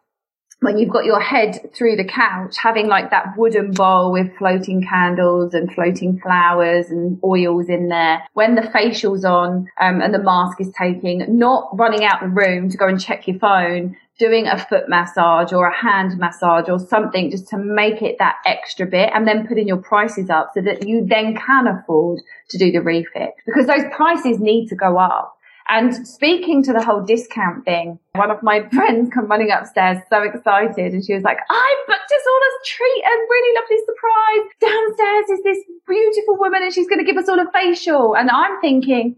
when 0.62 0.78
you've 0.78 0.90
got 0.90 1.06
your 1.06 1.20
head 1.20 1.74
through 1.74 1.96
the 1.96 2.06
couch, 2.06 2.56
having 2.58 2.88
like 2.88 3.10
that 3.10 3.36
wooden 3.36 3.72
bowl 3.72 4.12
with 4.12 4.36
floating 4.38 4.86
candles 4.88 5.56
and 5.56 5.74
floating 5.74 6.20
flowers 6.20 6.90
and 6.90 7.20
oils 7.24 7.68
in 7.68 7.90
there. 7.90 8.24
When 8.34 8.54
the 8.54 8.70
facial's 8.72 9.26
on 9.26 9.68
um, 9.80 10.02
and 10.02 10.14
the 10.14 10.22
mask 10.22 10.62
is 10.62 10.72
taking, 10.78 11.26
not 11.40 11.70
running 11.74 12.04
out 12.04 12.22
the 12.22 12.28
room 12.28 12.70
to 12.70 12.78
go 12.78 12.88
and 12.88 13.02
check 13.02 13.28
your 13.28 13.40
phone, 13.40 13.98
doing 14.20 14.46
a 14.46 14.56
foot 14.56 14.88
massage 14.88 15.52
or 15.52 15.66
a 15.66 15.76
hand 15.76 16.20
massage 16.20 16.70
or 16.70 16.78
something 16.78 17.32
just 17.32 17.48
to 17.48 17.58
make 17.58 18.04
it 18.04 18.18
that 18.20 18.36
extra 18.46 18.86
bit 18.86 19.10
and 19.16 19.28
then 19.28 19.48
putting 19.48 19.68
your 19.68 19.78
prices 19.82 20.30
up 20.30 20.52
so 20.54 20.62
that 20.62 20.88
you 20.88 21.04
then 21.08 21.36
can 21.36 21.66
afford 21.66 22.22
to 22.50 22.60
do 22.60 22.72
the 22.72 22.82
refit 22.82 23.32
because 23.48 23.66
those 23.66 23.84
prices 23.92 24.40
need 24.40 24.68
to 24.68 24.76
go 24.76 25.00
up. 25.00 25.36
And 25.72 26.06
speaking 26.06 26.62
to 26.64 26.74
the 26.74 26.84
whole 26.84 27.02
discount 27.02 27.64
thing, 27.64 27.98
one 28.12 28.30
of 28.30 28.44
my 28.44 28.68
friends 28.74 29.10
come 29.14 29.28
running 29.28 29.52
upstairs 29.52 30.00
so 30.10 30.22
excited 30.22 30.92
and 30.92 31.04
she 31.04 31.14
was 31.14 31.24
like, 31.24 31.38
I 31.50 31.76
booked 31.88 32.12
us 32.12 32.26
all 32.30 32.40
this 32.42 32.68
treat 32.68 33.04
and 33.06 33.30
really 33.30 33.56
lovely 33.56 33.78
surprise. 33.86 34.52
Downstairs 34.60 35.40
is 35.40 35.44
this 35.46 35.64
beautiful 35.88 36.38
woman 36.38 36.64
and 36.64 36.74
she's 36.74 36.90
going 36.90 37.00
to 37.00 37.06
give 37.06 37.16
us 37.16 37.30
all 37.30 37.40
a 37.40 37.50
facial. 37.54 38.18
And 38.18 38.30
I'm 38.30 38.60
thinking, 38.60 39.16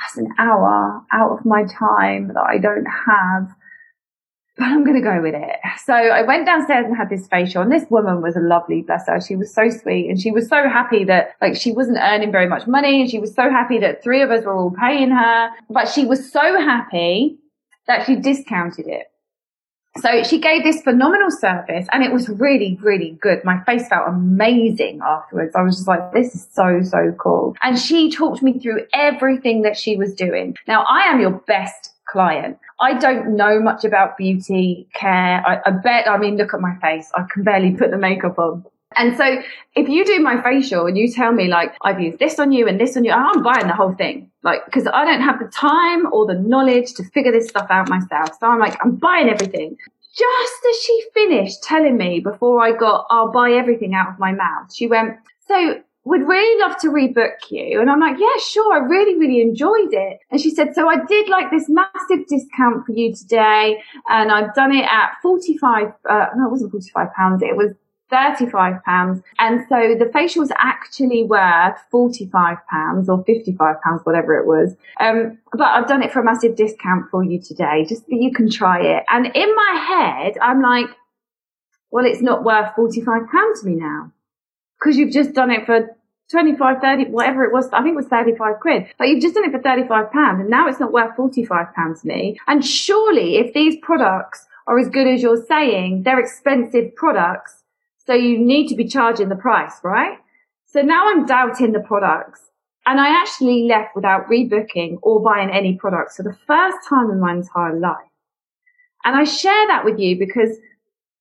that's 0.00 0.16
an 0.16 0.32
hour 0.38 1.02
out 1.12 1.38
of 1.38 1.44
my 1.44 1.64
time 1.64 2.28
that 2.28 2.46
I 2.48 2.56
don't 2.56 2.86
have 2.86 3.54
but 4.58 4.66
I'm 4.66 4.84
going 4.84 4.96
to 4.96 5.02
go 5.02 5.22
with 5.22 5.34
it. 5.34 5.56
So 5.84 5.94
I 5.94 6.22
went 6.22 6.44
downstairs 6.44 6.84
and 6.84 6.96
had 6.96 7.08
this 7.08 7.28
facial 7.28 7.62
and 7.62 7.70
this 7.70 7.88
woman 7.88 8.20
was 8.20 8.36
a 8.36 8.40
lovely, 8.40 8.82
bless 8.82 9.06
her. 9.06 9.20
She 9.20 9.36
was 9.36 9.54
so 9.54 9.70
sweet 9.70 10.10
and 10.10 10.20
she 10.20 10.32
was 10.32 10.48
so 10.48 10.68
happy 10.68 11.04
that 11.04 11.36
like 11.40 11.56
she 11.56 11.70
wasn't 11.70 11.98
earning 11.98 12.32
very 12.32 12.48
much 12.48 12.66
money 12.66 13.00
and 13.00 13.08
she 13.08 13.20
was 13.20 13.34
so 13.34 13.48
happy 13.48 13.78
that 13.78 14.02
three 14.02 14.20
of 14.20 14.30
us 14.30 14.44
were 14.44 14.54
all 14.54 14.72
paying 14.72 15.10
her, 15.10 15.50
but 15.70 15.88
she 15.88 16.04
was 16.04 16.30
so 16.30 16.40
happy 16.60 17.38
that 17.86 18.04
she 18.04 18.16
discounted 18.16 18.88
it. 18.88 19.06
So 19.98 20.22
she 20.22 20.38
gave 20.38 20.62
this 20.62 20.82
phenomenal 20.82 21.30
service 21.30 21.86
and 21.92 22.04
it 22.04 22.12
was 22.12 22.28
really, 22.28 22.78
really 22.82 23.18
good. 23.20 23.44
My 23.44 23.62
face 23.64 23.88
felt 23.88 24.06
amazing 24.06 25.00
afterwards. 25.04 25.56
I 25.56 25.62
was 25.62 25.76
just 25.76 25.88
like, 25.88 26.12
this 26.12 26.34
is 26.34 26.46
so, 26.52 26.82
so 26.82 27.12
cool. 27.18 27.56
And 27.62 27.78
she 27.78 28.10
talked 28.10 28.42
me 28.42 28.58
through 28.58 28.86
everything 28.92 29.62
that 29.62 29.76
she 29.76 29.96
was 29.96 30.14
doing. 30.14 30.56
Now 30.66 30.84
I 30.88 31.04
am 31.04 31.20
your 31.20 31.32
best 31.32 31.87
client. 32.10 32.58
I 32.80 32.98
don't 32.98 33.36
know 33.36 33.60
much 33.60 33.84
about 33.84 34.16
beauty 34.16 34.88
care. 34.94 35.42
I, 35.46 35.60
I, 35.66 35.70
bet, 35.70 36.08
I 36.08 36.18
mean, 36.18 36.36
look 36.36 36.54
at 36.54 36.60
my 36.60 36.76
face. 36.80 37.10
I 37.14 37.24
can 37.32 37.44
barely 37.44 37.72
put 37.72 37.90
the 37.90 37.98
makeup 37.98 38.38
on. 38.38 38.64
And 38.96 39.16
so 39.16 39.42
if 39.76 39.88
you 39.88 40.04
do 40.04 40.18
my 40.20 40.42
facial 40.42 40.86
and 40.86 40.96
you 40.96 41.12
tell 41.12 41.32
me 41.32 41.48
like, 41.48 41.74
I've 41.82 42.00
used 42.00 42.18
this 42.18 42.38
on 42.38 42.52
you 42.52 42.66
and 42.66 42.80
this 42.80 42.96
on 42.96 43.04
you, 43.04 43.12
I'm 43.12 43.42
buying 43.42 43.66
the 43.66 43.74
whole 43.74 43.94
thing. 43.94 44.30
Like, 44.42 44.60
cause 44.72 44.86
I 44.92 45.04
don't 45.04 45.20
have 45.20 45.38
the 45.38 45.48
time 45.48 46.10
or 46.12 46.26
the 46.26 46.34
knowledge 46.34 46.94
to 46.94 47.04
figure 47.04 47.32
this 47.32 47.48
stuff 47.48 47.66
out 47.70 47.88
myself. 47.88 48.30
So 48.40 48.46
I'm 48.46 48.58
like, 48.58 48.76
I'm 48.82 48.96
buying 48.96 49.28
everything. 49.28 49.76
Just 50.16 50.60
as 50.70 50.76
she 50.82 51.02
finished 51.14 51.62
telling 51.62 51.96
me 51.96 52.20
before 52.20 52.62
I 52.62 52.72
got, 52.72 53.06
I'll 53.10 53.30
buy 53.30 53.52
everything 53.52 53.94
out 53.94 54.08
of 54.08 54.18
my 54.18 54.32
mouth, 54.32 54.74
she 54.74 54.86
went, 54.86 55.16
so 55.46 55.80
would 56.08 56.26
really 56.26 56.60
love 56.60 56.78
to 56.78 56.88
rebook 56.88 57.50
you. 57.50 57.80
And 57.82 57.90
I'm 57.90 58.00
like, 58.00 58.16
yeah, 58.18 58.40
sure. 58.40 58.72
I 58.72 58.78
really, 58.78 59.18
really 59.18 59.42
enjoyed 59.42 59.92
it. 59.92 60.20
And 60.30 60.40
she 60.40 60.50
said, 60.50 60.74
so 60.74 60.88
I 60.88 61.04
did 61.04 61.28
like 61.28 61.50
this 61.50 61.68
massive 61.68 62.26
discount 62.26 62.86
for 62.86 62.92
you 62.92 63.14
today. 63.14 63.82
And 64.08 64.32
I've 64.32 64.54
done 64.54 64.74
it 64.74 64.84
at 64.84 65.12
45, 65.22 65.92
uh, 66.08 66.26
no, 66.34 66.46
it 66.46 66.50
wasn't 66.50 66.70
45 66.70 67.12
pounds. 67.12 67.42
It 67.42 67.58
was 67.58 67.74
35 68.08 68.82
pounds. 68.84 69.22
And 69.38 69.66
so 69.68 69.96
the 69.98 70.10
facial 70.10 70.40
was 70.40 70.52
actually 70.58 71.24
worth 71.24 71.76
45 71.90 72.56
pounds 72.70 73.10
or 73.10 73.22
55 73.24 73.76
pounds, 73.82 74.00
whatever 74.04 74.38
it 74.38 74.46
was. 74.46 74.74
Um, 75.00 75.36
but 75.52 75.66
I've 75.66 75.88
done 75.88 76.02
it 76.02 76.10
for 76.10 76.20
a 76.20 76.24
massive 76.24 76.56
discount 76.56 77.10
for 77.10 77.22
you 77.22 77.38
today, 77.38 77.84
just 77.86 78.06
that 78.06 78.16
you 78.16 78.32
can 78.32 78.48
try 78.48 78.80
it. 78.80 79.04
And 79.10 79.26
in 79.26 79.54
my 79.54 79.86
head, 79.86 80.38
I'm 80.40 80.62
like, 80.62 80.88
well, 81.90 82.06
it's 82.06 82.22
not 82.22 82.44
worth 82.44 82.74
45 82.76 83.28
pounds 83.30 83.60
to 83.60 83.66
me 83.66 83.74
now 83.74 84.10
because 84.78 84.96
you've 84.96 85.12
just 85.12 85.34
done 85.34 85.50
it 85.50 85.66
for 85.66 85.97
25, 86.30 86.80
30, 86.80 87.04
whatever 87.06 87.44
it 87.44 87.52
was. 87.52 87.68
I 87.72 87.82
think 87.82 87.94
it 87.94 87.96
was 87.96 88.06
35 88.06 88.60
quid. 88.60 88.86
But 88.98 89.08
you've 89.08 89.22
just 89.22 89.34
done 89.34 89.44
it 89.44 89.52
for 89.52 89.62
35 89.62 90.12
pounds 90.12 90.40
and 90.40 90.50
now 90.50 90.68
it's 90.68 90.80
not 90.80 90.92
worth 90.92 91.16
45 91.16 91.74
pounds 91.74 92.02
to 92.02 92.08
me. 92.08 92.38
And 92.46 92.64
surely 92.64 93.36
if 93.36 93.54
these 93.54 93.76
products 93.82 94.46
are 94.66 94.78
as 94.78 94.88
good 94.88 95.06
as 95.06 95.22
you're 95.22 95.44
saying, 95.46 96.02
they're 96.02 96.20
expensive 96.20 96.94
products. 96.94 97.62
So 98.06 98.12
you 98.12 98.38
need 98.38 98.68
to 98.68 98.74
be 98.74 98.86
charging 98.86 99.28
the 99.28 99.36
price, 99.36 99.80
right? 99.82 100.18
So 100.66 100.82
now 100.82 101.08
I'm 101.08 101.24
doubting 101.24 101.72
the 101.72 101.80
products 101.80 102.40
and 102.84 103.00
I 103.00 103.08
actually 103.08 103.64
left 103.64 103.96
without 103.96 104.28
rebooking 104.28 104.98
or 105.02 105.22
buying 105.22 105.50
any 105.50 105.76
products 105.76 106.16
for 106.16 106.22
the 106.22 106.36
first 106.46 106.76
time 106.88 107.10
in 107.10 107.20
my 107.20 107.32
entire 107.32 107.78
life. 107.78 107.96
And 109.04 109.16
I 109.16 109.24
share 109.24 109.66
that 109.68 109.84
with 109.84 109.98
you 109.98 110.18
because, 110.18 110.56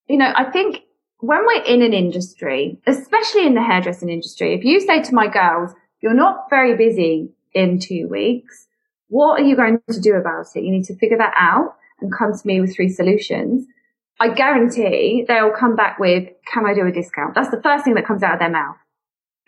you 0.07 0.17
know, 0.17 0.33
I 0.35 0.45
think 0.45 0.81
when 1.19 1.45
we're 1.45 1.63
in 1.63 1.81
an 1.81 1.93
industry, 1.93 2.79
especially 2.85 3.45
in 3.45 3.55
the 3.55 3.63
hairdressing 3.63 4.09
industry, 4.09 4.53
if 4.53 4.63
you 4.63 4.79
say 4.79 5.01
to 5.01 5.15
my 5.15 5.27
girls, 5.27 5.71
you're 6.01 6.13
not 6.13 6.49
very 6.49 6.75
busy 6.77 7.29
in 7.53 7.79
two 7.79 8.07
weeks, 8.07 8.67
what 9.09 9.39
are 9.39 9.43
you 9.43 9.55
going 9.55 9.79
to 9.89 9.99
do 9.99 10.13
about 10.13 10.45
it? 10.55 10.63
You 10.63 10.71
need 10.71 10.85
to 10.85 10.95
figure 10.95 11.17
that 11.17 11.33
out 11.35 11.75
and 12.01 12.13
come 12.13 12.33
to 12.33 12.47
me 12.47 12.61
with 12.61 12.75
three 12.75 12.89
solutions. 12.89 13.65
I 14.19 14.29
guarantee 14.29 15.25
they'll 15.27 15.51
come 15.51 15.75
back 15.75 15.99
with, 15.99 16.29
can 16.51 16.65
I 16.65 16.73
do 16.73 16.85
a 16.85 16.91
discount? 16.91 17.33
That's 17.33 17.49
the 17.49 17.61
first 17.61 17.83
thing 17.83 17.95
that 17.95 18.05
comes 18.05 18.21
out 18.21 18.33
of 18.33 18.39
their 18.39 18.49
mouth. 18.49 18.75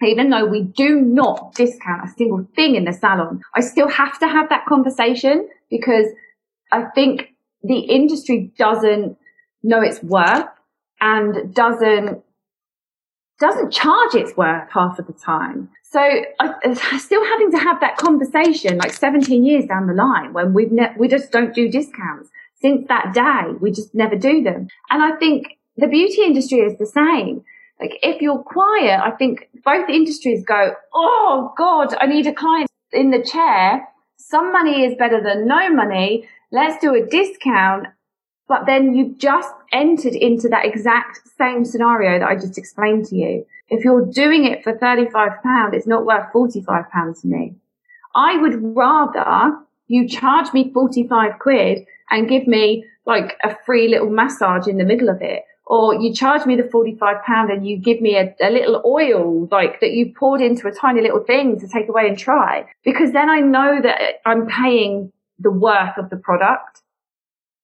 Even 0.02 0.30
though 0.30 0.46
we 0.46 0.64
do 0.64 1.02
not 1.02 1.54
discount 1.56 2.06
a 2.06 2.14
single 2.14 2.48
thing 2.56 2.76
in 2.76 2.86
the 2.86 2.94
salon, 2.94 3.42
I 3.54 3.60
still 3.60 3.90
have 3.90 4.18
to 4.20 4.28
have 4.28 4.50
that 4.50 4.66
conversation 4.66 5.50
because 5.70 6.06
I 6.72 6.86
think 6.96 7.34
the 7.64 7.80
industry 7.80 8.52
doesn't 8.58 9.18
know 9.62 9.82
its 9.82 10.02
worth 10.02 10.48
and 11.02 11.54
doesn't 11.54 12.24
doesn't 13.40 13.72
charge 13.72 14.16
its 14.16 14.36
worth 14.36 14.70
half 14.72 15.00
of 15.00 15.08
the 15.08 15.14
time. 15.14 15.70
So 15.84 16.00
I, 16.00 16.98
still 16.98 17.24
having 17.26 17.52
to 17.52 17.58
have 17.58 17.80
that 17.80 17.98
conversation 17.98 18.78
like 18.78 18.92
17 18.92 19.44
years 19.46 19.66
down 19.66 19.88
the 19.88 19.94
line 19.94 20.34
when 20.34 20.54
we've 20.54 20.72
ne- 20.72 20.94
we 20.98 21.08
just 21.08 21.32
don't 21.32 21.56
do 21.56 21.70
discounts. 21.70 22.30
Since 22.62 22.88
that 22.90 23.14
day, 23.14 23.54
we 23.62 23.72
just 23.72 23.96
never 23.96 24.16
do 24.16 24.44
them. 24.44 24.68
And 24.90 25.02
I 25.02 25.16
think 25.18 25.58
the 25.78 25.88
beauty 25.88 26.24
industry 26.24 26.60
is 26.60 26.78
the 26.78 26.86
same. 26.86 27.44
Like 27.80 27.98
if 28.04 28.22
you're 28.22 28.44
quiet, 28.44 29.00
I 29.02 29.12
think 29.12 29.50
both 29.64 29.90
industries 29.90 30.44
go, 30.44 30.74
Oh 30.94 31.54
God, 31.58 31.96
I 32.00 32.08
need 32.08 32.28
a 32.28 32.34
client 32.34 32.70
in 32.92 33.12
the 33.12 33.24
chair. 33.24 33.88
Some 34.18 34.52
money 34.52 34.84
is 34.84 34.98
better 34.98 35.24
than 35.24 35.48
no 35.48 35.74
money. 35.74 36.28
Let's 36.52 36.82
do 36.82 36.94
a 36.94 37.06
discount 37.06 37.88
but 38.50 38.66
then 38.66 38.96
you've 38.96 39.20
just 39.20 39.54
entered 39.72 40.16
into 40.16 40.50
that 40.50 40.66
exact 40.66 41.22
same 41.38 41.64
scenario 41.64 42.20
that 42.20 42.28
I 42.28 42.36
just 42.36 42.58
explained 42.58 43.06
to 43.06 43.16
you. 43.16 43.46
If 43.70 43.86
you're 43.86 44.06
doing 44.06 44.46
it 44.46 44.64
for 44.64 44.74
£35, 44.74 45.74
it's 45.74 45.86
not 45.86 46.04
worth 46.04 46.34
£45 46.34 47.22
to 47.22 47.28
me. 47.28 47.56
I 48.16 48.38
would 48.38 48.76
rather 48.76 49.56
you 49.88 50.08
charge 50.08 50.52
me 50.52 50.72
45 50.74 51.38
quid 51.40 51.86
and 52.10 52.28
give 52.28 52.48
me 52.48 52.86
like 53.06 53.38
a 53.44 53.56
free 53.66 53.88
little 53.88 54.10
massage 54.10 54.68
in 54.68 54.78
the 54.78 54.84
middle 54.84 55.10
of 55.10 55.22
it. 55.22 55.44
Or 55.68 55.94
you 55.94 56.12
charge 56.12 56.48
me 56.48 56.56
the 56.56 56.68
45 56.72 57.24
pound 57.24 57.52
and 57.52 57.68
you 57.68 57.78
give 57.78 58.02
me 58.02 58.18
a, 58.18 58.36
a 58.42 58.50
little 58.50 58.82
oil 58.84 59.48
like 59.52 59.80
that 59.82 59.92
you 59.92 60.12
poured 60.18 60.42
into 60.42 60.68
a 60.68 60.72
tiny 60.72 61.02
little 61.02 61.24
thing 61.24 61.60
to 61.60 61.68
take 61.68 61.88
away 61.88 62.08
and 62.08 62.18
try. 62.18 62.66
Because 62.84 63.12
then 63.12 63.30
I 63.30 63.42
know 63.42 63.80
that 63.80 64.22
I'm 64.26 64.48
paying 64.48 65.12
the 65.38 65.52
worth 65.52 65.96
of 66.00 66.10
the 66.10 66.18
product 66.18 66.82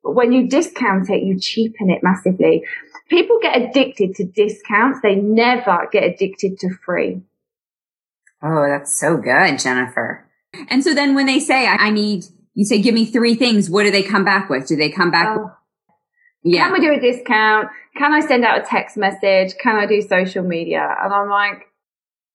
but 0.06 0.14
when 0.14 0.32
you 0.32 0.47
discount 0.47 1.10
it, 1.10 1.24
you 1.24 1.39
cheapen 1.39 1.89
it 1.89 2.03
massively. 2.03 2.64
People 3.10 3.39
get 3.41 3.60
addicted 3.60 4.14
to 4.16 4.24
discounts. 4.24 4.99
They 5.01 5.16
never 5.16 5.89
get 5.91 6.03
addicted 6.03 6.60
to 6.60 6.70
free. 6.86 7.24
Oh, 8.43 8.68
that's 8.70 8.97
so 8.97 9.18
good, 9.18 9.58
Jennifer. 9.58 10.30
And 10.70 10.84
so 10.84 10.93
then 10.93 11.16
when 11.16 11.26
they 11.26 11.39
say, 11.39 11.66
I 11.66 11.89
need, 11.89 12.26
you 12.53 12.66
say, 12.66 12.80
give 12.84 12.93
me 12.93 13.06
three 13.06 13.34
things. 13.34 13.68
What 13.68 13.84
do 13.84 13.89
they 13.89 14.03
come 14.03 14.24
back 14.24 14.47
with? 14.47 14.68
Do 14.68 14.76
they 14.76 14.91
come 14.91 15.10
back? 15.10 15.39
Oh. 15.39 15.51
Yeah. 16.43 16.66
Can 16.66 16.74
we 16.74 16.82
do 16.82 16.93
a 16.93 16.99
discount? 16.99 17.70
Can 17.97 18.14
I 18.14 18.20
send 18.20 18.45
out 18.45 18.60
a 18.60 18.64
text 18.64 18.97
message? 18.97 19.56
Can 19.58 19.76
I 19.76 19.88
do 19.88 20.03
social 20.03 20.43
media? 20.43 20.88
And 21.01 21.12
I'm 21.12 21.30
like, 21.30 21.66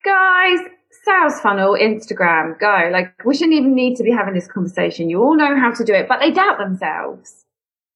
guys, 0.05 0.59
sales 1.05 1.39
funnel, 1.41 1.77
Instagram, 1.81 2.59
go. 2.59 2.91
Like, 2.93 3.25
we 3.25 3.37
shouldn't 3.37 3.55
even 3.55 3.77
need 3.77 3.95
to 3.99 4.03
be 4.03 4.11
having 4.11 4.35
this 4.35 4.49
conversation. 4.49 5.09
You 5.09 5.23
all 5.23 5.37
know 5.37 5.57
how 5.57 5.71
to 5.71 5.85
do 5.85 5.95
it, 5.95 6.09
but 6.09 6.18
they 6.18 6.33
doubt 6.33 6.59
themselves. 6.59 7.45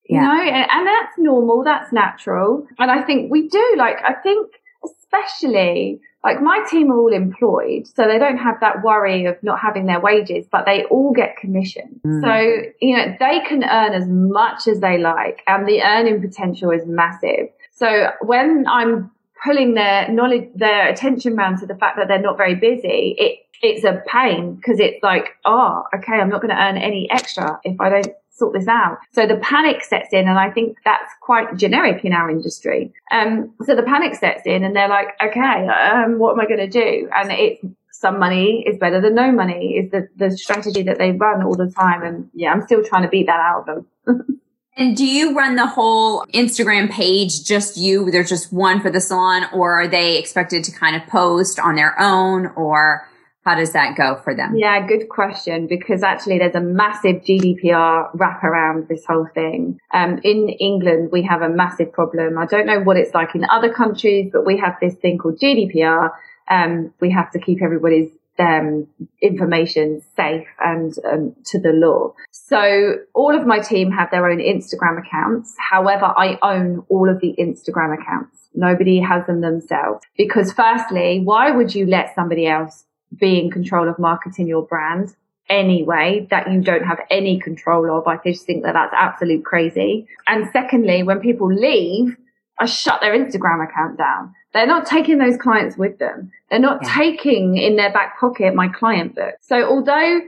Yeah. 0.08 0.20
You 0.20 0.26
know, 0.26 0.56
and, 0.56 0.70
and 0.70 0.86
that's 0.86 1.18
normal. 1.18 1.64
That's 1.64 1.92
natural. 1.92 2.66
And 2.78 2.90
I 2.90 3.02
think 3.02 3.30
we 3.30 3.48
do. 3.48 3.74
Like, 3.78 3.96
I 4.04 4.14
think 4.14 4.52
especially 4.84 6.00
like 6.24 6.40
my 6.40 6.64
team 6.70 6.90
are 6.90 6.98
all 6.98 7.12
employed, 7.12 7.86
so 7.86 8.06
they 8.08 8.18
don't 8.18 8.38
have 8.38 8.58
that 8.60 8.82
worry 8.82 9.26
of 9.26 9.36
not 9.42 9.60
having 9.60 9.84
their 9.86 10.00
wages, 10.00 10.46
but 10.50 10.64
they 10.64 10.84
all 10.84 11.12
get 11.12 11.36
commission. 11.36 12.00
Mm. 12.04 12.22
So, 12.22 12.72
you 12.80 12.96
know, 12.96 13.14
they 13.20 13.40
can 13.46 13.62
earn 13.62 13.92
as 13.92 14.08
much 14.08 14.66
as 14.66 14.80
they 14.80 14.96
like 14.96 15.42
and 15.46 15.68
the 15.68 15.82
earning 15.82 16.22
potential 16.22 16.70
is 16.70 16.86
massive. 16.86 17.48
So 17.72 18.08
when 18.22 18.64
I'm 18.66 19.10
pulling 19.44 19.74
their 19.74 20.10
knowledge, 20.10 20.48
their 20.54 20.88
attention 20.88 21.38
around 21.38 21.58
to 21.58 21.66
the 21.66 21.74
fact 21.74 21.98
that 21.98 22.08
they're 22.08 22.22
not 22.22 22.38
very 22.38 22.54
busy, 22.54 23.14
it, 23.18 23.40
it's 23.62 23.84
a 23.84 24.02
pain 24.10 24.54
because 24.54 24.80
it's 24.80 25.02
like, 25.02 25.28
oh, 25.44 25.82
okay, 25.94 26.14
I'm 26.14 26.30
not 26.30 26.40
going 26.40 26.54
to 26.54 26.60
earn 26.60 26.78
any 26.78 27.06
extra 27.10 27.60
if 27.64 27.78
I 27.80 27.88
don't 27.90 28.14
sort 28.34 28.52
this 28.52 28.68
out. 28.68 28.98
So 29.12 29.26
the 29.26 29.36
panic 29.36 29.84
sets 29.84 30.12
in, 30.12 30.28
and 30.28 30.38
I 30.38 30.50
think 30.50 30.78
that's 30.84 31.12
quite 31.20 31.56
generic 31.56 32.04
in 32.04 32.12
our 32.12 32.30
industry. 32.30 32.92
Um, 33.10 33.54
so 33.64 33.74
the 33.74 33.82
panic 33.82 34.14
sets 34.16 34.42
in, 34.44 34.64
and 34.64 34.74
they're 34.74 34.88
like, 34.88 35.08
okay, 35.22 35.68
um, 35.68 36.18
what 36.18 36.32
am 36.32 36.40
I 36.40 36.46
going 36.46 36.58
to 36.58 36.68
do? 36.68 37.08
And 37.14 37.30
it's 37.30 37.64
some 37.92 38.18
money 38.18 38.64
is 38.66 38.76
better 38.78 39.00
than 39.00 39.14
no 39.14 39.30
money 39.30 39.76
is 39.76 39.90
the, 39.90 40.08
the 40.16 40.36
strategy 40.36 40.82
that 40.82 40.98
they 40.98 41.12
run 41.12 41.42
all 41.42 41.54
the 41.54 41.70
time. 41.70 42.02
And 42.02 42.28
yeah, 42.34 42.52
I'm 42.52 42.62
still 42.62 42.82
trying 42.84 43.02
to 43.02 43.08
beat 43.08 43.26
that 43.26 43.40
out 43.40 43.68
of 43.68 43.86
them. 44.06 44.40
and 44.76 44.96
do 44.96 45.06
you 45.06 45.34
run 45.34 45.54
the 45.54 45.66
whole 45.66 46.26
Instagram 46.34 46.90
page 46.90 47.44
just 47.44 47.76
you? 47.76 48.10
There's 48.10 48.28
just 48.28 48.52
one 48.52 48.80
for 48.80 48.90
the 48.90 49.00
salon, 49.00 49.44
or 49.54 49.80
are 49.80 49.88
they 49.88 50.18
expected 50.18 50.64
to 50.64 50.72
kind 50.72 50.96
of 50.96 51.08
post 51.08 51.58
on 51.60 51.76
their 51.76 51.98
own, 51.98 52.48
or 52.56 53.08
how 53.44 53.54
does 53.54 53.72
that 53.72 53.96
go 53.96 54.16
for 54.16 54.34
them? 54.34 54.56
Yeah, 54.56 54.86
good 54.86 55.08
question. 55.08 55.66
Because 55.66 56.02
actually, 56.02 56.38
there's 56.38 56.54
a 56.54 56.60
massive 56.60 57.16
GDPR 57.16 58.10
wrap 58.14 58.42
around 58.42 58.88
this 58.88 59.04
whole 59.06 59.28
thing. 59.34 59.78
Um, 59.92 60.18
in 60.24 60.48
England, 60.48 61.10
we 61.12 61.22
have 61.22 61.42
a 61.42 61.48
massive 61.48 61.92
problem. 61.92 62.38
I 62.38 62.46
don't 62.46 62.66
know 62.66 62.80
what 62.80 62.96
it's 62.96 63.14
like 63.14 63.34
in 63.34 63.44
other 63.44 63.72
countries, 63.72 64.30
but 64.32 64.46
we 64.46 64.58
have 64.58 64.76
this 64.80 64.94
thing 64.94 65.18
called 65.18 65.38
GDPR. 65.38 66.10
Um, 66.48 66.92
we 67.00 67.10
have 67.10 67.30
to 67.32 67.38
keep 67.38 67.62
everybody's 67.62 68.10
um, 68.38 68.86
information 69.22 70.02
safe 70.16 70.46
and 70.58 70.94
um, 71.10 71.36
to 71.46 71.60
the 71.60 71.70
law. 71.70 72.14
So 72.30 72.96
all 73.14 73.38
of 73.38 73.46
my 73.46 73.60
team 73.60 73.90
have 73.92 74.10
their 74.10 74.28
own 74.28 74.38
Instagram 74.38 74.98
accounts. 74.98 75.54
However, 75.58 76.06
I 76.16 76.38
own 76.42 76.84
all 76.88 77.08
of 77.08 77.20
the 77.20 77.34
Instagram 77.38 77.94
accounts. 78.00 78.48
Nobody 78.54 79.00
has 79.00 79.26
them 79.26 79.40
themselves 79.40 80.04
because 80.16 80.52
firstly, 80.52 81.20
why 81.22 81.50
would 81.50 81.74
you 81.74 81.86
let 81.86 82.14
somebody 82.14 82.46
else 82.46 82.84
be 83.18 83.40
in 83.40 83.50
control 83.50 83.88
of 83.88 83.98
marketing 83.98 84.46
your 84.46 84.62
brand 84.62 85.14
anyway 85.48 86.26
that 86.30 86.50
you 86.50 86.60
don't 86.60 86.84
have 86.84 87.00
any 87.10 87.38
control 87.38 87.96
of. 87.96 88.06
I 88.06 88.18
just 88.24 88.46
think 88.46 88.64
that 88.64 88.72
that's 88.72 88.94
absolute 88.96 89.44
crazy. 89.44 90.06
And 90.26 90.48
secondly, 90.52 91.02
when 91.02 91.20
people 91.20 91.52
leave, 91.52 92.16
I 92.58 92.66
shut 92.66 93.00
their 93.00 93.18
Instagram 93.18 93.64
account 93.64 93.98
down. 93.98 94.32
They're 94.52 94.66
not 94.66 94.86
taking 94.86 95.18
those 95.18 95.36
clients 95.36 95.76
with 95.76 95.98
them. 95.98 96.30
They're 96.50 96.60
not 96.60 96.80
yeah. 96.82 96.94
taking 96.94 97.56
in 97.56 97.76
their 97.76 97.92
back 97.92 98.18
pocket 98.18 98.54
my 98.54 98.68
client 98.68 99.16
book. 99.16 99.34
So 99.40 99.64
although 99.64 100.20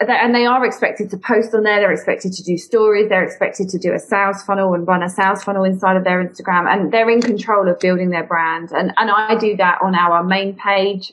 and 0.00 0.34
they 0.34 0.46
are 0.46 0.64
expected 0.64 1.10
to 1.10 1.16
post 1.16 1.54
on 1.54 1.62
there. 1.62 1.80
They're 1.80 1.92
expected 1.92 2.32
to 2.34 2.42
do 2.42 2.56
stories. 2.58 3.08
They're 3.08 3.24
expected 3.24 3.68
to 3.70 3.78
do 3.78 3.92
a 3.94 3.98
sales 3.98 4.42
funnel 4.42 4.74
and 4.74 4.86
run 4.86 5.02
a 5.02 5.08
sales 5.08 5.42
funnel 5.42 5.64
inside 5.64 5.96
of 5.96 6.04
their 6.04 6.22
Instagram. 6.22 6.70
And 6.70 6.92
they're 6.92 7.08
in 7.10 7.22
control 7.22 7.68
of 7.68 7.78
building 7.80 8.10
their 8.10 8.24
brand. 8.24 8.72
And, 8.72 8.92
and 8.96 9.10
I 9.10 9.36
do 9.36 9.56
that 9.56 9.78
on 9.82 9.94
our 9.94 10.22
main 10.22 10.56
page 10.56 11.12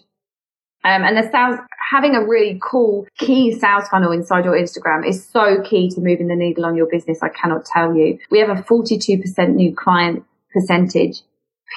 um, 0.85 1.03
and 1.03 1.15
the 1.17 1.29
sales, 1.31 1.59
having 1.91 2.15
a 2.15 2.25
really 2.25 2.59
cool 2.61 3.07
key 3.17 3.57
sales 3.57 3.87
funnel 3.87 4.11
inside 4.11 4.43
your 4.43 4.55
Instagram 4.55 5.07
is 5.07 5.25
so 5.25 5.61
key 5.61 5.89
to 5.91 6.01
moving 6.01 6.27
the 6.27 6.35
needle 6.35 6.65
on 6.65 6.75
your 6.75 6.87
business. 6.87 7.19
I 7.21 7.29
cannot 7.29 7.65
tell 7.65 7.95
you. 7.95 8.19
We 8.29 8.39
have 8.39 8.49
a 8.49 8.61
42% 8.61 9.55
new 9.55 9.73
client 9.73 10.25
percentage 10.51 11.21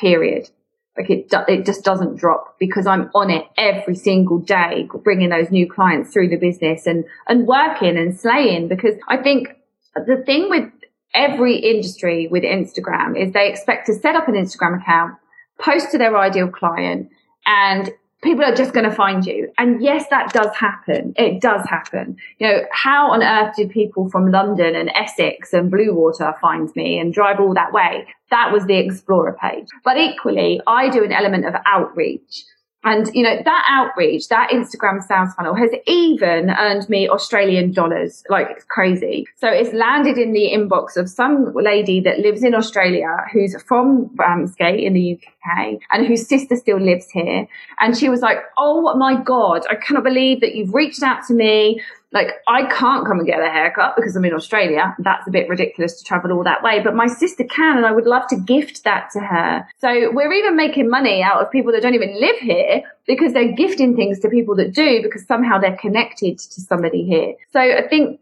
period. 0.00 0.50
Like 0.96 1.10
it, 1.10 1.32
it 1.46 1.66
just 1.66 1.84
doesn't 1.84 2.16
drop 2.16 2.56
because 2.58 2.86
I'm 2.86 3.10
on 3.14 3.30
it 3.30 3.44
every 3.56 3.94
single 3.94 4.38
day, 4.38 4.88
bringing 5.04 5.28
those 5.28 5.50
new 5.50 5.70
clients 5.70 6.12
through 6.12 6.30
the 6.30 6.36
business 6.36 6.86
and, 6.86 7.04
and 7.28 7.46
working 7.46 7.96
and 7.98 8.18
slaying 8.18 8.68
because 8.68 8.94
I 9.06 9.18
think 9.18 9.48
the 9.94 10.22
thing 10.24 10.48
with 10.48 10.70
every 11.14 11.58
industry 11.58 12.28
with 12.28 12.42
Instagram 12.42 13.20
is 13.20 13.32
they 13.32 13.48
expect 13.48 13.86
to 13.86 13.94
set 13.94 14.16
up 14.16 14.26
an 14.26 14.34
Instagram 14.34 14.80
account, 14.80 15.14
post 15.60 15.90
to 15.92 15.98
their 15.98 16.16
ideal 16.16 16.48
client 16.48 17.10
and 17.46 17.92
people 18.26 18.44
are 18.44 18.54
just 18.54 18.72
going 18.72 18.88
to 18.88 18.94
find 18.94 19.24
you. 19.24 19.50
And 19.56 19.82
yes, 19.82 20.06
that 20.10 20.32
does 20.32 20.54
happen. 20.54 21.14
It 21.16 21.40
does 21.40 21.64
happen. 21.66 22.16
You 22.38 22.48
know, 22.48 22.60
how 22.72 23.12
on 23.12 23.22
earth 23.22 23.54
did 23.56 23.70
people 23.70 24.10
from 24.10 24.30
London 24.30 24.74
and 24.74 24.90
Essex 24.94 25.52
and 25.52 25.72
Bluewater 25.72 26.38
find 26.40 26.68
me 26.76 26.98
and 26.98 27.14
drive 27.14 27.40
all 27.40 27.54
that 27.54 27.72
way? 27.72 28.06
That 28.30 28.52
was 28.52 28.66
the 28.66 28.76
Explorer 28.76 29.38
page. 29.40 29.68
But 29.84 29.96
equally, 29.96 30.60
I 30.66 30.88
do 30.88 31.04
an 31.04 31.12
element 31.12 31.46
of 31.46 31.54
outreach. 31.64 32.44
And, 32.86 33.10
you 33.12 33.24
know, 33.24 33.36
that 33.44 33.64
outreach, 33.68 34.28
that 34.28 34.50
Instagram 34.50 35.02
sales 35.02 35.34
funnel 35.34 35.56
has 35.56 35.70
even 35.88 36.50
earned 36.50 36.88
me 36.88 37.08
Australian 37.08 37.72
dollars. 37.72 38.22
Like 38.28 38.46
it's 38.48 38.64
crazy. 38.64 39.26
So 39.34 39.48
it's 39.48 39.72
landed 39.74 40.16
in 40.16 40.32
the 40.32 40.52
inbox 40.54 40.96
of 40.96 41.10
some 41.10 41.52
lady 41.52 41.98
that 42.02 42.20
lives 42.20 42.44
in 42.44 42.54
Australia 42.54 43.08
who's 43.32 43.60
from 43.62 44.08
Ramsgate 44.14 44.84
in 44.84 44.92
the 44.92 45.14
UK 45.14 45.80
and 45.90 46.06
whose 46.06 46.28
sister 46.28 46.54
still 46.54 46.80
lives 46.80 47.10
here. 47.10 47.48
And 47.80 47.98
she 47.98 48.08
was 48.08 48.20
like, 48.20 48.38
Oh 48.56 48.94
my 48.96 49.20
God, 49.20 49.66
I 49.68 49.74
cannot 49.74 50.04
believe 50.04 50.40
that 50.40 50.54
you've 50.54 50.72
reached 50.72 51.02
out 51.02 51.26
to 51.26 51.34
me 51.34 51.82
like 52.12 52.28
I 52.46 52.64
can't 52.66 53.06
come 53.06 53.18
and 53.18 53.26
get 53.26 53.40
a 53.40 53.50
haircut 53.50 53.94
because 53.96 54.16
I'm 54.16 54.24
in 54.24 54.32
Australia. 54.32 54.94
That's 54.98 55.26
a 55.26 55.30
bit 55.30 55.48
ridiculous 55.48 55.98
to 55.98 56.04
travel 56.04 56.32
all 56.32 56.44
that 56.44 56.62
way, 56.62 56.80
but 56.82 56.94
my 56.94 57.06
sister 57.06 57.44
can 57.44 57.76
and 57.76 57.86
I 57.86 57.92
would 57.92 58.06
love 58.06 58.26
to 58.28 58.36
gift 58.36 58.84
that 58.84 59.10
to 59.12 59.20
her. 59.20 59.66
So 59.78 60.12
we're 60.12 60.32
even 60.32 60.56
making 60.56 60.88
money 60.88 61.22
out 61.22 61.42
of 61.42 61.50
people 61.50 61.72
that 61.72 61.82
don't 61.82 61.94
even 61.94 62.18
live 62.20 62.36
here 62.36 62.82
because 63.06 63.32
they're 63.32 63.52
gifting 63.52 63.96
things 63.96 64.20
to 64.20 64.28
people 64.28 64.54
that 64.56 64.72
do 64.72 65.02
because 65.02 65.26
somehow 65.26 65.58
they're 65.58 65.76
connected 65.76 66.38
to 66.38 66.60
somebody 66.60 67.04
here. 67.04 67.34
So 67.52 67.60
I 67.60 67.86
think 67.88 68.20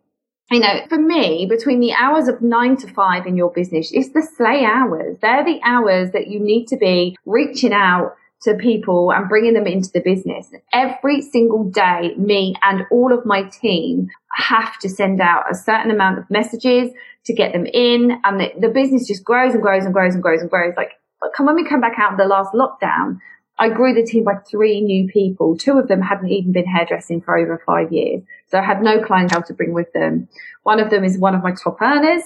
you 0.50 0.60
know, 0.60 0.80
for 0.88 0.98
me, 0.98 1.46
between 1.46 1.80
the 1.80 1.94
hours 1.94 2.28
of 2.28 2.42
nine 2.42 2.76
to 2.76 2.86
five 2.86 3.26
in 3.26 3.34
your 3.34 3.50
business, 3.50 3.90
it's 3.92 4.10
the 4.10 4.22
slay 4.22 4.64
hours. 4.64 5.16
They're 5.22 5.44
the 5.44 5.58
hours 5.64 6.10
that 6.12 6.28
you 6.28 6.38
need 6.38 6.66
to 6.66 6.76
be 6.76 7.16
reaching 7.24 7.72
out 7.72 8.14
to 8.44 8.54
people 8.54 9.12
and 9.12 9.28
bringing 9.28 9.54
them 9.54 9.66
into 9.66 9.90
the 9.92 10.00
business. 10.00 10.48
Every 10.72 11.20
single 11.22 11.64
day, 11.64 12.14
me 12.16 12.54
and 12.62 12.84
all 12.90 13.12
of 13.12 13.26
my 13.26 13.42
team 13.44 14.08
have 14.36 14.78
to 14.80 14.88
send 14.88 15.20
out 15.20 15.44
a 15.50 15.54
certain 15.54 15.90
amount 15.90 16.18
of 16.18 16.30
messages 16.30 16.90
to 17.24 17.34
get 17.34 17.52
them 17.52 17.66
in. 17.66 18.20
And 18.24 18.40
the, 18.40 18.52
the 18.60 18.68
business 18.68 19.06
just 19.06 19.24
grows 19.24 19.54
and 19.54 19.62
grows 19.62 19.84
and 19.84 19.94
grows 19.94 20.14
and 20.14 20.22
grows 20.22 20.40
and 20.40 20.50
grows. 20.50 20.74
Like 20.76 20.92
come 21.34 21.46
when 21.46 21.54
we 21.54 21.68
come 21.68 21.80
back 21.80 21.98
out 21.98 22.12
of 22.12 22.18
the 22.18 22.26
last 22.26 22.52
lockdown, 22.52 23.18
I 23.58 23.68
grew 23.68 23.94
the 23.94 24.02
team 24.04 24.24
by 24.24 24.34
three 24.50 24.80
new 24.80 25.08
people. 25.08 25.56
Two 25.56 25.78
of 25.78 25.88
them 25.88 26.02
hadn't 26.02 26.28
even 26.28 26.52
been 26.52 26.66
hairdressing 26.66 27.20
for 27.20 27.38
over 27.38 27.62
five 27.64 27.92
years. 27.92 28.22
So 28.48 28.58
I 28.58 28.62
had 28.62 28.82
no 28.82 29.02
clientele 29.02 29.44
to 29.44 29.54
bring 29.54 29.72
with 29.72 29.92
them. 29.92 30.28
One 30.64 30.80
of 30.80 30.90
them 30.90 31.04
is 31.04 31.18
one 31.18 31.34
of 31.34 31.42
my 31.42 31.52
top 31.52 31.80
earners. 31.80 32.22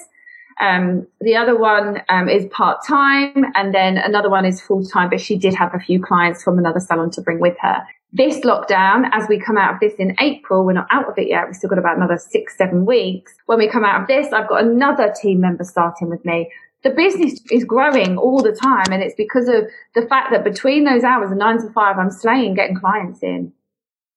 Um, 0.61 1.07
the 1.21 1.37
other 1.37 1.57
one 1.57 2.03
um, 2.09 2.29
is 2.29 2.47
part 2.51 2.85
time, 2.85 3.47
and 3.55 3.73
then 3.75 3.97
another 3.97 4.29
one 4.29 4.45
is 4.45 4.61
full 4.61 4.85
time, 4.85 5.09
but 5.09 5.21
she 5.21 5.37
did 5.39 5.55
have 5.55 5.75
a 5.75 5.79
few 5.79 6.03
clients 6.03 6.43
from 6.43 6.59
another 6.59 6.81
salon 6.81 7.11
to 7.13 7.21
bring 7.21 7.39
with 7.39 7.57
her. 7.61 7.83
This 8.13 8.41
lockdown, 8.41 9.09
as 9.13 9.29
we 9.29 9.39
come 9.39 9.59
out 9.59 9.75
of 9.75 9.81
this 9.81 9.93
in 9.99 10.17
April, 10.19 10.65
we're 10.65 10.73
not 10.73 10.89
out 10.91 11.09
of 11.09 11.19
it 11.19 11.29
yet. 11.29 11.47
We've 11.47 11.55
still 11.55 11.69
got 11.69 11.79
about 11.79 11.97
another 11.97 12.19
six, 12.19 12.57
seven 12.57 12.87
weeks. 12.87 13.35
When 13.47 13.59
we 13.59 13.69
come 13.69 13.85
out 13.85 14.01
of 14.01 14.09
this, 14.09 14.33
I've 14.33 14.49
got 14.49 14.65
another 14.65 15.13
team 15.21 15.41
member 15.41 15.63
starting 15.63 16.09
with 16.09 16.25
me. 16.25 16.51
The 16.83 16.91
business 16.91 17.41
is 17.51 17.65
growing 17.65 18.17
all 18.17 18.43
the 18.43 18.53
time, 18.53 18.87
and 18.91 19.03
it's 19.03 19.15
because 19.17 19.49
of 19.49 19.65
the 19.95 20.07
fact 20.09 20.33
that 20.33 20.43
between 20.43 20.85
those 20.85 21.05
hours 21.05 21.31
of 21.31 21.37
nine 21.37 21.61
to 21.61 21.71
five, 21.73 21.99
I'm 21.99 22.11
slaying 22.11 22.55
getting 22.55 22.77
clients 22.77 23.23
in. 23.23 23.53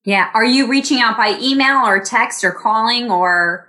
Yeah. 0.06 0.30
Are 0.34 0.46
you 0.46 0.68
reaching 0.68 1.00
out 1.00 1.18
by 1.18 1.38
email 1.40 1.86
or 1.86 2.00
text 2.00 2.44
or 2.44 2.52
calling 2.52 3.12
or? 3.12 3.68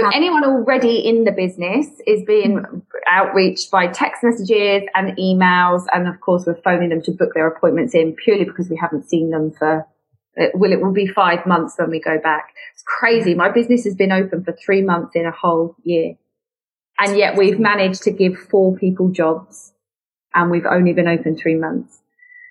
So 0.00 0.10
anyone 0.14 0.44
already 0.44 0.98
in 0.98 1.24
the 1.24 1.32
business 1.32 1.86
is 2.06 2.22
being 2.24 2.64
outreached 3.10 3.70
by 3.70 3.88
text 3.88 4.22
messages 4.22 4.82
and 4.94 5.16
emails. 5.16 5.84
And 5.92 6.06
of 6.06 6.20
course, 6.20 6.44
we're 6.46 6.60
phoning 6.62 6.90
them 6.90 7.02
to 7.02 7.12
book 7.12 7.34
their 7.34 7.46
appointments 7.46 7.94
in 7.94 8.14
purely 8.14 8.44
because 8.44 8.68
we 8.68 8.76
haven't 8.76 9.08
seen 9.08 9.30
them 9.30 9.50
for, 9.50 9.86
it 10.34 10.52
will, 10.54 10.72
it 10.72 10.80
will 10.80 10.92
be 10.92 11.06
five 11.06 11.46
months 11.46 11.74
when 11.78 11.90
we 11.90 12.00
go 12.00 12.18
back. 12.20 12.54
It's 12.74 12.84
crazy. 12.86 13.34
My 13.34 13.50
business 13.50 13.84
has 13.84 13.94
been 13.94 14.12
open 14.12 14.44
for 14.44 14.52
three 14.52 14.82
months 14.82 15.16
in 15.16 15.26
a 15.26 15.32
whole 15.32 15.74
year. 15.82 16.14
And 17.00 17.16
yet 17.16 17.36
we've 17.36 17.58
managed 17.58 18.02
to 18.04 18.10
give 18.10 18.38
four 18.38 18.76
people 18.76 19.08
jobs 19.10 19.72
and 20.34 20.50
we've 20.50 20.66
only 20.66 20.92
been 20.92 21.08
open 21.08 21.36
three 21.36 21.54
months. 21.54 22.02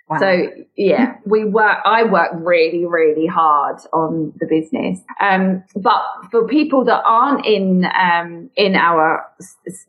Wow. 0.10 0.20
So 0.20 0.48
yeah, 0.78 1.18
we 1.26 1.44
work, 1.44 1.80
I 1.84 2.04
work 2.04 2.32
really, 2.36 2.86
really 2.86 3.28
hard 3.28 3.80
on 3.92 4.34
the 4.40 4.46
business. 4.46 5.00
Um, 5.20 5.64
but 5.76 6.02
for 6.32 6.48
people 6.48 6.86
that 6.86 7.02
aren't 7.04 7.46
in, 7.46 7.86
um, 7.86 8.50
in 8.56 8.76
our 8.76 9.26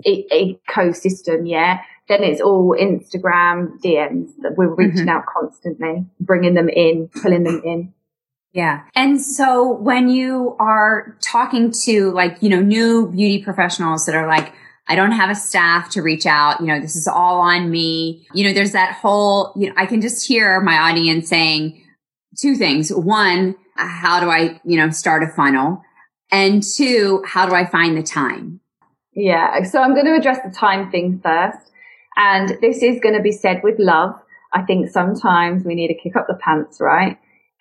ecosystem, 0.04 1.48
yeah, 1.48 1.78
then 2.08 2.24
it's 2.24 2.40
all 2.40 2.74
Instagram 2.78 3.80
DMs 3.80 4.30
that 4.40 4.56
we're 4.56 4.74
reaching 4.74 5.06
mm-hmm. 5.06 5.08
out 5.08 5.24
constantly, 5.26 6.06
bringing 6.18 6.54
them 6.54 6.68
in, 6.68 7.08
pulling 7.22 7.44
them 7.44 7.62
in. 7.64 7.94
Yeah. 8.52 8.84
And 8.96 9.20
so 9.20 9.70
when 9.70 10.08
you 10.08 10.56
are 10.58 11.16
talking 11.20 11.70
to 11.84 12.10
like, 12.10 12.38
you 12.40 12.48
know, 12.48 12.60
new 12.60 13.08
beauty 13.08 13.44
professionals 13.44 14.06
that 14.06 14.16
are 14.16 14.26
like, 14.26 14.52
I 14.89 14.95
don't 14.95 15.12
have 15.12 15.30
a 15.30 15.34
staff 15.34 15.91
to 15.91 16.03
reach 16.03 16.26
out. 16.26 16.61
You 16.61 16.66
know, 16.66 16.80
this 16.80 16.97
is 16.97 17.07
all 17.07 17.41
on 17.41 17.70
me. 17.70 18.26
You 18.32 18.45
know, 18.45 18.53
there's 18.53 18.72
that 18.72 18.95
whole, 18.95 19.53
you 19.55 19.68
know, 19.68 19.74
I 19.76 19.86
can 19.86 20.01
just 20.01 20.26
hear 20.26 20.61
my 20.61 20.78
audience 20.78 21.28
saying 21.28 21.82
two 22.39 22.57
things. 22.57 22.91
One, 22.91 23.55
how 23.76 24.18
do 24.20 24.30
I, 24.30 24.61
you 24.64 24.78
know, 24.78 24.91
start 24.91 25.22
a 25.22 25.28
funnel? 25.28 25.82
And 26.32 26.62
two, 26.62 27.22
how 27.26 27.47
do 27.47 27.55
I 27.55 27.66
find 27.66 27.97
the 27.97 28.03
time? 28.03 28.61
Yeah. 29.12 29.62
So 29.64 29.82
I'm 29.82 29.95
going 29.95 30.07
to 30.07 30.16
address 30.16 30.39
the 30.45 30.51
time 30.51 30.91
thing 30.91 31.20
first. 31.22 31.70
And 32.16 32.57
this 32.61 32.82
is 32.82 33.01
going 33.01 33.14
to 33.14 33.22
be 33.22 33.32
said 33.32 33.61
with 33.62 33.78
love. 33.78 34.14
I 34.53 34.62
think 34.62 34.89
sometimes 34.89 35.64
we 35.64 35.74
need 35.74 35.89
to 35.89 35.95
kick 35.95 36.16
up 36.16 36.26
the 36.26 36.34
pants, 36.34 36.80
right? 36.80 37.18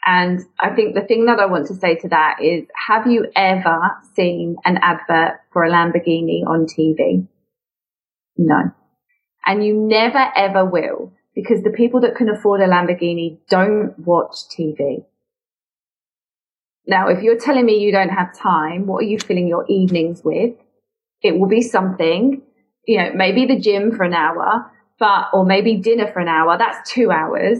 And 0.09 0.39
I 0.57 0.69
think 0.73 0.95
the 0.95 1.01
thing 1.01 1.25
that 1.25 1.37
I 1.37 1.47
want 1.47 1.67
to 1.67 1.75
say 1.75 1.95
to 1.95 2.07
that 2.07 2.37
is, 2.41 2.65
have 2.87 3.07
you 3.07 3.25
ever 3.35 3.91
seen 4.15 4.55
an 4.63 4.77
advert 4.81 5.41
for 5.51 5.65
a 5.65 5.69
Lamborghini 5.69 6.47
on 6.47 6.65
TV? 6.65 7.27
No. 8.37 8.71
And 9.45 9.65
you 9.65 9.73
never 9.73 10.31
ever 10.33 10.63
will 10.63 11.11
because 11.35 11.61
the 11.61 11.71
people 11.71 11.99
that 12.01 12.15
can 12.15 12.29
afford 12.29 12.61
a 12.61 12.67
Lamborghini 12.67 13.39
don't 13.49 13.99
watch 13.99 14.47
TV. 14.57 15.03
Now, 16.87 17.09
if 17.09 17.21
you're 17.21 17.37
telling 17.37 17.65
me 17.65 17.79
you 17.79 17.91
don't 17.91 18.07
have 18.07 18.33
time, 18.33 18.87
what 18.87 19.03
are 19.03 19.07
you 19.07 19.19
filling 19.19 19.49
your 19.49 19.65
evenings 19.67 20.21
with? 20.23 20.55
It 21.21 21.37
will 21.37 21.49
be 21.49 21.61
something, 21.61 22.43
you 22.85 22.97
know, 22.97 23.11
maybe 23.13 23.45
the 23.45 23.59
gym 23.59 23.91
for 23.91 24.03
an 24.03 24.13
hour, 24.13 24.71
but, 24.99 25.25
or 25.33 25.45
maybe 25.45 25.75
dinner 25.75 26.09
for 26.09 26.19
an 26.19 26.29
hour. 26.29 26.57
That's 26.57 26.89
two 26.89 27.11
hours 27.11 27.59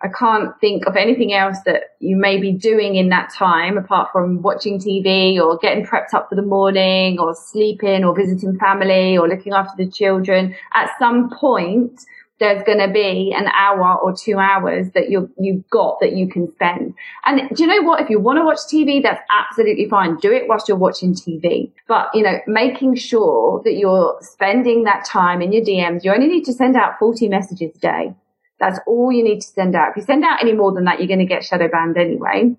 I 0.00 0.08
can't 0.08 0.58
think 0.60 0.86
of 0.86 0.94
anything 0.94 1.32
else 1.32 1.58
that 1.66 1.96
you 1.98 2.16
may 2.16 2.38
be 2.38 2.52
doing 2.52 2.94
in 2.94 3.08
that 3.08 3.32
time 3.32 3.76
apart 3.76 4.10
from 4.12 4.42
watching 4.42 4.78
TV 4.78 5.40
or 5.40 5.58
getting 5.58 5.84
prepped 5.84 6.14
up 6.14 6.28
for 6.28 6.36
the 6.36 6.42
morning 6.42 7.18
or 7.18 7.34
sleeping 7.34 8.04
or 8.04 8.14
visiting 8.14 8.56
family 8.58 9.18
or 9.18 9.28
looking 9.28 9.52
after 9.52 9.74
the 9.76 9.90
children. 9.90 10.54
At 10.72 10.90
some 11.00 11.30
point, 11.30 12.00
there's 12.38 12.62
going 12.62 12.78
to 12.78 12.92
be 12.92 13.34
an 13.36 13.48
hour 13.48 13.98
or 13.98 14.14
two 14.14 14.38
hours 14.38 14.86
that 14.94 15.10
you 15.10 15.28
you've 15.38 15.68
got 15.70 15.98
that 16.00 16.12
you 16.12 16.28
can 16.28 16.52
spend. 16.52 16.94
And 17.24 17.48
do 17.56 17.64
you 17.64 17.68
know 17.68 17.82
what? 17.82 18.00
If 18.00 18.08
you 18.08 18.20
want 18.20 18.38
to 18.38 18.44
watch 18.44 18.58
TV, 18.72 19.02
that's 19.02 19.20
absolutely 19.30 19.88
fine. 19.88 20.16
Do 20.18 20.32
it 20.32 20.44
whilst 20.46 20.68
you're 20.68 20.76
watching 20.76 21.14
TV. 21.14 21.72
But 21.88 22.10
you 22.14 22.22
know, 22.22 22.38
making 22.46 22.94
sure 22.94 23.60
that 23.64 23.74
you're 23.74 24.16
spending 24.20 24.84
that 24.84 25.04
time 25.04 25.42
in 25.42 25.52
your 25.52 25.64
DMs. 25.64 26.04
You 26.04 26.12
only 26.12 26.28
need 26.28 26.44
to 26.44 26.52
send 26.52 26.76
out 26.76 26.98
40 27.00 27.28
messages 27.28 27.74
a 27.74 27.78
day. 27.80 28.14
That's 28.60 28.78
all 28.86 29.12
you 29.12 29.22
need 29.22 29.40
to 29.40 29.46
send 29.46 29.74
out. 29.74 29.90
If 29.90 29.96
you 29.96 30.02
send 30.02 30.24
out 30.24 30.42
any 30.42 30.52
more 30.52 30.72
than 30.72 30.84
that, 30.84 30.98
you're 30.98 31.08
going 31.08 31.20
to 31.20 31.26
get 31.26 31.44
shadow 31.44 31.68
banned 31.68 31.96
anyway. 31.96 32.56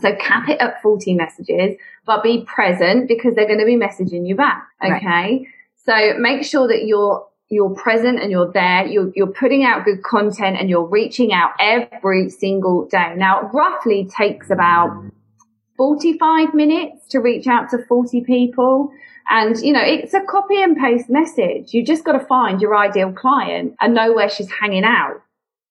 So 0.00 0.14
cap 0.16 0.48
it 0.48 0.60
at 0.60 0.80
40 0.82 1.14
messages, 1.14 1.76
but 2.06 2.22
be 2.22 2.44
present 2.44 3.08
because 3.08 3.34
they're 3.34 3.46
going 3.46 3.58
to 3.58 3.66
be 3.66 3.76
messaging 3.76 4.26
you 4.26 4.34
back. 4.34 4.66
Okay. 4.84 5.04
Right. 5.04 5.46
So 5.84 6.18
make 6.18 6.44
sure 6.44 6.68
that 6.68 6.84
you're 6.86 7.26
you're 7.52 7.74
present 7.74 8.18
and 8.18 8.30
you're 8.30 8.50
there. 8.50 8.86
You're, 8.86 9.12
you're 9.14 9.26
putting 9.26 9.62
out 9.62 9.84
good 9.84 10.02
content 10.02 10.56
and 10.58 10.70
you're 10.70 10.86
reaching 10.86 11.34
out 11.34 11.50
every 11.60 12.30
single 12.30 12.86
day. 12.86 13.12
Now, 13.14 13.42
it 13.42 13.50
roughly 13.52 14.08
takes 14.16 14.48
about 14.48 15.04
45 15.76 16.54
minutes 16.54 17.08
to 17.08 17.18
reach 17.18 17.46
out 17.46 17.68
to 17.70 17.84
40 17.86 18.22
people. 18.22 18.90
And, 19.28 19.56
you 19.58 19.72
know, 19.72 19.82
it's 19.82 20.14
a 20.14 20.20
copy 20.20 20.60
and 20.62 20.76
paste 20.76 21.08
message. 21.08 21.72
You 21.72 21.84
just 21.84 22.04
got 22.04 22.12
to 22.12 22.26
find 22.26 22.60
your 22.60 22.76
ideal 22.76 23.12
client 23.12 23.74
and 23.80 23.94
know 23.94 24.12
where 24.12 24.28
she's 24.28 24.50
hanging 24.50 24.84
out. 24.84 25.22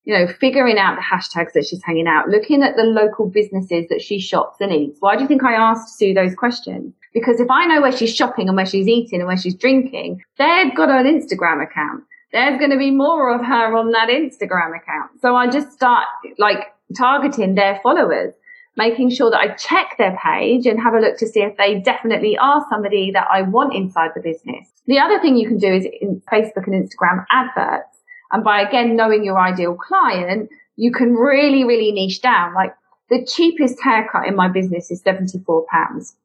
You 0.04 0.18
know, 0.18 0.26
figuring 0.26 0.78
out 0.78 0.96
the 0.96 1.02
hashtags 1.02 1.52
that 1.52 1.64
she's 1.64 1.82
hanging 1.84 2.08
out, 2.08 2.28
looking 2.28 2.64
at 2.64 2.74
the 2.74 2.82
local 2.82 3.28
businesses 3.28 3.86
that 3.88 4.02
she 4.02 4.18
shops 4.18 4.56
and 4.60 4.72
eats. 4.72 4.96
Why 4.98 5.14
do 5.14 5.22
you 5.22 5.28
think 5.28 5.44
I 5.44 5.54
asked 5.54 5.96
Sue 5.96 6.12
those 6.12 6.34
questions? 6.34 6.92
Because 7.14 7.38
if 7.38 7.48
I 7.50 7.66
know 7.66 7.80
where 7.80 7.96
she's 7.96 8.14
shopping 8.14 8.48
and 8.48 8.56
where 8.56 8.66
she's 8.66 8.88
eating 8.88 9.20
and 9.20 9.28
where 9.28 9.36
she's 9.36 9.54
drinking, 9.54 10.22
they've 10.38 10.74
got 10.74 10.88
an 10.88 11.06
Instagram 11.06 11.62
account. 11.62 12.02
There's 12.32 12.58
going 12.58 12.70
to 12.70 12.78
be 12.78 12.90
more 12.90 13.32
of 13.32 13.44
her 13.44 13.76
on 13.76 13.92
that 13.92 14.08
Instagram 14.08 14.74
account. 14.74 15.20
So 15.20 15.36
I 15.36 15.48
just 15.48 15.70
start 15.70 16.06
like 16.38 16.72
targeting 16.96 17.54
their 17.54 17.78
followers 17.82 18.34
making 18.76 19.10
sure 19.10 19.30
that 19.30 19.40
I 19.40 19.54
check 19.54 19.96
their 19.98 20.18
page 20.22 20.66
and 20.66 20.80
have 20.80 20.94
a 20.94 21.00
look 21.00 21.18
to 21.18 21.26
see 21.26 21.40
if 21.40 21.56
they 21.56 21.80
definitely 21.80 22.38
are 22.38 22.64
somebody 22.70 23.10
that 23.12 23.26
I 23.30 23.42
want 23.42 23.74
inside 23.74 24.12
the 24.14 24.22
business. 24.22 24.68
The 24.86 24.98
other 24.98 25.20
thing 25.20 25.36
you 25.36 25.48
can 25.48 25.58
do 25.58 25.72
is 25.72 25.86
in 26.00 26.22
Facebook 26.32 26.66
and 26.66 26.74
Instagram 26.74 27.24
adverts. 27.30 27.98
And 28.30 28.42
by 28.42 28.62
again 28.62 28.96
knowing 28.96 29.24
your 29.24 29.38
ideal 29.38 29.74
client, 29.74 30.48
you 30.76 30.90
can 30.90 31.14
really, 31.14 31.64
really 31.64 31.92
niche 31.92 32.22
down. 32.22 32.54
Like 32.54 32.74
the 33.10 33.26
cheapest 33.26 33.82
haircut 33.82 34.26
in 34.26 34.34
my 34.34 34.48
business 34.48 34.90
is 34.90 35.02
74 35.02 35.66
pounds. 35.70 36.16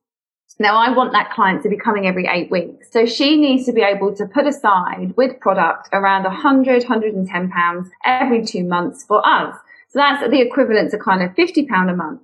Now 0.59 0.77
I 0.77 0.89
want 0.89 1.11
that 1.11 1.31
client 1.31 1.61
to 1.63 1.69
be 1.69 1.77
coming 1.77 2.07
every 2.07 2.25
eight 2.25 2.49
weeks. 2.49 2.91
So 2.91 3.05
she 3.05 3.39
needs 3.39 3.65
to 3.65 3.73
be 3.73 3.81
able 3.81 4.15
to 4.15 4.25
put 4.25 4.47
aside 4.47 5.13
with 5.15 5.39
product 5.39 5.89
around 5.93 6.23
100, 6.23 6.83
110 6.83 7.51
pounds 7.51 7.89
every 8.03 8.43
two 8.43 8.63
months 8.63 9.03
for 9.03 9.21
us. 9.27 9.55
So 9.89 9.99
that's 9.99 10.27
the 10.29 10.41
equivalent 10.41 10.91
to 10.91 10.97
kind 10.97 11.21
of 11.21 11.35
50 11.35 11.67
pound 11.67 11.89
a 11.91 11.95
month. 11.95 12.21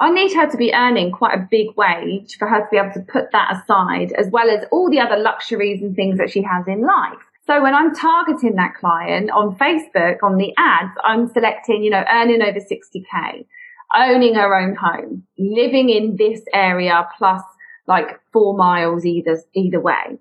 I 0.00 0.10
need 0.10 0.34
her 0.34 0.50
to 0.50 0.56
be 0.56 0.74
earning 0.74 1.12
quite 1.12 1.38
a 1.38 1.48
big 1.48 1.68
wage 1.76 2.36
for 2.36 2.48
her 2.48 2.60
to 2.60 2.66
be 2.70 2.78
able 2.78 2.92
to 2.94 3.00
put 3.00 3.30
that 3.32 3.56
aside, 3.56 4.12
as 4.12 4.28
well 4.30 4.50
as 4.50 4.64
all 4.72 4.90
the 4.90 4.98
other 4.98 5.16
luxuries 5.16 5.82
and 5.82 5.94
things 5.94 6.18
that 6.18 6.30
she 6.30 6.42
has 6.42 6.66
in 6.66 6.82
life. 6.82 7.22
So 7.46 7.62
when 7.62 7.74
I'm 7.74 7.94
targeting 7.94 8.56
that 8.56 8.74
client 8.74 9.30
on 9.30 9.56
Facebook, 9.56 10.22
on 10.22 10.36
the 10.36 10.52
ads, 10.56 10.92
I'm 11.04 11.28
selecting, 11.28 11.84
you 11.84 11.90
know, 11.90 12.02
earning 12.10 12.42
over 12.42 12.58
60K, 12.58 13.46
owning 13.94 14.34
her 14.34 14.56
own 14.56 14.74
home, 14.74 15.24
living 15.38 15.90
in 15.90 16.16
this 16.16 16.40
area 16.52 17.06
plus 17.16 17.42
like 17.86 18.18
four 18.32 18.56
miles 18.56 19.04
either, 19.04 19.40
either 19.54 19.80
way. 19.80 20.18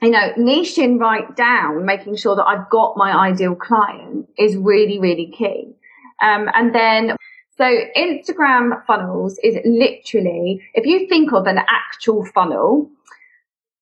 You 0.00 0.10
know, 0.10 0.32
niching 0.38 0.98
right 0.98 1.34
down, 1.36 1.84
making 1.84 2.16
sure 2.16 2.36
that 2.36 2.44
I've 2.44 2.70
got 2.70 2.96
my 2.96 3.28
ideal 3.28 3.54
client 3.54 4.28
is 4.38 4.56
really, 4.56 4.98
really 4.98 5.32
key. 5.36 5.74
Um, 6.22 6.48
and 6.54 6.74
then 6.74 7.16
so 7.58 7.64
Instagram 7.96 8.84
funnels 8.86 9.38
is 9.42 9.56
literally, 9.64 10.62
if 10.74 10.86
you 10.86 11.06
think 11.08 11.32
of 11.32 11.46
an 11.46 11.58
actual 11.58 12.24
funnel, 12.24 12.90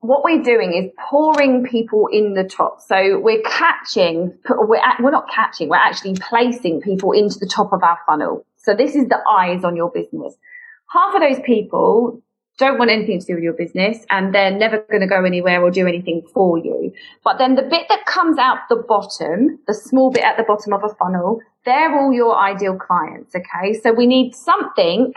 what 0.00 0.24
we're 0.24 0.42
doing 0.42 0.72
is 0.72 0.90
pouring 1.10 1.64
people 1.64 2.08
in 2.10 2.34
the 2.34 2.44
top. 2.44 2.80
So 2.80 3.18
we're 3.18 3.42
catching, 3.42 4.38
we're, 4.48 4.80
we're 4.98 5.10
not 5.10 5.28
catching, 5.30 5.68
we're 5.68 5.76
actually 5.76 6.14
placing 6.14 6.80
people 6.80 7.12
into 7.12 7.38
the 7.38 7.46
top 7.46 7.72
of 7.72 7.82
our 7.82 7.98
funnel. 8.06 8.44
So 8.56 8.74
this 8.74 8.94
is 8.94 9.08
the 9.08 9.18
eyes 9.30 9.62
on 9.62 9.76
your 9.76 9.90
business. 9.90 10.34
Half 10.90 11.14
of 11.14 11.20
those 11.20 11.40
people 11.44 12.22
don't 12.60 12.78
want 12.78 12.90
anything 12.90 13.18
to 13.18 13.26
do 13.26 13.34
with 13.34 13.42
your 13.42 13.54
business 13.54 14.04
and 14.10 14.34
they're 14.34 14.50
never 14.50 14.84
going 14.90 15.00
to 15.00 15.06
go 15.06 15.24
anywhere 15.24 15.62
or 15.62 15.70
do 15.70 15.88
anything 15.88 16.22
for 16.32 16.58
you. 16.58 16.92
But 17.24 17.38
then 17.38 17.54
the 17.54 17.62
bit 17.62 17.86
that 17.88 18.04
comes 18.04 18.38
out 18.38 18.58
the 18.68 18.76
bottom, 18.76 19.58
the 19.66 19.74
small 19.74 20.12
bit 20.12 20.22
at 20.22 20.36
the 20.36 20.44
bottom 20.44 20.74
of 20.74 20.84
a 20.84 20.94
funnel, 20.94 21.40
they're 21.64 21.98
all 21.98 22.12
your 22.12 22.38
ideal 22.38 22.76
clients. 22.76 23.34
Okay. 23.34 23.80
So 23.80 23.92
we 23.92 24.06
need 24.06 24.34
something 24.34 25.14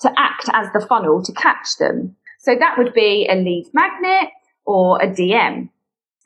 to 0.00 0.12
act 0.16 0.48
as 0.52 0.68
the 0.72 0.84
funnel 0.84 1.22
to 1.22 1.32
catch 1.32 1.76
them. 1.78 2.16
So 2.38 2.56
that 2.58 2.78
would 2.78 2.94
be 2.94 3.28
a 3.30 3.34
lead 3.34 3.66
magnet 3.74 4.30
or 4.64 5.00
a 5.00 5.06
DM. 5.06 5.68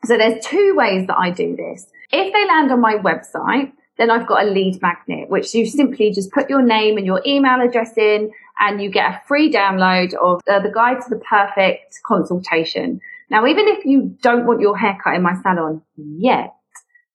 So 0.04 0.16
there's 0.16 0.44
two 0.44 0.74
ways 0.76 1.06
that 1.08 1.18
I 1.18 1.30
do 1.30 1.56
this. 1.56 1.86
If 2.12 2.32
they 2.32 2.46
land 2.46 2.70
on 2.70 2.80
my 2.80 2.94
website, 2.94 3.72
then 3.98 4.10
I've 4.10 4.26
got 4.26 4.46
a 4.46 4.50
lead 4.50 4.80
magnet, 4.80 5.28
which 5.28 5.52
you 5.54 5.66
simply 5.66 6.10
just 6.10 6.30
put 6.32 6.48
your 6.48 6.62
name 6.62 6.96
and 6.96 7.04
your 7.04 7.20
email 7.26 7.60
address 7.60 7.96
in 7.98 8.30
and 8.60 8.80
you 8.80 8.90
get 8.90 9.10
a 9.10 9.22
free 9.26 9.50
download 9.50 10.14
of 10.14 10.40
the 10.46 10.70
guide 10.72 11.00
to 11.02 11.10
the 11.10 11.20
perfect 11.28 11.98
consultation. 12.06 13.00
Now, 13.30 13.46
even 13.46 13.66
if 13.68 13.84
you 13.84 14.16
don't 14.22 14.46
want 14.46 14.60
your 14.60 14.76
haircut 14.76 15.14
in 15.14 15.22
my 15.22 15.34
salon 15.42 15.82
yet, 15.96 16.54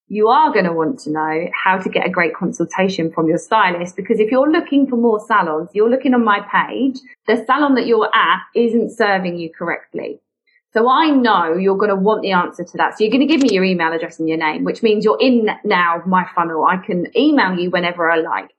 you 0.08 0.28
are 0.28 0.52
going 0.52 0.66
to 0.66 0.74
want 0.74 1.00
to 1.00 1.12
know 1.12 1.48
how 1.54 1.78
to 1.78 1.90
get 1.90 2.06
a 2.06 2.10
great 2.10 2.36
consultation 2.36 3.12
from 3.12 3.28
your 3.28 3.38
stylist 3.38 3.96
because 3.96 4.20
if 4.20 4.30
you're 4.30 4.52
looking 4.52 4.88
for 4.88 4.98
more 4.98 5.20
salons, 5.20 5.70
you're 5.74 5.90
looking 5.90 6.14
on 6.14 6.24
my 6.24 6.42
page, 6.42 7.00
the 7.28 7.44
salon 7.46 7.76
that 7.76 7.88
you're 7.88 8.10
at 8.14 8.42
isn't 8.56 8.92
serving 8.92 9.38
you 9.38 9.52
correctly. 9.52 10.20
So 10.74 10.90
I 10.90 11.10
know 11.10 11.56
you're 11.56 11.78
going 11.78 11.90
to 11.90 11.96
want 11.96 12.22
the 12.22 12.34
answer 12.34 12.64
to 12.64 12.78
that. 12.78 12.98
So 12.98 13.04
you're 13.04 13.12
going 13.12 13.26
to 13.26 13.34
give 13.34 13.42
me 13.42 13.54
your 13.54 13.64
email 13.64 13.94
address 13.94 14.20
and 14.20 14.28
your 14.28 14.38
name, 14.38 14.64
which 14.64 14.84
means 14.84 15.06
you're 15.06 15.20
in 15.20 15.50
now 15.64 16.04
my 16.06 16.28
funnel. 16.36 16.66
I 16.66 16.78
can 16.78 17.08
email 17.18 17.58
you 17.58 17.70
whenever 17.72 18.12
I 18.12 18.18
like. 18.18 18.52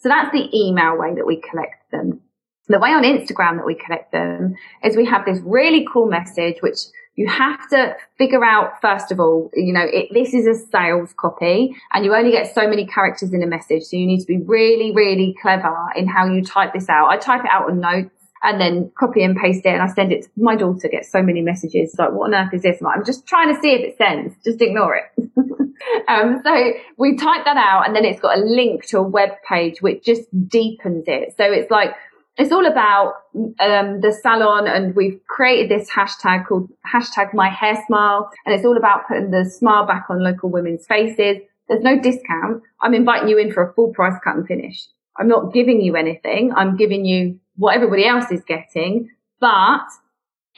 So 0.00 0.08
that's 0.08 0.32
the 0.32 0.48
email 0.56 0.96
way 0.96 1.14
that 1.14 1.26
we 1.26 1.40
collect 1.40 1.90
them. 1.90 2.20
The 2.68 2.78
way 2.78 2.90
on 2.90 3.02
Instagram 3.02 3.56
that 3.56 3.66
we 3.66 3.74
collect 3.74 4.12
them 4.12 4.54
is 4.84 4.96
we 4.96 5.06
have 5.06 5.24
this 5.24 5.40
really 5.42 5.86
cool 5.90 6.08
message, 6.08 6.56
which 6.60 6.78
you 7.16 7.26
have 7.26 7.68
to 7.70 7.96
figure 8.16 8.44
out, 8.44 8.80
first 8.80 9.10
of 9.10 9.18
all, 9.18 9.50
you 9.54 9.72
know, 9.72 9.84
it, 9.84 10.08
this 10.12 10.34
is 10.34 10.46
a 10.46 10.54
sales 10.70 11.12
copy 11.18 11.74
and 11.92 12.04
you 12.04 12.14
only 12.14 12.30
get 12.30 12.54
so 12.54 12.68
many 12.68 12.86
characters 12.86 13.32
in 13.32 13.42
a 13.42 13.46
message. 13.46 13.82
So 13.84 13.96
you 13.96 14.06
need 14.06 14.20
to 14.20 14.26
be 14.26 14.38
really, 14.38 14.92
really 14.94 15.34
clever 15.42 15.74
in 15.96 16.06
how 16.06 16.26
you 16.26 16.44
type 16.44 16.74
this 16.74 16.88
out. 16.88 17.08
I 17.08 17.16
type 17.16 17.44
it 17.44 17.50
out 17.50 17.68
on 17.68 17.80
notes 17.80 18.14
and 18.44 18.60
then 18.60 18.92
copy 18.96 19.24
and 19.24 19.36
paste 19.36 19.66
it 19.66 19.70
and 19.70 19.82
I 19.82 19.88
send 19.88 20.12
it 20.12 20.24
to 20.24 20.28
my 20.36 20.54
daughter 20.54 20.88
gets 20.88 21.10
so 21.10 21.22
many 21.22 21.40
messages 21.40 21.96
like 21.98 22.12
what 22.12 22.32
on 22.32 22.34
earth 22.34 22.54
is 22.54 22.62
this? 22.62 22.80
I'm 22.86 23.04
just 23.04 23.26
trying 23.26 23.52
to 23.52 23.60
see 23.60 23.72
if 23.72 23.80
it 23.80 23.98
sends. 23.98 24.36
Just 24.44 24.62
ignore 24.62 24.94
it. 24.94 25.30
um, 26.08 26.40
so 26.44 26.72
we 26.96 27.16
type 27.16 27.44
that 27.44 27.56
out 27.56 27.86
and 27.86 27.94
then 27.94 28.04
it's 28.04 28.20
got 28.20 28.38
a 28.38 28.40
link 28.40 28.86
to 28.86 28.98
a 28.98 29.02
web 29.02 29.30
page 29.48 29.80
which 29.82 30.04
just 30.04 30.22
deepens 30.48 31.04
it. 31.06 31.34
So 31.36 31.44
it's 31.44 31.70
like 31.70 31.94
it's 32.36 32.52
all 32.52 32.66
about 32.66 33.14
um, 33.34 34.00
the 34.00 34.16
salon 34.22 34.68
and 34.68 34.94
we've 34.94 35.20
created 35.28 35.70
this 35.70 35.90
hashtag 35.90 36.46
called 36.46 36.68
hashtag 36.86 37.34
my 37.34 37.48
hair 37.48 37.82
smile 37.86 38.30
and 38.46 38.54
it's 38.54 38.64
all 38.64 38.76
about 38.76 39.08
putting 39.08 39.30
the 39.30 39.44
smile 39.44 39.86
back 39.86 40.06
on 40.08 40.22
local 40.22 40.50
women's 40.50 40.86
faces. 40.86 41.38
There's 41.68 41.82
no 41.82 42.00
discount. 42.00 42.62
I'm 42.80 42.94
inviting 42.94 43.28
you 43.28 43.38
in 43.38 43.52
for 43.52 43.68
a 43.68 43.74
full 43.74 43.92
price 43.92 44.18
cut 44.22 44.36
and 44.36 44.46
finish. 44.46 44.86
I'm 45.18 45.28
not 45.28 45.52
giving 45.52 45.80
you 45.80 45.96
anything. 45.96 46.52
I'm 46.56 46.76
giving 46.76 47.04
you 47.04 47.38
what 47.56 47.74
everybody 47.74 48.06
else 48.06 48.30
is 48.30 48.44
getting 48.44 49.10
but 49.40 49.86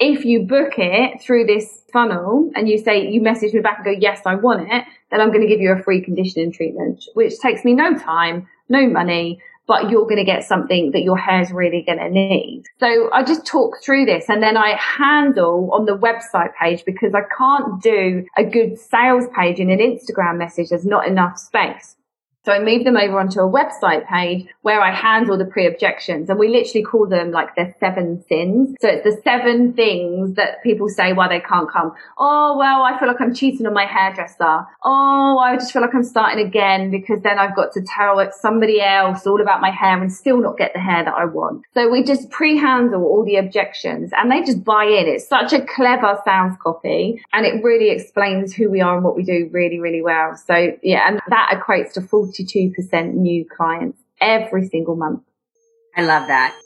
if 0.00 0.24
you 0.24 0.40
book 0.40 0.72
it 0.78 1.20
through 1.22 1.44
this 1.44 1.82
funnel 1.92 2.50
and 2.54 2.68
you 2.68 2.78
say 2.78 3.08
you 3.08 3.20
message 3.20 3.52
me 3.52 3.60
back 3.60 3.76
and 3.78 3.84
go 3.84 3.90
yes 3.90 4.20
i 4.26 4.34
want 4.34 4.62
it 4.70 4.84
then 5.10 5.20
i'm 5.20 5.28
going 5.28 5.42
to 5.42 5.46
give 5.46 5.60
you 5.60 5.72
a 5.72 5.82
free 5.82 6.00
conditioning 6.00 6.50
treatment 6.50 7.04
which 7.14 7.38
takes 7.38 7.64
me 7.64 7.74
no 7.74 7.96
time 7.96 8.48
no 8.68 8.88
money 8.88 9.40
but 9.70 9.88
you're 9.88 10.02
going 10.02 10.16
to 10.16 10.24
get 10.24 10.42
something 10.42 10.90
that 10.90 11.02
your 11.02 11.16
hair's 11.16 11.52
really 11.52 11.82
going 11.82 12.00
to 12.00 12.10
need. 12.10 12.64
So 12.80 13.08
I 13.12 13.22
just 13.22 13.46
talk 13.46 13.76
through 13.84 14.04
this 14.04 14.28
and 14.28 14.42
then 14.42 14.56
I 14.56 14.76
handle 14.76 15.70
on 15.72 15.84
the 15.84 15.96
website 15.96 16.52
page 16.60 16.84
because 16.84 17.14
I 17.14 17.20
can't 17.38 17.80
do 17.80 18.26
a 18.36 18.42
good 18.42 18.80
sales 18.80 19.26
page 19.32 19.60
in 19.60 19.70
an 19.70 19.78
Instagram 19.78 20.38
message. 20.38 20.70
There's 20.70 20.84
not 20.84 21.06
enough 21.06 21.38
space. 21.38 21.94
So 22.44 22.52
I 22.52 22.58
move 22.58 22.84
them 22.84 22.96
over 22.96 23.20
onto 23.20 23.40
a 23.40 23.50
website 23.50 24.08
page 24.08 24.46
where 24.62 24.80
I 24.80 24.94
handle 24.94 25.36
the 25.36 25.44
pre-objections 25.44 26.30
and 26.30 26.38
we 26.38 26.48
literally 26.48 26.82
call 26.82 27.06
them 27.06 27.32
like 27.32 27.54
the 27.54 27.74
seven 27.80 28.24
sins. 28.28 28.76
So 28.80 28.88
it's 28.88 29.04
the 29.04 29.20
seven 29.22 29.74
things 29.74 30.36
that 30.36 30.62
people 30.62 30.88
say 30.88 31.12
why 31.12 31.28
they 31.28 31.40
can't 31.40 31.70
come. 31.70 31.92
Oh, 32.18 32.56
well, 32.56 32.82
I 32.82 32.98
feel 32.98 33.08
like 33.08 33.20
I'm 33.20 33.34
cheating 33.34 33.66
on 33.66 33.74
my 33.74 33.84
hairdresser. 33.84 34.64
Oh, 34.82 35.38
I 35.38 35.56
just 35.56 35.70
feel 35.72 35.82
like 35.82 35.94
I'm 35.94 36.02
starting 36.02 36.46
again 36.46 36.90
because 36.90 37.20
then 37.22 37.38
I've 37.38 37.54
got 37.54 37.72
to 37.72 37.82
tell 37.82 38.26
somebody 38.32 38.80
else 38.80 39.26
all 39.26 39.42
about 39.42 39.60
my 39.60 39.70
hair 39.70 40.00
and 40.00 40.10
still 40.10 40.40
not 40.40 40.56
get 40.56 40.72
the 40.72 40.80
hair 40.80 41.04
that 41.04 41.14
I 41.14 41.26
want. 41.26 41.64
So 41.74 41.90
we 41.90 42.02
just 42.02 42.30
pre-handle 42.30 43.02
all 43.02 43.22
the 43.22 43.36
objections 43.36 44.12
and 44.16 44.30
they 44.30 44.40
just 44.40 44.64
buy 44.64 44.84
in. 44.84 45.06
It's 45.06 45.28
such 45.28 45.52
a 45.52 45.60
clever 45.60 46.18
sales 46.24 46.56
copy 46.62 47.22
and 47.34 47.44
it 47.44 47.62
really 47.62 47.90
explains 47.90 48.54
who 48.54 48.70
we 48.70 48.80
are 48.80 48.94
and 48.94 49.04
what 49.04 49.14
we 49.14 49.24
do 49.24 49.50
really, 49.52 49.78
really 49.78 50.00
well. 50.00 50.36
So 50.36 50.72
yeah, 50.82 51.06
and 51.06 51.20
that 51.28 51.50
equates 51.52 51.92
to 51.92 52.00
full 52.00 52.29
42% 52.30 53.14
new 53.14 53.44
clients 53.44 53.98
every 54.20 54.68
single 54.68 54.96
month. 54.96 55.22
I 55.96 56.02
love 56.02 56.28
that. 56.28 56.56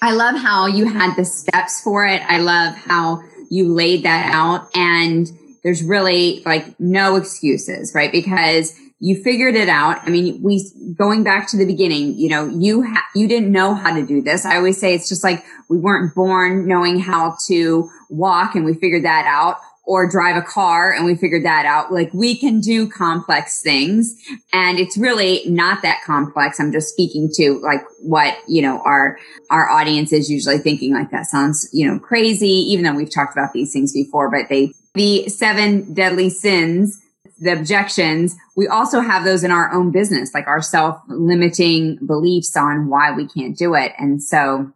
I 0.00 0.12
love 0.12 0.36
how 0.36 0.66
you 0.66 0.86
had 0.86 1.16
the 1.16 1.24
steps 1.24 1.80
for 1.80 2.06
it. 2.06 2.22
I 2.28 2.38
love 2.38 2.74
how 2.74 3.22
you 3.50 3.72
laid 3.72 4.04
that 4.04 4.32
out 4.32 4.68
and 4.76 5.30
there's 5.62 5.82
really 5.82 6.42
like 6.44 6.78
no 6.78 7.16
excuses, 7.16 7.94
right? 7.94 8.12
Because 8.12 8.78
you 9.00 9.22
figured 9.22 9.54
it 9.54 9.68
out. 9.68 9.98
I 10.02 10.10
mean, 10.10 10.42
we 10.42 10.70
going 10.96 11.24
back 11.24 11.48
to 11.48 11.56
the 11.56 11.64
beginning, 11.64 12.18
you 12.18 12.28
know, 12.28 12.46
you 12.46 12.82
ha- 12.82 13.06
you 13.14 13.26
didn't 13.26 13.50
know 13.50 13.74
how 13.74 13.94
to 13.94 14.04
do 14.04 14.22
this. 14.22 14.44
I 14.44 14.56
always 14.56 14.78
say 14.78 14.94
it's 14.94 15.08
just 15.08 15.24
like 15.24 15.44
we 15.68 15.78
weren't 15.78 16.14
born 16.14 16.68
knowing 16.68 17.00
how 17.00 17.36
to 17.48 17.88
walk 18.10 18.54
and 18.54 18.64
we 18.64 18.74
figured 18.74 19.04
that 19.04 19.24
out 19.26 19.56
or 19.86 20.08
drive 20.08 20.36
a 20.36 20.42
car 20.42 20.92
and 20.92 21.04
we 21.04 21.14
figured 21.14 21.44
that 21.44 21.66
out. 21.66 21.92
Like 21.92 22.12
we 22.14 22.36
can 22.36 22.60
do 22.60 22.88
complex 22.88 23.62
things 23.62 24.14
and 24.52 24.78
it's 24.78 24.96
really 24.96 25.42
not 25.46 25.82
that 25.82 26.02
complex. 26.04 26.58
I'm 26.58 26.72
just 26.72 26.88
speaking 26.88 27.30
to 27.34 27.60
like 27.60 27.82
what, 28.00 28.36
you 28.48 28.62
know, 28.62 28.80
our, 28.84 29.18
our 29.50 29.68
audience 29.68 30.12
is 30.12 30.30
usually 30.30 30.58
thinking 30.58 30.94
like 30.94 31.10
that 31.10 31.26
sounds, 31.26 31.68
you 31.72 31.86
know, 31.86 31.98
crazy, 31.98 32.48
even 32.48 32.84
though 32.84 32.94
we've 32.94 33.12
talked 33.12 33.34
about 33.34 33.52
these 33.52 33.72
things 33.72 33.92
before, 33.92 34.30
but 34.30 34.48
they, 34.48 34.72
the 34.94 35.28
seven 35.28 35.92
deadly 35.92 36.30
sins, 36.30 37.00
the 37.40 37.52
objections, 37.52 38.36
we 38.56 38.68
also 38.68 39.00
have 39.00 39.24
those 39.24 39.44
in 39.44 39.50
our 39.50 39.72
own 39.72 39.90
business, 39.90 40.32
like 40.32 40.46
our 40.46 40.62
self 40.62 41.00
limiting 41.08 41.98
beliefs 42.06 42.56
on 42.56 42.88
why 42.88 43.12
we 43.12 43.26
can't 43.26 43.56
do 43.56 43.74
it. 43.74 43.92
And 43.98 44.22
so 44.22 44.72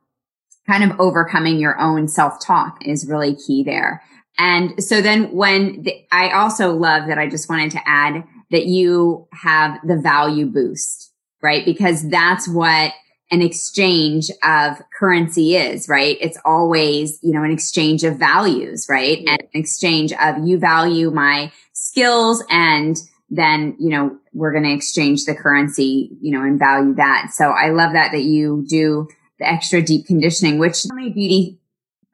kind 0.67 0.85
of 0.85 0.99
overcoming 1.01 1.59
your 1.59 1.79
own 1.81 2.09
self 2.09 2.45
talk 2.45 2.79
is 2.85 3.09
really 3.09 3.35
key 3.35 3.63
there. 3.63 4.03
And 4.39 4.83
so 4.83 5.03
then 5.03 5.33
when 5.33 5.83
the, 5.83 5.95
I 6.13 6.31
also 6.31 6.73
love 6.73 7.09
that 7.09 7.19
I 7.19 7.29
just 7.29 7.49
wanted 7.49 7.73
to 7.73 7.81
add 7.87 8.25
that 8.51 8.67
you 8.67 9.27
have 9.33 9.79
the 9.85 9.97
value 9.97 10.47
boost, 10.47 11.13
right? 11.43 11.65
Because 11.65 12.09
that's 12.09 12.49
what 12.49 12.93
an 13.31 13.43
exchange 13.43 14.31
of 14.43 14.81
currency 14.99 15.57
is, 15.57 15.89
right? 15.89 16.17
It's 16.21 16.39
always, 16.45 17.19
you 17.23 17.33
know, 17.33 17.43
an 17.43 17.51
exchange 17.51 18.05
of 18.05 18.17
values, 18.17 18.87
right? 18.89 19.19
And 19.19 19.41
an 19.41 19.49
exchange 19.53 20.13
of 20.15 20.47
you 20.47 20.59
value 20.59 21.11
my 21.11 21.53
skills 21.73 22.43
and 22.49 22.97
then, 23.31 23.77
you 23.79 23.91
know, 23.91 24.17
we're 24.33 24.53
going 24.53 24.65
to 24.65 24.73
exchange 24.73 25.25
the 25.25 25.35
currency, 25.35 26.17
you 26.23 26.33
know, 26.33 26.43
and 26.43 26.59
value 26.59 26.95
that. 26.95 27.31
So 27.33 27.51
I 27.51 27.71
love 27.71 27.93
that, 27.93 28.13
that 28.13 28.23
you 28.23 28.65
do 28.67 29.09
the 29.39 29.47
extra 29.47 29.83
deep 29.83 30.07
conditioning, 30.07 30.59
which 30.59 30.87
many 30.91 31.11
beauty 31.11 31.59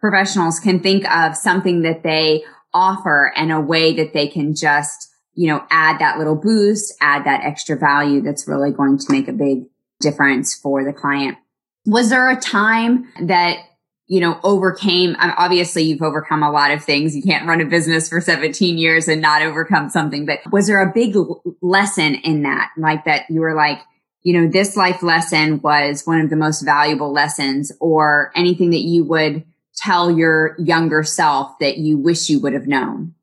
professionals 0.05 0.61
can 0.61 0.81
think 0.81 1.11
of 1.11 1.35
something 1.35 1.81
that 1.81 2.03
they 2.03 2.45
offer 2.75 3.33
and 3.37 3.51
a 3.51 3.59
way 3.59 3.95
that 3.95 4.13
they 4.13 4.29
can 4.29 4.55
just, 4.55 5.11
you 5.33 5.49
know, 5.49 5.65
add 5.71 5.99
that 5.99 6.19
little 6.19 6.37
boost, 6.37 6.93
add 7.01 7.25
that 7.25 7.41
extra 7.43 7.75
value 7.75 8.21
that's 8.21 8.47
really 8.47 8.71
going 8.71 8.99
to 8.99 9.07
make 9.09 9.29
a 9.29 9.33
big 9.33 9.65
difference 10.01 10.55
for 10.55 10.85
the 10.85 10.93
client. 10.93 11.39
Was 11.87 12.11
there 12.11 12.31
a 12.31 12.39
time 12.39 13.11
that 13.23 13.57
you 14.07 14.21
know, 14.21 14.39
overcame, 14.43 15.17
obviously 15.19 15.83
you've 15.83 16.03
overcome 16.03 16.43
a 16.43 16.51
lot 16.51 16.71
of 16.71 16.85
things. 16.85 17.17
You 17.17 17.23
can't 17.23 17.49
run 17.49 17.63
a 17.63 17.65
business 17.65 18.07
for 18.07 18.21
17 18.21 18.77
years 18.77 19.09
and 19.09 19.23
not 19.23 19.41
overcome 19.41 19.89
something, 19.89 20.27
but 20.27 20.41
was 20.53 20.67
there 20.67 20.83
a 20.83 20.93
big 20.93 21.17
lesson 21.63 22.17
in 22.17 22.43
that? 22.43 22.71
Like 22.77 23.07
that 23.07 23.23
you 23.31 23.41
were 23.41 23.55
like, 23.55 23.79
you 24.21 24.39
know, 24.39 24.47
this 24.47 24.77
life 24.77 25.03
lesson 25.03 25.63
was 25.63 26.03
one 26.05 26.21
of 26.21 26.29
the 26.29 26.37
most 26.37 26.61
valuable 26.61 27.15
lessons 27.15 27.73
or 27.81 28.31
anything 28.37 28.69
that 28.73 28.83
you 28.83 29.05
would 29.05 29.43
tell 29.77 30.11
your 30.11 30.57
younger 30.59 31.03
self 31.03 31.59
that 31.59 31.79
you 31.79 31.99
wish 31.99 32.29
you 32.29 32.41
would 32.41 32.53
have 32.53 32.67
known? 32.67 33.15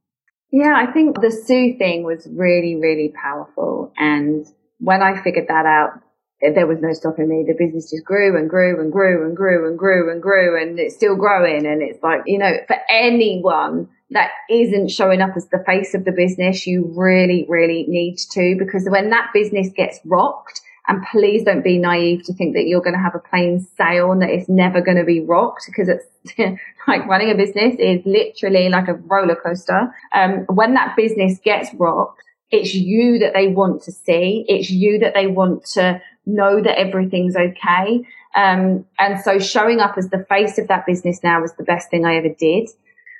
Yeah, 0.52 0.74
I 0.76 0.92
think 0.92 1.22
the 1.22 1.32
Sue 1.32 1.78
thing 1.78 2.04
was 2.04 2.28
really, 2.30 2.76
really 2.76 3.14
powerful. 3.22 3.94
And 3.98 4.46
when 4.80 5.02
I 5.02 5.22
figured 5.22 5.48
that 5.48 5.66
out, 5.66 6.02
eh, 6.44 6.52
there 6.54 6.68
was 6.68 6.80
no 6.82 6.92
stopping 6.94 7.30
me. 7.30 7.46
The 7.48 7.54
business 7.54 7.90
just 7.90 8.04
grew 8.04 8.38
and 8.38 8.50
grew 8.50 8.80
and 8.82 8.92
grew 8.92 9.26
and 9.26 9.36
grew 9.36 9.68
and 9.68 9.80
grew 9.80 10.12
and 10.12 10.22
grew 10.22 10.62
and 10.62 10.78
it's 10.78 10.96
still 10.96 11.16
growing. 11.16 11.66
And 11.66 11.82
it's 11.82 12.04
like, 12.04 12.22
you 12.26 12.38
know, 12.38 12.52
for 12.68 12.78
anyone 12.90 13.88
that 14.10 14.32
isn't 14.50 14.92
showing 14.92 15.22
up 15.22 15.38
as 15.38 15.48
the 15.48 15.64
face 15.66 15.94
of 15.94 16.04
the 16.04 16.12
business, 16.12 16.68
you 16.68 16.92
really, 16.98 17.46
really 17.48 17.86
need 17.88 18.18
to, 18.32 18.56
because 18.60 18.86
when 18.90 19.10
that 19.12 19.30
business 19.34 19.70
gets 19.70 20.02
rocked, 20.04 20.60
and 20.92 21.02
please 21.10 21.44
don't 21.44 21.64
be 21.64 21.78
naive 21.78 22.26
to 22.26 22.34
think 22.34 22.54
that 22.54 22.68
you're 22.68 22.82
going 22.82 22.96
to 22.96 23.00
have 23.00 23.16
a 23.16 23.20
plain 23.20 23.66
sail 23.78 24.12
and 24.12 24.22
that 24.22 24.30
it's 24.30 24.50
never 24.50 24.82
going 24.82 24.98
to 24.98 25.06
be 25.06 25.22
rocked 25.22 25.64
because 25.66 25.88
it's 25.88 26.06
like 26.88 27.08
running 27.08 27.32
a 27.32 27.36
business 27.36 27.76
is 27.80 28.02
literally 28.06 28.68
like 28.68 28.90
a 28.90 28.96
roller 28.96 29.38
coaster. 29.38 29.90
Um, 30.14 30.40
when 30.50 30.74
that 30.74 30.98
business 30.98 31.40
gets 31.40 31.74
rocked, 31.76 32.22
it's 32.50 32.74
you 32.74 33.20
that 33.20 33.32
they 33.34 33.48
want 33.48 33.84
to 33.84 33.92
see. 33.94 34.44
It's 34.50 34.70
you 34.70 35.00
that 35.00 35.14
they 35.14 35.28
want 35.28 35.64
to 35.76 36.02
know 36.26 36.62
that 36.62 36.78
everything's 36.78 37.38
okay. 37.38 38.06
Um, 38.36 38.86
and 39.00 39.22
so 39.24 39.40
showing 39.40 39.80
up 39.80 39.98
as 39.98 40.10
the 40.10 40.26
face 40.28 40.58
of 40.58 40.68
that 40.68 40.86
business 40.86 41.24
now 41.24 41.40
was 41.40 41.54
the 41.54 41.64
best 41.64 41.90
thing 41.90 42.06
I 42.06 42.18
ever 42.18 42.36
did. 42.38 42.70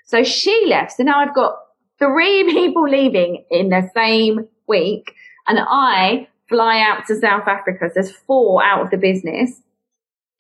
So 0.08 0.26
she 0.26 0.66
left. 0.68 0.92
So 0.92 1.04
now 1.04 1.22
I've 1.22 1.34
got 1.34 1.56
three 2.00 2.44
people 2.52 2.90
leaving 2.90 3.46
in 3.50 3.70
the 3.70 3.90
same 3.96 4.50
week 4.68 5.14
and 5.48 5.58
I 5.62 6.28
fly 6.52 6.82
out 6.82 7.08
to 7.08 7.16
South 7.16 7.48
Africa. 7.48 7.86
So 7.88 7.92
there's 7.96 8.12
four 8.12 8.64
out 8.64 8.82
of 8.82 8.92
the 8.92 8.98
business. 8.98 9.62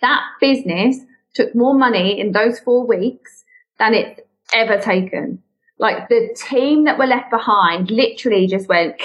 That 0.01 0.21
business 0.39 0.97
took 1.33 1.55
more 1.55 1.73
money 1.73 2.19
in 2.19 2.33
those 2.33 2.59
four 2.59 2.85
weeks 2.85 3.45
than 3.79 3.93
it's 3.93 4.19
ever 4.53 4.77
taken. 4.77 5.41
Like 5.79 6.09
the 6.09 6.35
team 6.35 6.83
that 6.83 6.99
were 6.99 7.07
left 7.07 7.31
behind 7.31 7.89
literally 7.89 8.45
just 8.45 8.67
went, 8.67 9.01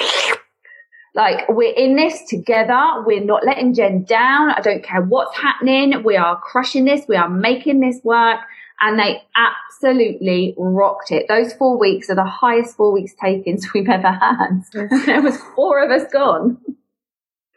like, 1.15 1.49
we're 1.49 1.75
in 1.75 1.97
this 1.97 2.29
together. 2.29 3.05
We're 3.07 3.25
not 3.25 3.47
letting 3.47 3.73
Jen 3.73 4.03
down. 4.03 4.51
I 4.51 4.61
don't 4.61 4.85
care 4.85 5.01
what's 5.01 5.37
happening. 5.37 6.03
We 6.03 6.17
are 6.17 6.39
crushing 6.41 6.85
this. 6.85 7.07
We 7.09 7.17
are 7.17 7.31
making 7.31 7.81
this 7.81 8.01
work. 8.03 8.41
And 8.79 8.99
they 8.99 9.23
absolutely 9.37 10.55
rocked 10.59 11.11
it. 11.11 11.27
Those 11.29 11.55
four 11.55 11.79
weeks 11.79 12.11
are 12.11 12.15
the 12.15 12.25
highest 12.25 12.77
four 12.77 12.93
weeks 12.93 13.15
takings 13.23 13.67
we've 13.75 13.89
ever 13.89 14.11
had. 14.11 14.65
there 15.07 15.23
was 15.23 15.39
four 15.55 15.83
of 15.83 15.91
us 15.91 16.11
gone 16.13 16.59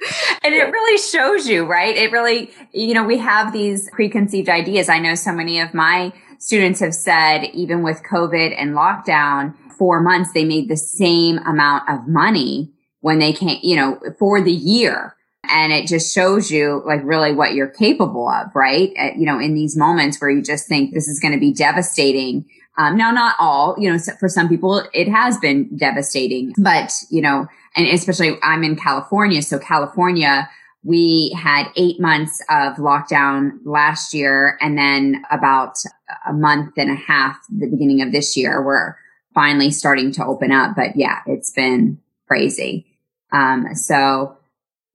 and 0.44 0.54
it 0.54 0.64
really 0.64 0.98
shows 0.98 1.48
you, 1.48 1.66
right? 1.66 1.96
It 1.96 2.12
really, 2.12 2.52
you 2.74 2.94
know, 2.94 3.04
we 3.04 3.18
have 3.18 3.52
these 3.52 3.90
preconceived 3.92 4.50
ideas. 4.50 4.90
I 4.90 5.00
know 5.00 5.16
so 5.16 5.32
many 5.32 5.60
of 5.60 5.74
my 5.74 6.14
students 6.40 6.80
have 6.80 6.94
said, 6.94 7.44
even 7.54 7.84
with 7.84 8.02
COVID 8.10 8.56
and 8.58 8.74
lockdown, 8.74 9.56
four 9.78 10.02
months, 10.02 10.32
they 10.34 10.46
made 10.46 10.70
the 10.70 10.78
same 10.78 11.38
amount 11.40 11.90
of 11.90 12.08
money 12.08 12.72
when 13.02 13.20
they 13.20 13.34
came, 13.34 13.60
you 13.62 13.76
know, 13.76 14.00
for 14.18 14.42
the 14.42 14.52
year. 14.52 15.16
And 15.50 15.72
it 15.72 15.88
just 15.88 16.14
shows 16.14 16.52
you 16.52 16.84
like 16.86 17.02
really 17.04 17.34
what 17.34 17.54
you're 17.54 17.70
capable 17.70 18.30
of, 18.30 18.54
right? 18.56 18.92
At, 18.98 19.18
you 19.18 19.26
know, 19.26 19.40
in 19.40 19.56
these 19.56 19.76
moments 19.76 20.20
where 20.22 20.30
you 20.30 20.42
just 20.42 20.68
think 20.68 20.94
this 20.94 21.08
is 21.08 21.20
going 21.20 21.34
to 21.34 21.40
be 21.40 21.54
devastating. 21.54 22.46
Um, 22.80 22.96
now, 22.96 23.12
not 23.12 23.36
all, 23.40 23.76
you 23.78 23.92
know, 23.92 24.00
for 24.20 24.30
some 24.30 24.48
people, 24.48 24.82
it 24.94 25.10
has 25.10 25.38
been 25.38 25.70
devastating, 25.76 26.54
but, 26.58 26.94
you 27.10 27.22
know, 27.22 27.46
and 27.76 27.88
especially 27.88 28.38
I'm 28.42 28.64
in 28.64 28.78
California. 28.78 29.42
So 29.42 29.60
California, 29.60 30.50
we 30.84 31.36
had 31.38 31.68
eight 31.76 32.00
months 32.00 32.42
of 32.50 32.76
lockdown 32.76 33.60
last 33.66 34.14
year 34.14 34.58
and 34.62 34.78
then 34.78 35.24
about 35.30 35.76
a 36.26 36.32
month 36.32 36.78
and 36.78 36.90
a 36.90 36.96
half 36.96 37.38
the 37.50 37.68
beginning 37.68 38.02
of 38.02 38.14
this 38.14 38.38
year 38.38 38.64
we're 38.64 38.96
finally 39.34 39.72
starting 39.72 40.12
to 40.14 40.26
open 40.26 40.52
up 40.52 40.76
but 40.76 40.96
yeah 40.96 41.20
it's 41.28 41.52
been 41.52 42.00
crazy 42.28 42.86
um, 43.32 43.76
so 43.76 44.38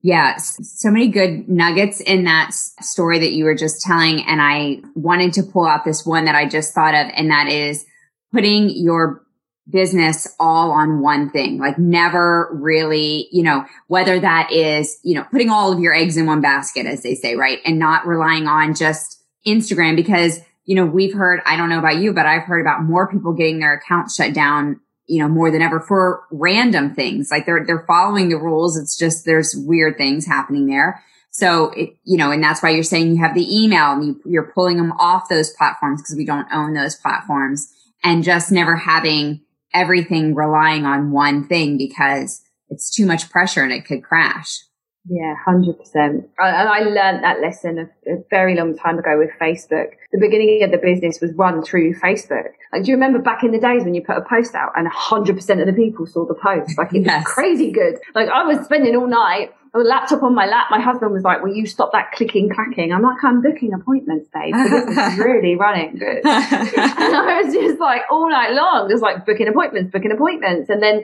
yeah 0.05 0.35
so 0.37 0.91
many 0.91 1.07
good 1.07 1.47
nuggets 1.49 1.99
in 1.99 2.25
that 2.25 2.53
story 2.53 3.17
that 3.19 3.31
you 3.33 3.43
were 3.43 3.55
just 3.55 3.81
telling 3.81 4.23
and 4.25 4.41
i 4.41 4.77
wanted 4.93 5.33
to 5.33 5.41
pull 5.41 5.65
out 5.65 5.83
this 5.83 6.05
one 6.05 6.25
that 6.25 6.35
i 6.35 6.47
just 6.47 6.73
thought 6.73 6.93
of 6.93 7.07
and 7.15 7.31
that 7.31 7.47
is 7.47 7.85
putting 8.31 8.69
your 8.69 9.25
business 9.69 10.27
all 10.39 10.71
on 10.71 11.01
one 11.01 11.29
thing, 11.31 11.57
like 11.57 11.77
never 11.79 12.49
really, 12.53 13.27
you 13.31 13.43
know, 13.43 13.65
whether 13.87 14.19
that 14.19 14.51
is, 14.51 14.99
you 15.03 15.15
know, 15.15 15.25
putting 15.31 15.49
all 15.49 15.71
of 15.71 15.79
your 15.79 15.93
eggs 15.93 16.17
in 16.17 16.25
one 16.25 16.41
basket, 16.41 16.85
as 16.85 17.01
they 17.01 17.15
say, 17.15 17.35
right? 17.35 17.59
And 17.65 17.79
not 17.79 18.05
relying 18.05 18.47
on 18.47 18.75
just 18.75 19.23
Instagram 19.47 19.95
because, 19.95 20.39
you 20.65 20.75
know, 20.75 20.85
we've 20.85 21.13
heard, 21.13 21.41
I 21.45 21.57
don't 21.57 21.69
know 21.69 21.79
about 21.79 21.97
you, 21.97 22.13
but 22.13 22.25
I've 22.25 22.43
heard 22.43 22.61
about 22.61 22.83
more 22.83 23.11
people 23.11 23.33
getting 23.33 23.59
their 23.59 23.73
accounts 23.73 24.15
shut 24.15 24.33
down, 24.33 24.79
you 25.07 25.19
know, 25.19 25.27
more 25.27 25.51
than 25.51 25.61
ever 25.61 25.79
for 25.79 26.23
random 26.31 26.93
things. 26.93 27.29
Like 27.31 27.45
they're, 27.45 27.65
they're 27.65 27.85
following 27.87 28.29
the 28.29 28.37
rules. 28.37 28.77
It's 28.77 28.97
just 28.97 29.25
there's 29.25 29.55
weird 29.55 29.97
things 29.97 30.25
happening 30.25 30.67
there. 30.67 31.03
So, 31.29 31.71
it, 31.71 31.97
you 32.05 32.17
know, 32.17 32.31
and 32.31 32.41
that's 32.41 32.63
why 32.63 32.69
you're 32.69 32.83
saying 32.83 33.11
you 33.11 33.21
have 33.21 33.35
the 33.35 33.63
email 33.63 33.91
and 33.91 34.05
you, 34.05 34.21
you're 34.25 34.51
pulling 34.53 34.77
them 34.77 34.93
off 34.93 35.29
those 35.29 35.51
platforms 35.51 36.01
because 36.01 36.15
we 36.15 36.25
don't 36.25 36.47
own 36.51 36.73
those 36.73 36.95
platforms 36.95 37.71
and 38.03 38.23
just 38.23 38.51
never 38.51 38.75
having 38.75 39.41
everything 39.73 40.33
relying 40.33 40.85
on 40.85 41.11
one 41.11 41.45
thing 41.45 41.77
because 41.77 42.41
it's 42.69 42.89
too 42.89 43.05
much 43.05 43.29
pressure 43.29 43.63
and 43.63 43.73
it 43.73 43.85
could 43.85 44.03
crash. 44.03 44.61
Yeah, 45.07 45.35
100%. 45.47 45.75
And 45.95 46.25
I 46.39 46.79
learned 46.79 47.23
that 47.23 47.39
lesson 47.39 47.77
a, 47.77 48.11
a, 48.11 48.23
very 48.31 48.55
long 48.55 48.75
time 48.75 48.97
ago 48.97 49.19
with 49.19 49.29
Facebook. 49.39 49.91
The 50.11 50.19
beginning 50.19 50.63
of 50.63 50.71
the 50.71 50.79
business 50.79 51.21
was 51.21 51.31
run 51.33 51.63
through 51.63 51.93
Facebook. 51.95 52.47
Like, 52.73 52.83
do 52.83 52.89
you 52.89 52.95
remember 52.95 53.19
back 53.19 53.43
in 53.43 53.51
the 53.51 53.59
days 53.59 53.83
when 53.83 53.93
you 53.93 54.01
put 54.01 54.17
a 54.17 54.21
post 54.21 54.55
out 54.55 54.71
and 54.75 54.91
100% 54.91 55.29
of 55.59 55.67
the 55.67 55.73
people 55.73 56.07
saw 56.07 56.25
the 56.25 56.33
post? 56.33 56.75
Like, 56.77 56.93
it 56.93 57.05
yes. 57.05 57.23
was 57.23 57.33
crazy 57.33 57.71
good. 57.71 57.99
Like, 58.15 58.29
I 58.29 58.45
was 58.45 58.65
spending 58.65 58.95
all 58.95 59.07
night 59.07 59.53
a 59.75 59.79
laptop 59.79 60.23
on 60.23 60.33
my 60.33 60.45
lap. 60.45 60.67
My 60.71 60.79
husband 60.79 61.11
was 61.11 61.23
like, 61.23 61.43
"Will 61.43 61.53
you 61.53 61.65
stop 61.65 61.91
that 61.91 62.13
clicking 62.13 62.49
clacking?" 62.49 62.93
I'm 62.93 63.01
like, 63.01 63.21
"I'm 63.23 63.41
booking 63.41 63.73
appointments, 63.73 64.29
babe. 64.33 64.55
So 64.55 64.69
this 64.69 64.97
is 64.97 65.19
really 65.19 65.55
running 65.55 65.97
good." 65.97 66.21
and 66.25 66.25
I 66.25 67.41
was 67.43 67.53
just 67.53 67.79
like 67.79 68.03
all 68.09 68.29
night 68.29 68.53
long, 68.53 68.89
just 68.89 69.03
like 69.03 69.25
booking 69.25 69.49
appointments, 69.49 69.91
booking 69.91 70.13
appointments, 70.13 70.69
and 70.69 70.81
then 70.81 71.03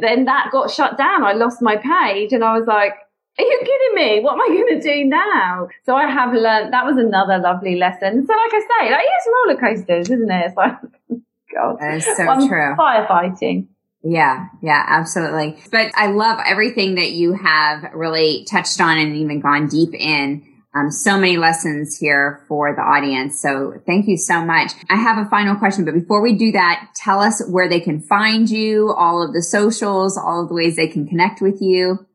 then 0.00 0.24
that 0.24 0.48
got 0.50 0.70
shut 0.70 0.96
down. 0.96 1.24
I 1.24 1.34
lost 1.34 1.60
my 1.60 1.76
page, 1.76 2.32
and 2.32 2.42
I 2.42 2.58
was 2.58 2.66
like. 2.66 2.94
Are 3.38 3.44
you 3.44 3.58
kidding 3.60 3.94
me? 3.94 4.20
What 4.20 4.34
am 4.34 4.40
I 4.40 4.48
going 4.48 4.80
to 4.80 4.82
do 4.82 5.04
now? 5.04 5.68
So 5.84 5.94
I 5.94 6.06
have 6.06 6.32
learned 6.34 6.72
that 6.72 6.84
was 6.84 6.96
another 6.96 7.38
lovely 7.38 7.76
lesson. 7.76 8.26
So, 8.26 8.32
like 8.32 8.52
I 8.52 8.60
say, 8.60 8.90
like, 8.92 9.06
it's 9.06 9.28
roller 9.46 9.60
coasters, 9.60 10.10
isn't 10.10 10.30
it? 10.30 10.46
It's 10.46 10.56
like, 10.56 10.76
God, 11.54 11.76
is 11.94 12.04
so 12.04 12.48
true. 12.48 12.76
Firefighting. 12.76 13.68
Yeah, 14.02 14.46
yeah, 14.62 14.84
absolutely. 14.86 15.58
But 15.70 15.92
I 15.94 16.06
love 16.06 16.40
everything 16.46 16.94
that 16.94 17.10
you 17.10 17.34
have 17.34 17.92
really 17.94 18.46
touched 18.50 18.80
on 18.80 18.98
and 18.98 19.16
even 19.16 19.40
gone 19.40 19.68
deep 19.68 19.94
in. 19.94 20.46
Um, 20.72 20.90
so 20.90 21.18
many 21.18 21.36
lessons 21.36 21.98
here 21.98 22.44
for 22.46 22.74
the 22.74 22.80
audience. 22.80 23.40
So 23.40 23.82
thank 23.86 24.06
you 24.06 24.16
so 24.16 24.44
much. 24.44 24.72
I 24.88 24.96
have 24.96 25.18
a 25.18 25.28
final 25.28 25.56
question, 25.56 25.84
but 25.84 25.94
before 25.94 26.22
we 26.22 26.34
do 26.34 26.52
that, 26.52 26.90
tell 26.94 27.20
us 27.20 27.42
where 27.48 27.68
they 27.68 27.80
can 27.80 28.00
find 28.00 28.48
you, 28.48 28.92
all 28.92 29.22
of 29.22 29.34
the 29.34 29.42
socials, 29.42 30.16
all 30.16 30.44
of 30.44 30.48
the 30.48 30.54
ways 30.54 30.76
they 30.76 30.86
can 30.86 31.08
connect 31.08 31.42
with 31.42 31.60
you. 31.60 32.06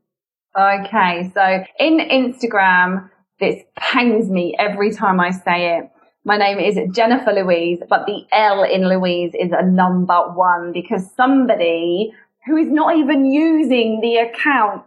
Okay. 0.58 1.32
So 1.34 1.64
in 1.80 2.00
Instagram, 2.00 3.10
this 3.40 3.62
pains 3.78 4.30
me 4.30 4.56
every 4.58 4.92
time 4.92 5.20
I 5.20 5.32
say 5.32 5.78
it. 5.78 5.90
My 6.24 6.38
name 6.38 6.60
is 6.60 6.80
Jennifer 6.96 7.32
Louise, 7.32 7.82
but 7.90 8.06
the 8.08 8.26
L 8.32 8.64
in 8.64 8.88
Louise 8.88 9.34
is 9.40 9.52
a 9.52 9.66
number 9.66 10.32
one 10.34 10.72
because 10.72 11.08
somebody 11.16 12.14
who 12.46 12.56
is 12.56 12.70
not 12.70 12.96
even 12.96 13.26
using 13.26 14.00
the 14.02 14.18
account 14.18 14.86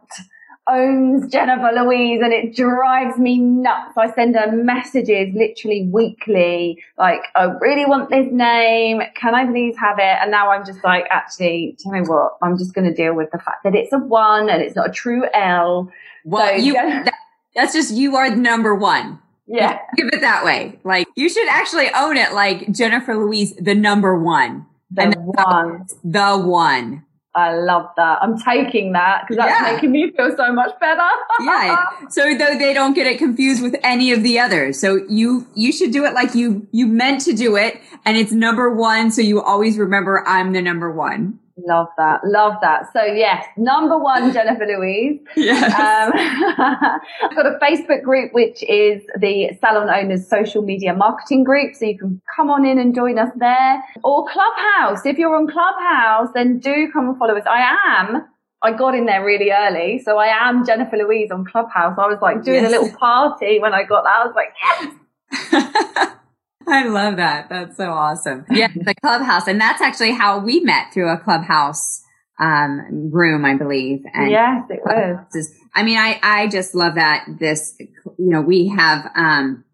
owns 0.70 1.30
Jennifer 1.32 1.70
Louise 1.74 2.20
and 2.22 2.32
it 2.32 2.54
drives 2.54 3.18
me 3.18 3.38
nuts. 3.38 3.96
I 3.96 4.12
send 4.12 4.36
her 4.36 4.52
messages 4.52 5.34
literally 5.34 5.88
weekly, 5.92 6.82
like, 6.98 7.20
I 7.34 7.44
really 7.60 7.86
want 7.86 8.10
this 8.10 8.26
name. 8.30 9.00
Can 9.14 9.34
I 9.34 9.46
please 9.46 9.76
have 9.78 9.98
it? 9.98 10.18
And 10.20 10.30
now 10.30 10.50
I'm 10.50 10.64
just 10.66 10.84
like, 10.84 11.06
actually, 11.10 11.76
tell 11.80 11.92
me 11.92 12.00
what? 12.00 12.36
I'm 12.42 12.58
just 12.58 12.74
going 12.74 12.86
to 12.86 12.94
deal 12.94 13.14
with 13.14 13.30
the 13.30 13.38
fact 13.38 13.64
that 13.64 13.74
it's 13.74 13.92
a 13.92 13.98
one 13.98 14.48
and 14.48 14.62
it's 14.62 14.76
not 14.76 14.90
a 14.90 14.92
true 14.92 15.24
L. 15.34 15.90
Well, 16.24 16.48
so, 16.48 16.54
you, 16.54 16.74
that, 16.74 17.14
that's 17.54 17.72
just, 17.72 17.94
you 17.94 18.16
are 18.16 18.30
the 18.30 18.36
number 18.36 18.74
one. 18.74 19.20
Yeah. 19.46 19.78
Give 19.96 20.08
it 20.12 20.20
that 20.20 20.44
way. 20.44 20.78
Like 20.84 21.08
you 21.16 21.30
should 21.30 21.48
actually 21.48 21.88
own 21.96 22.18
it 22.18 22.34
like 22.34 22.70
Jennifer 22.70 23.16
Louise, 23.16 23.54
the 23.56 23.74
number 23.74 24.18
one. 24.18 24.66
The 24.90 25.14
one. 25.16 25.86
The 26.04 26.36
one. 26.36 27.04
I 27.39 27.55
love 27.57 27.89
that. 27.97 28.18
I'm 28.20 28.36
taking 28.39 28.93
that 28.93 29.22
because 29.22 29.36
that's 29.36 29.61
yeah. 29.61 29.72
making 29.72 29.93
me 29.93 30.11
feel 30.16 30.36
so 30.36 30.53
much 30.53 30.78
better. 30.80 31.09
yeah. 31.41 31.76
So 32.11 32.36
though 32.36 32.59
they 32.59 32.72
don't 32.72 32.95
get 32.95 33.07
it 33.07 33.18
confused 33.18 33.62
with 33.62 33.76
any 33.82 34.12
of 34.12 34.22
the 34.22 34.39
others. 34.39 34.80
So 34.80 34.97
you 35.09 35.47
you 35.55 35.72
should 35.72 35.93
do 35.93 36.05
it 36.05 36.14
like 36.14 36.34
you 36.34 36.66
you 36.72 36.86
meant 36.86 37.20
to 37.22 37.32
do 37.32 37.57
it 37.57 37.80
and 38.05 38.16
it's 38.16 38.32
number 38.32 38.74
one 38.74 39.11
so 39.11 39.20
you 39.20 39.43
always 39.43 39.78
remember 39.78 40.26
I'm 40.26 40.53
the 40.53 40.62
number 40.62 40.91
one. 40.91 41.39
Love 41.66 41.88
that. 41.96 42.20
Love 42.24 42.54
that. 42.61 42.92
So 42.92 43.02
yes, 43.02 43.44
number 43.56 43.98
one, 43.98 44.32
Jennifer 44.34 44.64
Louise. 44.64 45.20
Yes. 45.36 45.64
Um, 45.64 46.12
I've 47.22 47.36
got 47.36 47.46
a 47.46 47.59
Facebook 47.61 48.02
group, 48.02 48.32
which 48.32 48.62
is 48.62 49.02
the 49.18 49.50
Salon 49.61 49.90
Owners 49.90 50.28
Social 50.28 50.62
Media 50.62 50.94
Marketing 50.94 51.44
Group. 51.44 51.74
So 51.74 51.86
you 51.86 51.98
can 51.98 52.20
come 52.36 52.50
on 52.50 52.64
in 52.64 52.78
and 52.78 52.94
join 52.94 53.18
us 53.18 53.30
there 53.36 53.82
or 54.04 54.26
Clubhouse. 54.28 55.04
If 55.04 55.18
you're 55.18 55.34
on 55.34 55.48
Clubhouse, 55.48 56.28
then 56.34 56.59
do 56.59 56.90
come 56.92 57.09
and 57.09 57.18
follow 57.18 57.36
us. 57.36 57.44
I 57.46 57.61
am 57.98 58.24
I 58.62 58.72
got 58.72 58.94
in 58.94 59.06
there 59.06 59.24
really 59.24 59.52
early. 59.52 60.00
So 60.04 60.18
I 60.18 60.26
am 60.26 60.66
Jennifer 60.66 60.96
Louise 60.96 61.30
on 61.30 61.44
Clubhouse. 61.44 61.96
I 61.96 62.06
was 62.06 62.18
like 62.20 62.42
doing 62.42 62.62
yes. 62.62 62.72
a 62.72 62.80
little 62.80 62.96
party 62.98 63.61
when 63.61 63.72
I 63.72 63.84
got 63.84 64.04
that. 64.04 64.16
I 64.16 64.26
was 64.26 64.34
like, 64.34 64.54
yes. 65.52 66.12
I 66.72 66.84
love 66.86 67.16
that. 67.16 67.48
That's 67.48 67.76
so 67.76 67.90
awesome. 67.90 68.44
Yeah, 68.50 68.68
the 68.74 68.94
clubhouse. 68.94 69.46
And 69.46 69.60
that's 69.60 69.80
actually 69.80 70.12
how 70.12 70.38
we 70.38 70.60
met 70.60 70.92
through 70.92 71.08
a 71.08 71.18
clubhouse 71.18 72.02
um, 72.38 73.10
room, 73.10 73.44
I 73.44 73.56
believe. 73.56 74.04
And 74.12 74.30
yes, 74.30 74.64
it 74.70 74.80
was. 74.84 75.50
I 75.74 75.82
mean, 75.82 75.98
I, 75.98 76.18
I 76.22 76.48
just 76.48 76.74
love 76.74 76.94
that 76.96 77.26
this, 77.38 77.76
you 77.80 78.30
know, 78.30 78.40
we 78.40 78.68
have, 78.68 79.10
um, 79.16 79.64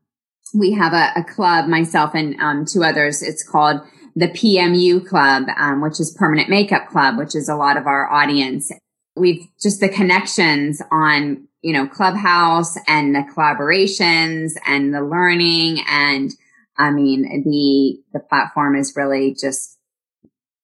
we 0.54 0.72
have 0.72 0.92
a, 0.92 1.20
a 1.20 1.24
club, 1.24 1.68
myself 1.68 2.14
and 2.14 2.38
um, 2.40 2.64
two 2.64 2.84
others. 2.84 3.22
It's 3.22 3.46
called 3.46 3.80
the 4.14 4.28
PMU 4.28 5.06
Club, 5.06 5.44
um, 5.56 5.80
which 5.80 5.98
is 5.98 6.14
Permanent 6.16 6.48
Makeup 6.48 6.88
Club, 6.88 7.18
which 7.18 7.34
is 7.34 7.48
a 7.48 7.56
lot 7.56 7.76
of 7.76 7.86
our 7.86 8.10
audience. 8.10 8.70
We've 9.16 9.46
just 9.60 9.80
the 9.80 9.88
connections 9.88 10.80
on, 10.90 11.48
you 11.62 11.72
know, 11.72 11.86
Clubhouse 11.86 12.76
and 12.86 13.14
the 13.14 13.26
collaborations 13.34 14.52
and 14.66 14.94
the 14.94 15.02
learning 15.02 15.82
and 15.88 16.32
I 16.76 16.90
mean, 16.90 17.44
the, 17.44 18.02
the 18.12 18.20
platform 18.20 18.76
is 18.76 18.94
really 18.96 19.36
just 19.38 19.78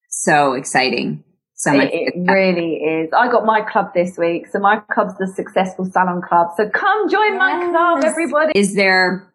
so 0.09 0.53
exciting. 0.55 1.25
So 1.55 1.75
much. 1.75 1.91
It, 1.93 2.15
it 2.15 2.31
really 2.31 2.77
is. 2.77 3.11
I 3.17 3.31
got 3.31 3.45
my 3.45 3.61
club 3.61 3.93
this 3.95 4.17
week. 4.17 4.47
So 4.47 4.59
my 4.59 4.81
club's 4.93 5.15
the 5.19 5.27
Successful 5.27 5.85
Salon 5.85 6.23
Club. 6.27 6.49
So 6.57 6.71
come 6.71 7.09
join 7.11 7.35
yes. 7.35 7.39
my 7.39 7.71
club, 7.71 8.05
everybody. 8.05 8.59
Is 8.59 8.75
there 8.75 9.31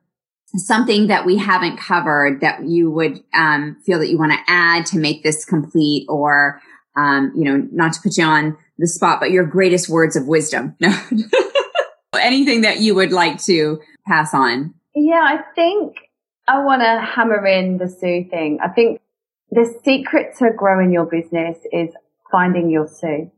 something 0.55 1.07
that 1.07 1.25
we 1.25 1.37
haven't 1.37 1.77
covered 1.77 2.41
that 2.41 2.65
you 2.65 2.89
would 2.89 3.23
um, 3.33 3.77
feel 3.85 3.99
that 3.99 4.09
you 4.09 4.17
want 4.17 4.31
to 4.31 4.39
add 4.47 4.85
to 4.87 4.97
make 4.97 5.23
this 5.23 5.45
complete 5.45 6.07
or, 6.09 6.61
um, 6.95 7.31
you 7.35 7.43
know, 7.43 7.67
not 7.71 7.93
to 7.93 8.01
put 8.01 8.17
you 8.17 8.23
on 8.23 8.57
the 8.79 8.87
spot, 8.87 9.19
but 9.19 9.31
your 9.31 9.45
greatest 9.45 9.87
words 9.87 10.15
of 10.15 10.27
wisdom? 10.27 10.75
No. 10.79 10.97
Anything 12.19 12.61
that 12.61 12.79
you 12.79 12.95
would 12.95 13.11
like 13.11 13.43
to 13.43 13.79
pass 14.07 14.33
on? 14.33 14.73
Yeah, 14.95 15.21
I 15.21 15.43
think 15.53 15.97
I 16.47 16.63
want 16.63 16.81
to 16.81 17.01
hammer 17.01 17.45
in 17.47 17.77
the 17.77 17.87
Sue 17.89 18.25
thing. 18.29 18.59
I 18.63 18.69
think 18.69 19.01
the 19.51 19.65
secret 19.83 20.35
to 20.39 20.51
growing 20.55 20.91
your 20.91 21.05
business 21.05 21.57
is 21.71 21.89
finding 22.31 22.69
your 22.69 22.87
Sue. 22.87 23.31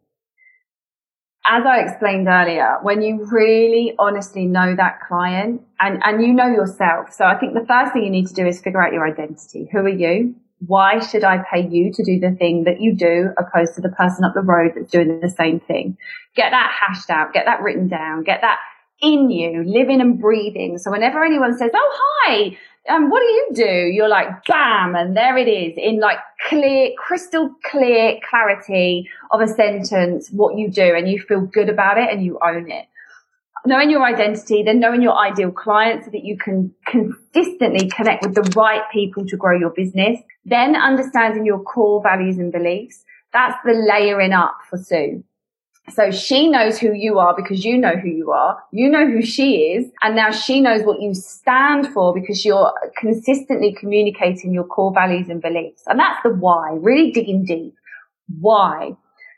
as 1.49 1.65
I 1.65 1.79
explained 1.79 2.27
earlier, 2.27 2.77
when 2.81 3.01
you 3.01 3.25
really 3.31 3.95
honestly 3.97 4.45
know 4.45 4.75
that 4.75 4.99
client 5.07 5.61
and, 5.79 6.01
and 6.03 6.21
you 6.21 6.33
know 6.33 6.47
yourself. 6.47 7.13
So 7.13 7.23
I 7.23 7.37
think 7.37 7.53
the 7.53 7.65
first 7.65 7.93
thing 7.93 8.03
you 8.03 8.09
need 8.09 8.27
to 8.27 8.33
do 8.33 8.45
is 8.45 8.59
figure 8.61 8.85
out 8.85 8.91
your 8.91 9.07
identity. 9.07 9.69
Who 9.71 9.79
are 9.79 9.89
you? 9.89 10.35
Why 10.65 10.99
should 10.99 11.23
I 11.23 11.43
pay 11.49 11.65
you 11.67 11.93
to 11.93 12.03
do 12.03 12.19
the 12.19 12.31
thing 12.31 12.65
that 12.65 12.81
you 12.81 12.95
do 12.95 13.29
opposed 13.37 13.75
to 13.75 13.81
the 13.81 13.89
person 13.89 14.25
up 14.25 14.33
the 14.33 14.41
road 14.41 14.73
that's 14.75 14.91
doing 14.91 15.19
the 15.21 15.29
same 15.29 15.61
thing? 15.61 15.97
Get 16.35 16.49
that 16.49 16.71
hashed 16.77 17.09
out, 17.09 17.31
get 17.31 17.45
that 17.45 17.61
written 17.61 17.87
down, 17.87 18.23
get 18.23 18.41
that 18.41 18.57
in 19.01 19.29
you, 19.29 19.63
living 19.63 20.01
and 20.01 20.19
breathing. 20.19 20.79
So 20.79 20.91
whenever 20.91 21.23
anyone 21.23 21.57
says, 21.57 21.71
Oh, 21.73 21.99
hi, 22.25 22.57
um, 22.89 23.09
what 23.09 23.19
do 23.19 23.25
you 23.25 23.49
do? 23.53 23.91
You're 23.93 24.07
like, 24.07 24.45
bam, 24.45 24.95
and 24.95 25.15
there 25.15 25.37
it 25.37 25.47
is 25.47 25.73
in 25.77 25.99
like 25.99 26.19
clear, 26.47 26.91
crystal 26.97 27.51
clear 27.69 28.19
clarity 28.29 29.09
of 29.31 29.41
a 29.41 29.47
sentence, 29.47 30.29
what 30.31 30.57
you 30.57 30.69
do, 30.69 30.95
and 30.95 31.09
you 31.09 31.19
feel 31.21 31.41
good 31.41 31.69
about 31.69 31.97
it 31.97 32.09
and 32.09 32.23
you 32.23 32.39
own 32.43 32.71
it. 32.71 32.87
Knowing 33.65 33.89
your 33.89 34.03
identity, 34.03 34.63
then 34.63 34.79
knowing 34.79 35.01
your 35.01 35.17
ideal 35.17 35.51
client 35.51 36.05
so 36.05 36.11
that 36.11 36.23
you 36.23 36.37
can 36.37 36.73
consistently 36.85 37.89
connect 37.89 38.25
with 38.25 38.35
the 38.35 38.53
right 38.55 38.83
people 38.93 39.25
to 39.25 39.35
grow 39.35 39.57
your 39.57 39.71
business. 39.71 40.19
Then 40.45 40.75
understanding 40.75 41.45
your 41.45 41.59
core 41.59 42.01
values 42.01 42.37
and 42.37 42.51
beliefs. 42.51 43.03
That's 43.33 43.57
the 43.65 43.73
layering 43.73 44.31
up 44.31 44.55
for 44.69 44.77
Sue. 44.77 45.23
So 45.89 46.11
she 46.11 46.49
knows 46.49 46.77
who 46.77 46.93
you 46.93 47.17
are 47.17 47.33
because 47.35 47.63
you 47.63 47.77
know 47.77 47.95
who 47.95 48.09
you 48.09 48.31
are. 48.31 48.61
You 48.71 48.89
know 48.89 49.07
who 49.07 49.21
she 49.21 49.71
is. 49.71 49.89
And 50.01 50.15
now 50.15 50.31
she 50.31 50.59
knows 50.59 50.83
what 50.83 51.01
you 51.01 51.13
stand 51.13 51.87
for 51.93 52.13
because 52.13 52.43
you're 52.43 52.73
consistently 52.97 53.73
communicating 53.73 54.53
your 54.53 54.65
core 54.65 54.93
values 54.93 55.29
and 55.29 55.41
beliefs. 55.41 55.83
And 55.87 55.97
that's 55.97 56.21
the 56.23 56.29
why, 56.29 56.77
really 56.81 57.11
digging 57.11 57.45
deep. 57.45 57.73
Why? 58.39 58.91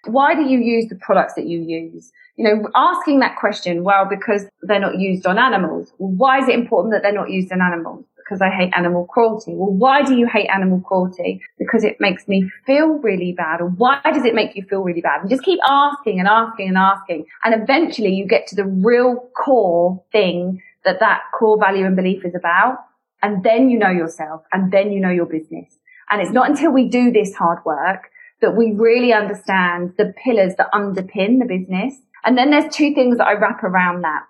Why 0.05 0.33
do 0.33 0.41
you 0.41 0.59
use 0.59 0.89
the 0.89 0.95
products 0.95 1.35
that 1.35 1.45
you 1.45 1.61
use? 1.61 2.11
You 2.35 2.45
know, 2.45 2.69
asking 2.73 3.19
that 3.19 3.37
question, 3.37 3.83
well, 3.83 4.05
because 4.09 4.45
they're 4.63 4.79
not 4.79 4.97
used 4.97 5.27
on 5.27 5.37
animals. 5.37 5.93
Why 5.97 6.39
is 6.39 6.47
it 6.47 6.55
important 6.55 6.93
that 6.93 7.03
they're 7.03 7.13
not 7.13 7.29
used 7.29 7.51
on 7.51 7.61
animals? 7.61 8.05
Because 8.29 8.41
I 8.41 8.49
hate 8.49 8.71
animal 8.75 9.05
cruelty. 9.05 9.53
Well, 9.55 9.71
why 9.71 10.03
do 10.03 10.15
you 10.15 10.27
hate 10.27 10.47
animal 10.53 10.81
cruelty? 10.81 11.41
Because 11.57 11.83
it 11.83 11.97
makes 11.99 12.27
me 12.27 12.49
feel 12.65 12.99
really 12.99 13.33
bad. 13.35 13.59
Or 13.59 13.69
why 13.69 13.99
does 14.03 14.23
it 14.23 14.35
make 14.35 14.55
you 14.55 14.63
feel 14.69 14.81
really 14.81 15.01
bad? 15.01 15.21
And 15.21 15.29
just 15.29 15.43
keep 15.43 15.59
asking 15.67 16.19
and 16.19 16.27
asking 16.27 16.67
and 16.67 16.77
asking. 16.77 17.25
And 17.43 17.59
eventually 17.59 18.13
you 18.13 18.27
get 18.27 18.45
to 18.47 18.55
the 18.55 18.65
real 18.65 19.29
core 19.35 20.03
thing 20.11 20.61
that 20.85 20.99
that 20.99 21.21
core 21.37 21.57
value 21.59 21.85
and 21.85 21.95
belief 21.95 22.23
is 22.23 22.35
about. 22.35 22.77
And 23.23 23.43
then 23.43 23.69
you 23.69 23.79
know 23.79 23.89
yourself 23.89 24.43
and 24.53 24.71
then 24.71 24.91
you 24.91 24.99
know 24.99 25.09
your 25.09 25.25
business. 25.25 25.79
And 26.11 26.21
it's 26.21 26.31
not 26.31 26.49
until 26.49 26.71
we 26.71 26.87
do 26.87 27.11
this 27.11 27.33
hard 27.33 27.65
work 27.65 28.11
that 28.41 28.55
we 28.55 28.73
really 28.73 29.11
understand 29.11 29.95
the 29.97 30.13
pillars 30.23 30.53
that 30.57 30.71
underpin 30.71 31.39
the 31.39 31.45
business. 31.47 31.95
And 32.23 32.37
then 32.37 32.51
there's 32.51 32.73
two 32.73 32.93
things 32.93 33.17
that 33.17 33.27
I 33.27 33.33
wrap 33.33 33.63
around 33.63 34.03
that. 34.03 34.23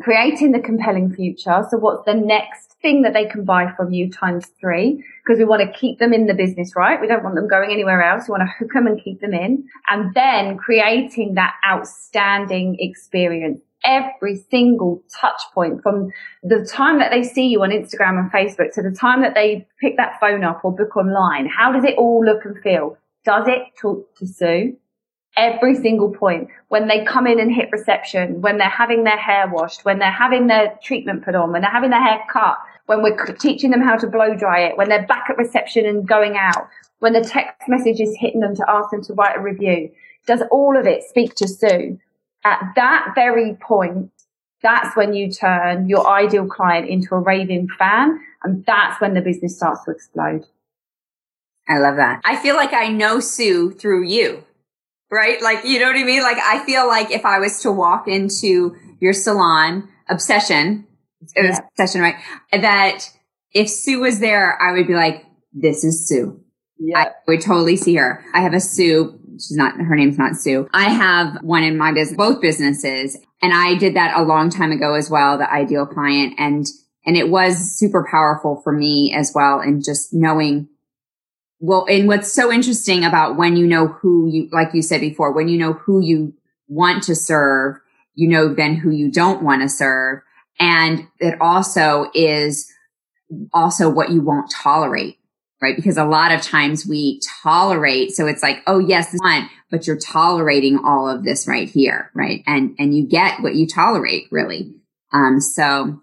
Creating 0.00 0.52
the 0.52 0.60
compelling 0.60 1.12
future. 1.12 1.62
So 1.68 1.76
what's 1.76 2.04
the 2.06 2.14
next 2.14 2.76
thing 2.80 3.02
that 3.02 3.12
they 3.12 3.26
can 3.26 3.44
buy 3.44 3.72
from 3.76 3.92
you 3.92 4.10
times 4.10 4.46
three 4.60 5.04
because 5.22 5.38
we 5.38 5.44
want 5.44 5.62
to 5.62 5.78
keep 5.78 5.98
them 5.98 6.12
in 6.12 6.26
the 6.26 6.34
business, 6.34 6.74
right? 6.74 7.00
We 7.00 7.06
don't 7.06 7.22
want 7.22 7.34
them 7.34 7.48
going 7.48 7.70
anywhere 7.70 8.02
else. 8.02 8.28
We 8.28 8.32
want 8.32 8.42
to 8.42 8.54
hook 8.58 8.72
them 8.72 8.86
and 8.86 9.02
keep 9.02 9.20
them 9.20 9.34
in 9.34 9.64
and 9.88 10.14
then 10.14 10.56
creating 10.56 11.34
that 11.34 11.54
outstanding 11.68 12.76
experience. 12.78 13.60
Every 13.84 14.36
single 14.50 15.02
touch 15.20 15.40
point 15.54 15.82
from 15.82 16.10
the 16.42 16.64
time 16.70 16.98
that 16.98 17.10
they 17.10 17.22
see 17.22 17.48
you 17.48 17.62
on 17.62 17.70
Instagram 17.70 18.18
and 18.18 18.30
Facebook 18.30 18.72
to 18.74 18.82
the 18.82 18.94
time 18.94 19.22
that 19.22 19.34
they 19.34 19.66
pick 19.80 19.96
that 19.96 20.20
phone 20.20 20.44
up 20.44 20.64
or 20.64 20.74
book 20.74 20.96
online. 20.96 21.46
How 21.46 21.72
does 21.72 21.84
it 21.84 21.96
all 21.98 22.24
look 22.24 22.44
and 22.44 22.58
feel? 22.62 22.96
Does 23.24 23.48
it 23.48 23.62
talk 23.80 24.14
to 24.16 24.26
Sue? 24.26 24.76
Every 25.36 25.74
single 25.74 26.10
point 26.10 26.48
when 26.68 26.88
they 26.88 27.04
come 27.04 27.26
in 27.26 27.40
and 27.40 27.52
hit 27.52 27.70
reception, 27.72 28.40
when 28.40 28.58
they're 28.58 28.68
having 28.68 29.04
their 29.04 29.16
hair 29.16 29.48
washed, 29.48 29.84
when 29.84 29.98
they're 29.98 30.10
having 30.10 30.46
their 30.46 30.78
treatment 30.82 31.24
put 31.24 31.34
on, 31.34 31.52
when 31.52 31.62
they're 31.62 31.70
having 31.70 31.90
their 31.90 32.02
hair 32.02 32.20
cut, 32.32 32.58
when 32.86 33.02
we're 33.02 33.16
teaching 33.36 33.70
them 33.70 33.80
how 33.80 33.96
to 33.96 34.06
blow 34.06 34.34
dry 34.34 34.60
it, 34.60 34.76
when 34.76 34.88
they're 34.88 35.06
back 35.06 35.26
at 35.30 35.38
reception 35.38 35.86
and 35.86 36.08
going 36.08 36.36
out, 36.36 36.68
when 36.98 37.12
the 37.12 37.22
text 37.22 37.68
message 37.68 38.00
is 38.00 38.16
hitting 38.18 38.40
them 38.40 38.54
to 38.56 38.64
ask 38.68 38.90
them 38.90 39.02
to 39.02 39.14
write 39.14 39.36
a 39.36 39.40
review. 39.40 39.90
Does 40.26 40.42
all 40.50 40.76
of 40.76 40.86
it 40.86 41.02
speak 41.04 41.34
to 41.36 41.48
Sue? 41.48 41.98
At 42.44 42.72
that 42.76 43.12
very 43.14 43.54
point, 43.54 44.10
that's 44.62 44.94
when 44.96 45.14
you 45.14 45.30
turn 45.30 45.88
your 45.88 46.06
ideal 46.06 46.46
client 46.46 46.88
into 46.88 47.14
a 47.14 47.18
raving 47.18 47.68
fan. 47.78 48.20
And 48.42 48.64
that's 48.66 49.00
when 49.00 49.14
the 49.14 49.20
business 49.20 49.56
starts 49.56 49.84
to 49.84 49.90
explode. 49.90 50.46
I 51.68 51.78
love 51.78 51.96
that. 51.96 52.20
I 52.24 52.36
feel 52.36 52.56
like 52.56 52.72
I 52.72 52.88
know 52.88 53.20
Sue 53.20 53.70
through 53.70 54.04
you 54.04 54.44
right? 55.10 55.40
Like, 55.42 55.64
you 55.64 55.78
know 55.80 55.86
what 55.86 55.96
I 55.96 56.04
mean? 56.04 56.22
Like, 56.22 56.38
I 56.38 56.64
feel 56.64 56.86
like 56.86 57.10
if 57.10 57.24
I 57.24 57.38
was 57.38 57.60
to 57.62 57.72
walk 57.72 58.08
into 58.08 58.76
your 59.00 59.12
salon, 59.12 59.88
obsession, 60.08 60.86
it 61.34 61.46
was 61.46 61.58
yeah. 61.58 61.66
obsession, 61.70 62.00
right? 62.00 62.16
That 62.52 63.10
if 63.52 63.68
Sue 63.68 64.00
was 64.00 64.20
there, 64.20 64.60
I 64.60 64.72
would 64.72 64.86
be 64.86 64.94
like, 64.94 65.24
this 65.52 65.84
is 65.84 66.08
Sue. 66.08 66.40
Yeah. 66.78 66.98
I 66.98 67.10
would 67.26 67.40
totally 67.40 67.76
see 67.76 67.96
her. 67.96 68.24
I 68.32 68.40
have 68.40 68.54
a 68.54 68.60
Sue. 68.60 69.18
She's 69.34 69.56
not, 69.56 69.74
her 69.76 69.96
name's 69.96 70.18
not 70.18 70.36
Sue. 70.36 70.68
I 70.72 70.90
have 70.90 71.42
one 71.42 71.62
in 71.62 71.76
my 71.76 71.92
business, 71.92 72.16
both 72.16 72.40
businesses. 72.40 73.18
And 73.42 73.52
I 73.52 73.76
did 73.76 73.96
that 73.96 74.18
a 74.18 74.22
long 74.22 74.50
time 74.50 74.70
ago 74.70 74.94
as 74.94 75.10
well, 75.10 75.38
the 75.38 75.50
ideal 75.50 75.86
client. 75.86 76.34
And, 76.38 76.66
and 77.04 77.16
it 77.16 77.30
was 77.30 77.78
super 77.78 78.06
powerful 78.10 78.60
for 78.62 78.72
me 78.72 79.14
as 79.14 79.32
well. 79.34 79.60
And 79.60 79.82
just 79.84 80.12
knowing 80.12 80.68
well, 81.60 81.86
and 81.88 82.08
what's 82.08 82.32
so 82.32 82.50
interesting 82.50 83.04
about 83.04 83.36
when 83.36 83.56
you 83.56 83.66
know 83.66 83.86
who 83.86 84.28
you, 84.30 84.48
like 84.50 84.72
you 84.72 84.80
said 84.80 85.02
before, 85.02 85.32
when 85.32 85.48
you 85.48 85.58
know 85.58 85.74
who 85.74 86.00
you 86.00 86.32
want 86.68 87.02
to 87.04 87.14
serve, 87.14 87.76
you 88.14 88.28
know 88.28 88.52
then 88.54 88.74
who 88.74 88.90
you 88.90 89.10
don't 89.10 89.42
want 89.42 89.60
to 89.62 89.68
serve. 89.68 90.20
And 90.58 91.06
it 91.18 91.38
also 91.40 92.10
is 92.14 92.72
also 93.52 93.90
what 93.90 94.10
you 94.10 94.22
won't 94.22 94.50
tolerate, 94.50 95.18
right? 95.60 95.76
Because 95.76 95.98
a 95.98 96.04
lot 96.04 96.32
of 96.32 96.40
times 96.40 96.86
we 96.86 97.20
tolerate. 97.42 98.12
So 98.12 98.26
it's 98.26 98.42
like, 98.42 98.62
oh, 98.66 98.78
yes, 98.78 99.12
this 99.12 99.20
one, 99.20 99.48
but 99.70 99.86
you're 99.86 99.98
tolerating 99.98 100.78
all 100.82 101.08
of 101.08 101.24
this 101.24 101.46
right 101.46 101.68
here, 101.68 102.10
right? 102.14 102.42
And, 102.46 102.74
and 102.78 102.96
you 102.96 103.06
get 103.06 103.42
what 103.42 103.54
you 103.54 103.66
tolerate 103.66 104.28
really. 104.30 104.72
Um, 105.12 105.40
so 105.40 106.00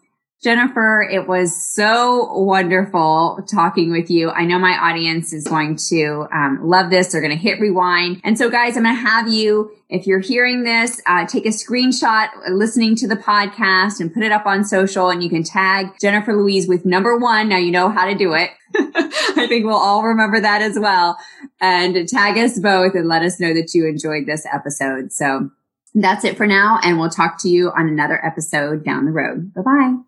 Jennifer, 0.47 1.01
it 1.01 1.27
was 1.27 1.61
so 1.61 2.31
wonderful 2.31 3.45
talking 3.51 3.91
with 3.91 4.09
you. 4.09 4.29
I 4.29 4.45
know 4.45 4.57
my 4.57 4.77
audience 4.77 5.33
is 5.33 5.43
going 5.43 5.75
to 5.89 6.25
um, 6.31 6.61
love 6.63 6.89
this. 6.89 7.11
They're 7.11 7.19
going 7.19 7.35
to 7.35 7.37
hit 7.37 7.59
rewind. 7.59 8.21
And 8.23 8.37
so, 8.37 8.49
guys, 8.49 8.77
I'm 8.77 8.83
going 8.83 8.95
to 8.95 9.01
have 9.01 9.27
you, 9.27 9.71
if 9.89 10.07
you're 10.07 10.21
hearing 10.21 10.63
this, 10.63 11.01
uh, 11.05 11.25
take 11.25 11.45
a 11.45 11.49
screenshot 11.49 12.29
listening 12.49 12.95
to 12.95 13.09
the 13.09 13.17
podcast 13.17 13.99
and 13.99 14.13
put 14.13 14.23
it 14.23 14.31
up 14.31 14.45
on 14.45 14.63
social. 14.63 15.09
And 15.09 15.21
you 15.21 15.29
can 15.29 15.43
tag 15.43 15.87
Jennifer 15.99 16.33
Louise 16.33 16.65
with 16.65 16.85
number 16.85 17.17
one. 17.17 17.49
Now 17.49 17.57
you 17.57 17.71
know 17.71 17.89
how 17.89 18.05
to 18.05 18.15
do 18.15 18.33
it. 18.33 18.49
I 18.73 19.47
think 19.49 19.65
we'll 19.65 19.75
all 19.75 20.03
remember 20.03 20.39
that 20.39 20.61
as 20.61 20.79
well. 20.79 21.17
And 21.59 22.07
tag 22.07 22.37
us 22.37 22.57
both 22.57 22.95
and 22.95 23.09
let 23.09 23.21
us 23.21 23.37
know 23.37 23.53
that 23.53 23.73
you 23.73 23.85
enjoyed 23.85 24.25
this 24.25 24.45
episode. 24.45 25.11
So 25.11 25.49
that's 25.93 26.23
it 26.23 26.37
for 26.37 26.47
now. 26.47 26.79
And 26.83 26.97
we'll 26.97 27.09
talk 27.09 27.37
to 27.41 27.49
you 27.49 27.69
on 27.71 27.89
another 27.89 28.25
episode 28.25 28.85
down 28.85 29.03
the 29.03 29.11
road. 29.11 29.53
Bye 29.53 29.61
bye. 29.61 30.06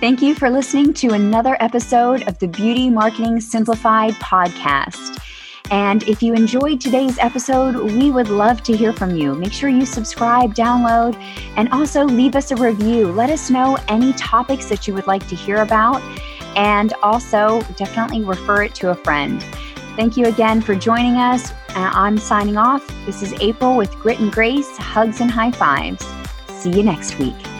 Thank 0.00 0.20
you 0.20 0.34
for 0.34 0.50
listening 0.50 0.92
to 0.94 1.10
another 1.10 1.56
episode 1.60 2.26
of 2.26 2.38
the 2.38 2.48
Beauty 2.48 2.90
Marketing 2.90 3.40
Simplified 3.40 4.14
podcast. 4.14 5.20
And 5.70 6.02
if 6.08 6.22
you 6.22 6.34
enjoyed 6.34 6.80
today's 6.80 7.18
episode, 7.18 7.76
we 7.76 8.10
would 8.10 8.28
love 8.28 8.62
to 8.64 8.76
hear 8.76 8.92
from 8.92 9.16
you. 9.16 9.34
Make 9.34 9.52
sure 9.52 9.68
you 9.68 9.86
subscribe, 9.86 10.54
download, 10.54 11.14
and 11.56 11.68
also 11.70 12.04
leave 12.04 12.34
us 12.34 12.50
a 12.50 12.56
review. 12.56 13.12
Let 13.12 13.30
us 13.30 13.48
know 13.48 13.78
any 13.88 14.12
topics 14.14 14.66
that 14.66 14.88
you 14.88 14.94
would 14.94 15.06
like 15.06 15.26
to 15.28 15.36
hear 15.36 15.62
about, 15.62 16.02
and 16.56 16.92
also 17.02 17.62
definitely 17.76 18.24
refer 18.24 18.64
it 18.64 18.74
to 18.76 18.90
a 18.90 18.94
friend. 18.94 19.42
Thank 19.96 20.16
you 20.16 20.26
again 20.26 20.60
for 20.60 20.74
joining 20.74 21.14
us. 21.14 21.52
Uh, 21.70 21.90
I'm 21.94 22.18
signing 22.18 22.56
off. 22.56 22.86
This 23.06 23.22
is 23.22 23.32
April 23.40 23.76
with 23.76 23.94
Grit 23.96 24.18
and 24.18 24.32
Grace, 24.32 24.76
hugs 24.76 25.20
and 25.20 25.30
high 25.30 25.52
fives. 25.52 26.04
See 26.48 26.70
you 26.70 26.82
next 26.82 27.18
week. 27.18 27.51